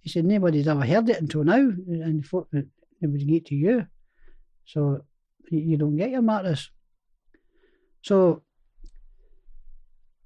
[0.00, 2.66] He said nobody's ever heard it until now, and thought uh, that
[3.02, 3.86] it would get to you.
[4.64, 5.04] So
[5.50, 6.70] you don't get your mattress.
[8.02, 8.42] So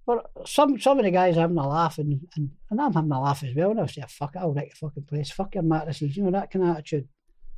[0.04, 3.20] well, some some of the guys having a laugh, and, and, and I'm having a
[3.20, 3.70] laugh as well.
[3.70, 5.30] And I say, fuck it, I'll wreck the fucking place.
[5.30, 7.08] Fuck your mattresses, you know, that kind of attitude.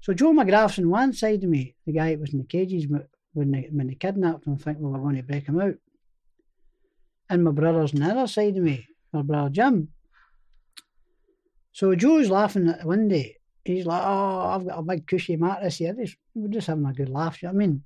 [0.00, 2.86] So Joe McGrath's on one side of me, the guy that was in the cages
[3.32, 5.76] when they, when they kidnapped him, I think we were going to break him out
[7.34, 9.88] and my brother's on the other side of me, my brother Jim.
[11.72, 13.24] So Joe's laughing at the window.
[13.64, 15.96] He's like, Oh, I've got a big cushy mattress here.
[16.34, 17.82] We're just having a good laugh, you know what I mean?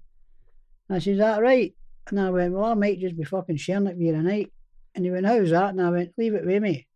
[0.89, 1.75] And I said, That right?
[2.09, 4.53] And I went, Well, I might just be fucking sharing it with you tonight.
[4.95, 5.71] And he went, How's that?
[5.71, 6.87] And I went, Leave it with me.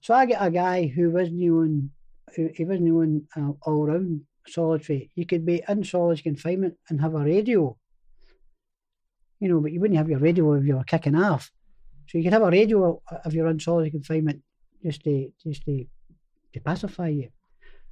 [0.00, 1.90] So I get a guy who wasn't even
[2.34, 5.10] who, he wasn't on uh, all round solitary.
[5.14, 7.76] You could be in solitary confinement and have a radio.
[9.38, 11.52] You know, but you wouldn't have your radio if you were kicking off.
[12.08, 14.42] So you can have a radio if you're on solitary confinement
[14.82, 15.84] just to just to,
[16.52, 17.30] to pacify you.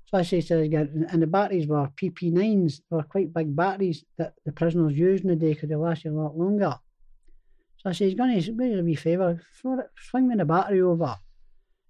[0.07, 3.57] So I say to the guy, and the batteries were PP9s, they were quite big
[3.57, 6.79] batteries that the prisoners used in the day because they last a lot longer.
[7.79, 9.41] So I said, he's going to do me a wee favour,
[9.99, 11.17] swing me the battery over.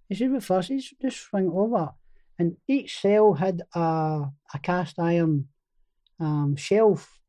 [0.09, 1.93] He said, but first, he's just swing over.
[2.39, 5.49] And each cell had a, a cast iron
[6.19, 7.21] um, shelf,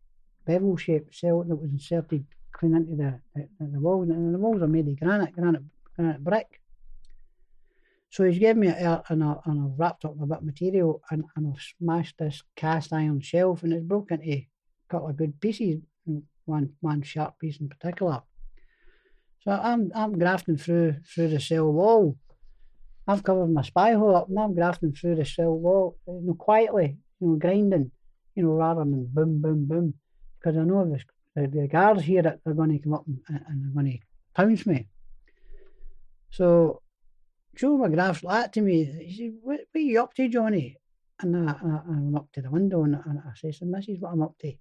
[0.46, 2.26] bevel shaped cell that was inserted
[2.57, 5.64] clean into the, the, the walls, and the walls are made of granite, granite,
[5.95, 6.61] granite brick.
[8.10, 11.02] So he's given me a, and, I, and I've wrapped up a bit of material
[11.11, 14.48] and, and I've smashed this cast iron shelf and it's broken into a
[14.90, 15.82] couple of good pieces,
[16.45, 18.22] one one sharp piece in particular.
[19.44, 22.15] So I'm I'm grafting through through the cell wall.
[23.07, 26.36] I've covered my spy hole up and I'm grafting through the cell wall, you know,
[26.36, 27.91] quietly, you know, grinding,
[28.34, 29.94] you know, rather than boom, boom, boom.
[30.40, 31.03] Because I know this
[31.36, 33.99] the, guards here are going to come up and, and they're going to
[34.34, 34.88] pounce me.
[36.30, 36.82] So
[37.56, 40.78] Joe McGrath's like to me, he said, what, what are you up to, Johnny?
[41.22, 43.88] And I, I, I went up to the window and, and I said, so this
[43.88, 44.53] is what I'm up to.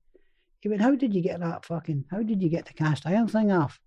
[0.61, 3.29] He went, how did you get that fucking, how did you get the cast iron
[3.29, 3.81] thing off?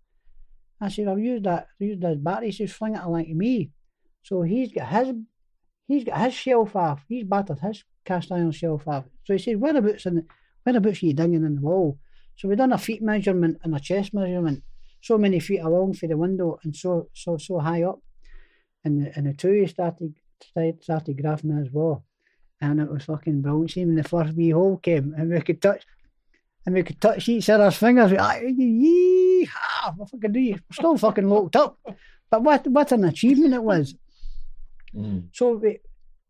[0.79, 3.71] I said, I've used that, used that battery, he says, fling it like me.
[4.23, 5.15] So he's got his,
[5.87, 9.05] he's got his shelf off, he's battered his cast iron shelf off.
[9.23, 10.25] So he said, whereabouts in the,
[10.63, 11.97] whereabouts are you digging in the wall?
[12.37, 14.63] So we done a feet measurement and a chest measurement,
[15.01, 17.99] so many feet along for the window and so so so high up.
[18.85, 22.05] And the and the two started started, started graphing as well.
[22.61, 23.71] And it was fucking brilliant.
[23.71, 25.83] See when the first wee hole came and we could touch
[26.65, 28.11] and we could touch each other's fingers.
[28.11, 29.49] Yee,
[29.95, 30.53] what fucking do you?
[30.53, 31.79] We're still fucking locked up.
[32.29, 33.95] But what what an achievement it was.
[34.93, 35.29] Mm.
[35.33, 35.79] So we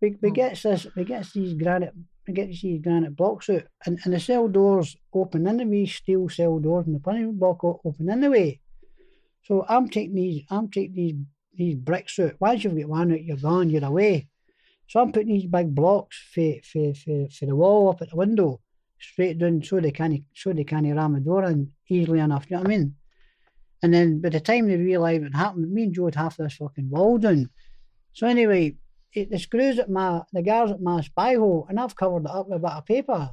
[0.02, 1.94] we, we gets this we gets these granite
[2.28, 5.66] we get to see granite blocks out and, and the cell doors open in the
[5.66, 8.60] way, steel cell doors and the punishment block open in the way.
[9.44, 11.16] So I'm taking these I'm taking these
[11.56, 12.36] these bricks out.
[12.40, 14.28] Once you've got one out, you're gone, you're away.
[14.88, 18.16] So I'm putting these big blocks for for, for, for the wall up at the
[18.16, 18.60] window,
[19.00, 22.58] straight down so they can't so they can't ram the door in easily enough, you
[22.58, 22.96] know what I mean?
[23.84, 26.56] And then by the time they realise what happened, me and Joe had half this
[26.56, 27.50] fucking wall down.
[28.14, 28.76] So anyway,
[29.14, 32.32] it, the screws at my, the guards at my spy hole, and I've covered it
[32.32, 33.32] up with a bit of paper.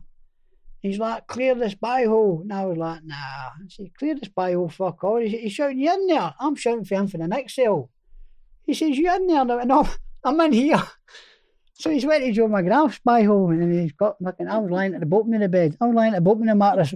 [0.81, 2.41] He's like, clear the spy hole.
[2.43, 3.15] And I was like, nah.
[3.17, 5.19] I said, clear the spy hole, fuck all.
[5.19, 6.35] He he's shouting, you in there?
[6.39, 7.91] I'm shouting for him for the next cell.
[8.67, 9.61] He says, you in there?
[9.61, 9.89] And I'm,
[10.25, 10.83] I'm in here.
[11.77, 14.95] So he's went to Joe McGrath's spy hole and he's got fucking, I was lying
[14.95, 15.77] at the bottom of the bed.
[15.81, 16.95] I was lying at the bottom of the mattress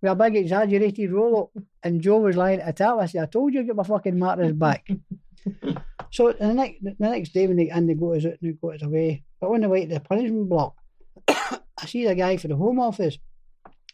[0.00, 3.00] with a big exaggerated roll up and Joe was lying at the top.
[3.00, 4.88] I said, I told you to get my fucking mattress back.
[6.10, 8.82] so the next the next day when they and they go us they go us
[8.82, 10.74] away, but when they went to the punishment block,
[11.28, 13.18] I see the guy for the home office,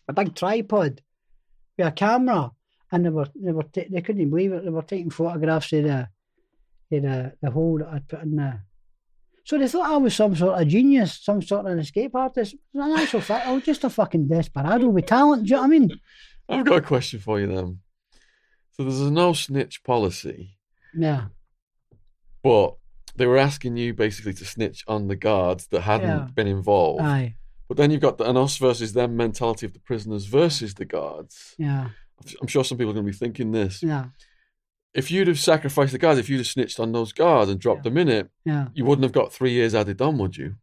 [0.08, 1.00] a big tripod
[1.76, 2.52] with a camera,
[2.92, 4.64] and they were they were ta- they couldn't believe it.
[4.64, 6.08] They were taking photographs of the
[6.92, 8.64] of the the hole that I'd put in there.
[9.44, 12.54] So they thought I was some sort of genius, some sort of an escape artist.
[12.74, 15.44] In actual fact, I was just a fucking desperado with talent.
[15.44, 15.90] Do you know what I mean?
[16.50, 17.78] I've got a question for you then.
[18.72, 20.50] So there's a no snitch policy,
[20.94, 21.28] Yeah,
[22.48, 22.74] but
[23.16, 26.28] they were asking you basically to snitch on the guards that hadn't Yeah.
[26.34, 27.02] been involved.
[27.02, 27.34] aye,
[27.68, 30.84] But then you've got the, an us versus them mentality of the prisoners versus the
[30.86, 31.54] guards.
[31.58, 31.88] yeah,
[32.40, 33.82] I'm sure some people are going to be thinking this.
[33.82, 34.06] yeah,
[34.94, 37.80] If you'd have sacrificed the guards, if you'd have snitched on those guards and dropped
[37.84, 37.90] Yeah.
[37.90, 38.68] them in it, yeah.
[38.74, 40.54] you wouldn't have got three years added on, would you?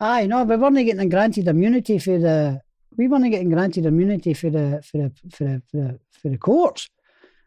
[0.00, 2.60] Aye, no, we weren't getting granted immunity for the.
[2.96, 6.38] We weren't getting granted immunity for the for the for the for the, for the
[6.38, 6.88] courts.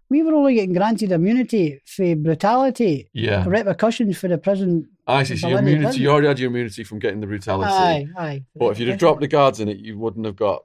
[0.09, 3.43] We were only getting granted immunity for brutality, Yeah.
[3.47, 4.87] repercussions for the prison.
[5.05, 5.35] I see.
[5.37, 7.71] So your immunity, you already had your immunity from getting the brutality.
[7.71, 8.43] Aye, aye.
[8.55, 10.63] But if you'd have dropped the guards in it, you wouldn't have got.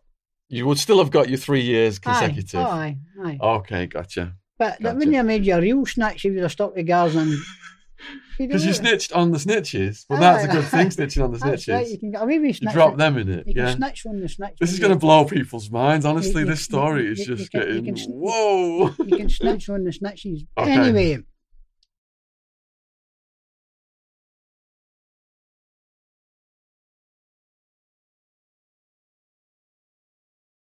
[0.49, 2.61] You would still have got your three years consecutive.
[2.61, 3.47] Aye, oh, aye, aye.
[3.59, 4.35] Okay, gotcha.
[4.59, 4.97] But that gotcha.
[4.97, 7.35] wouldn't have made you a real snitch if you'd have stopped the guards and.
[8.39, 10.05] Because you snitched on the snitches.
[10.09, 10.91] Well, that's a good thing, ah.
[10.91, 12.01] snitching on the That's right, you snitches.
[12.01, 13.47] can away with You drop them in it.
[13.47, 14.55] You can snitch on the snitch.
[14.61, 16.05] This is going to blow people's minds.
[16.07, 18.95] Honestly, you- this story is just can- you getting can whoa.
[18.99, 20.47] you can snitch on the snitches.
[20.59, 20.71] Okay.
[20.73, 21.19] Anyway,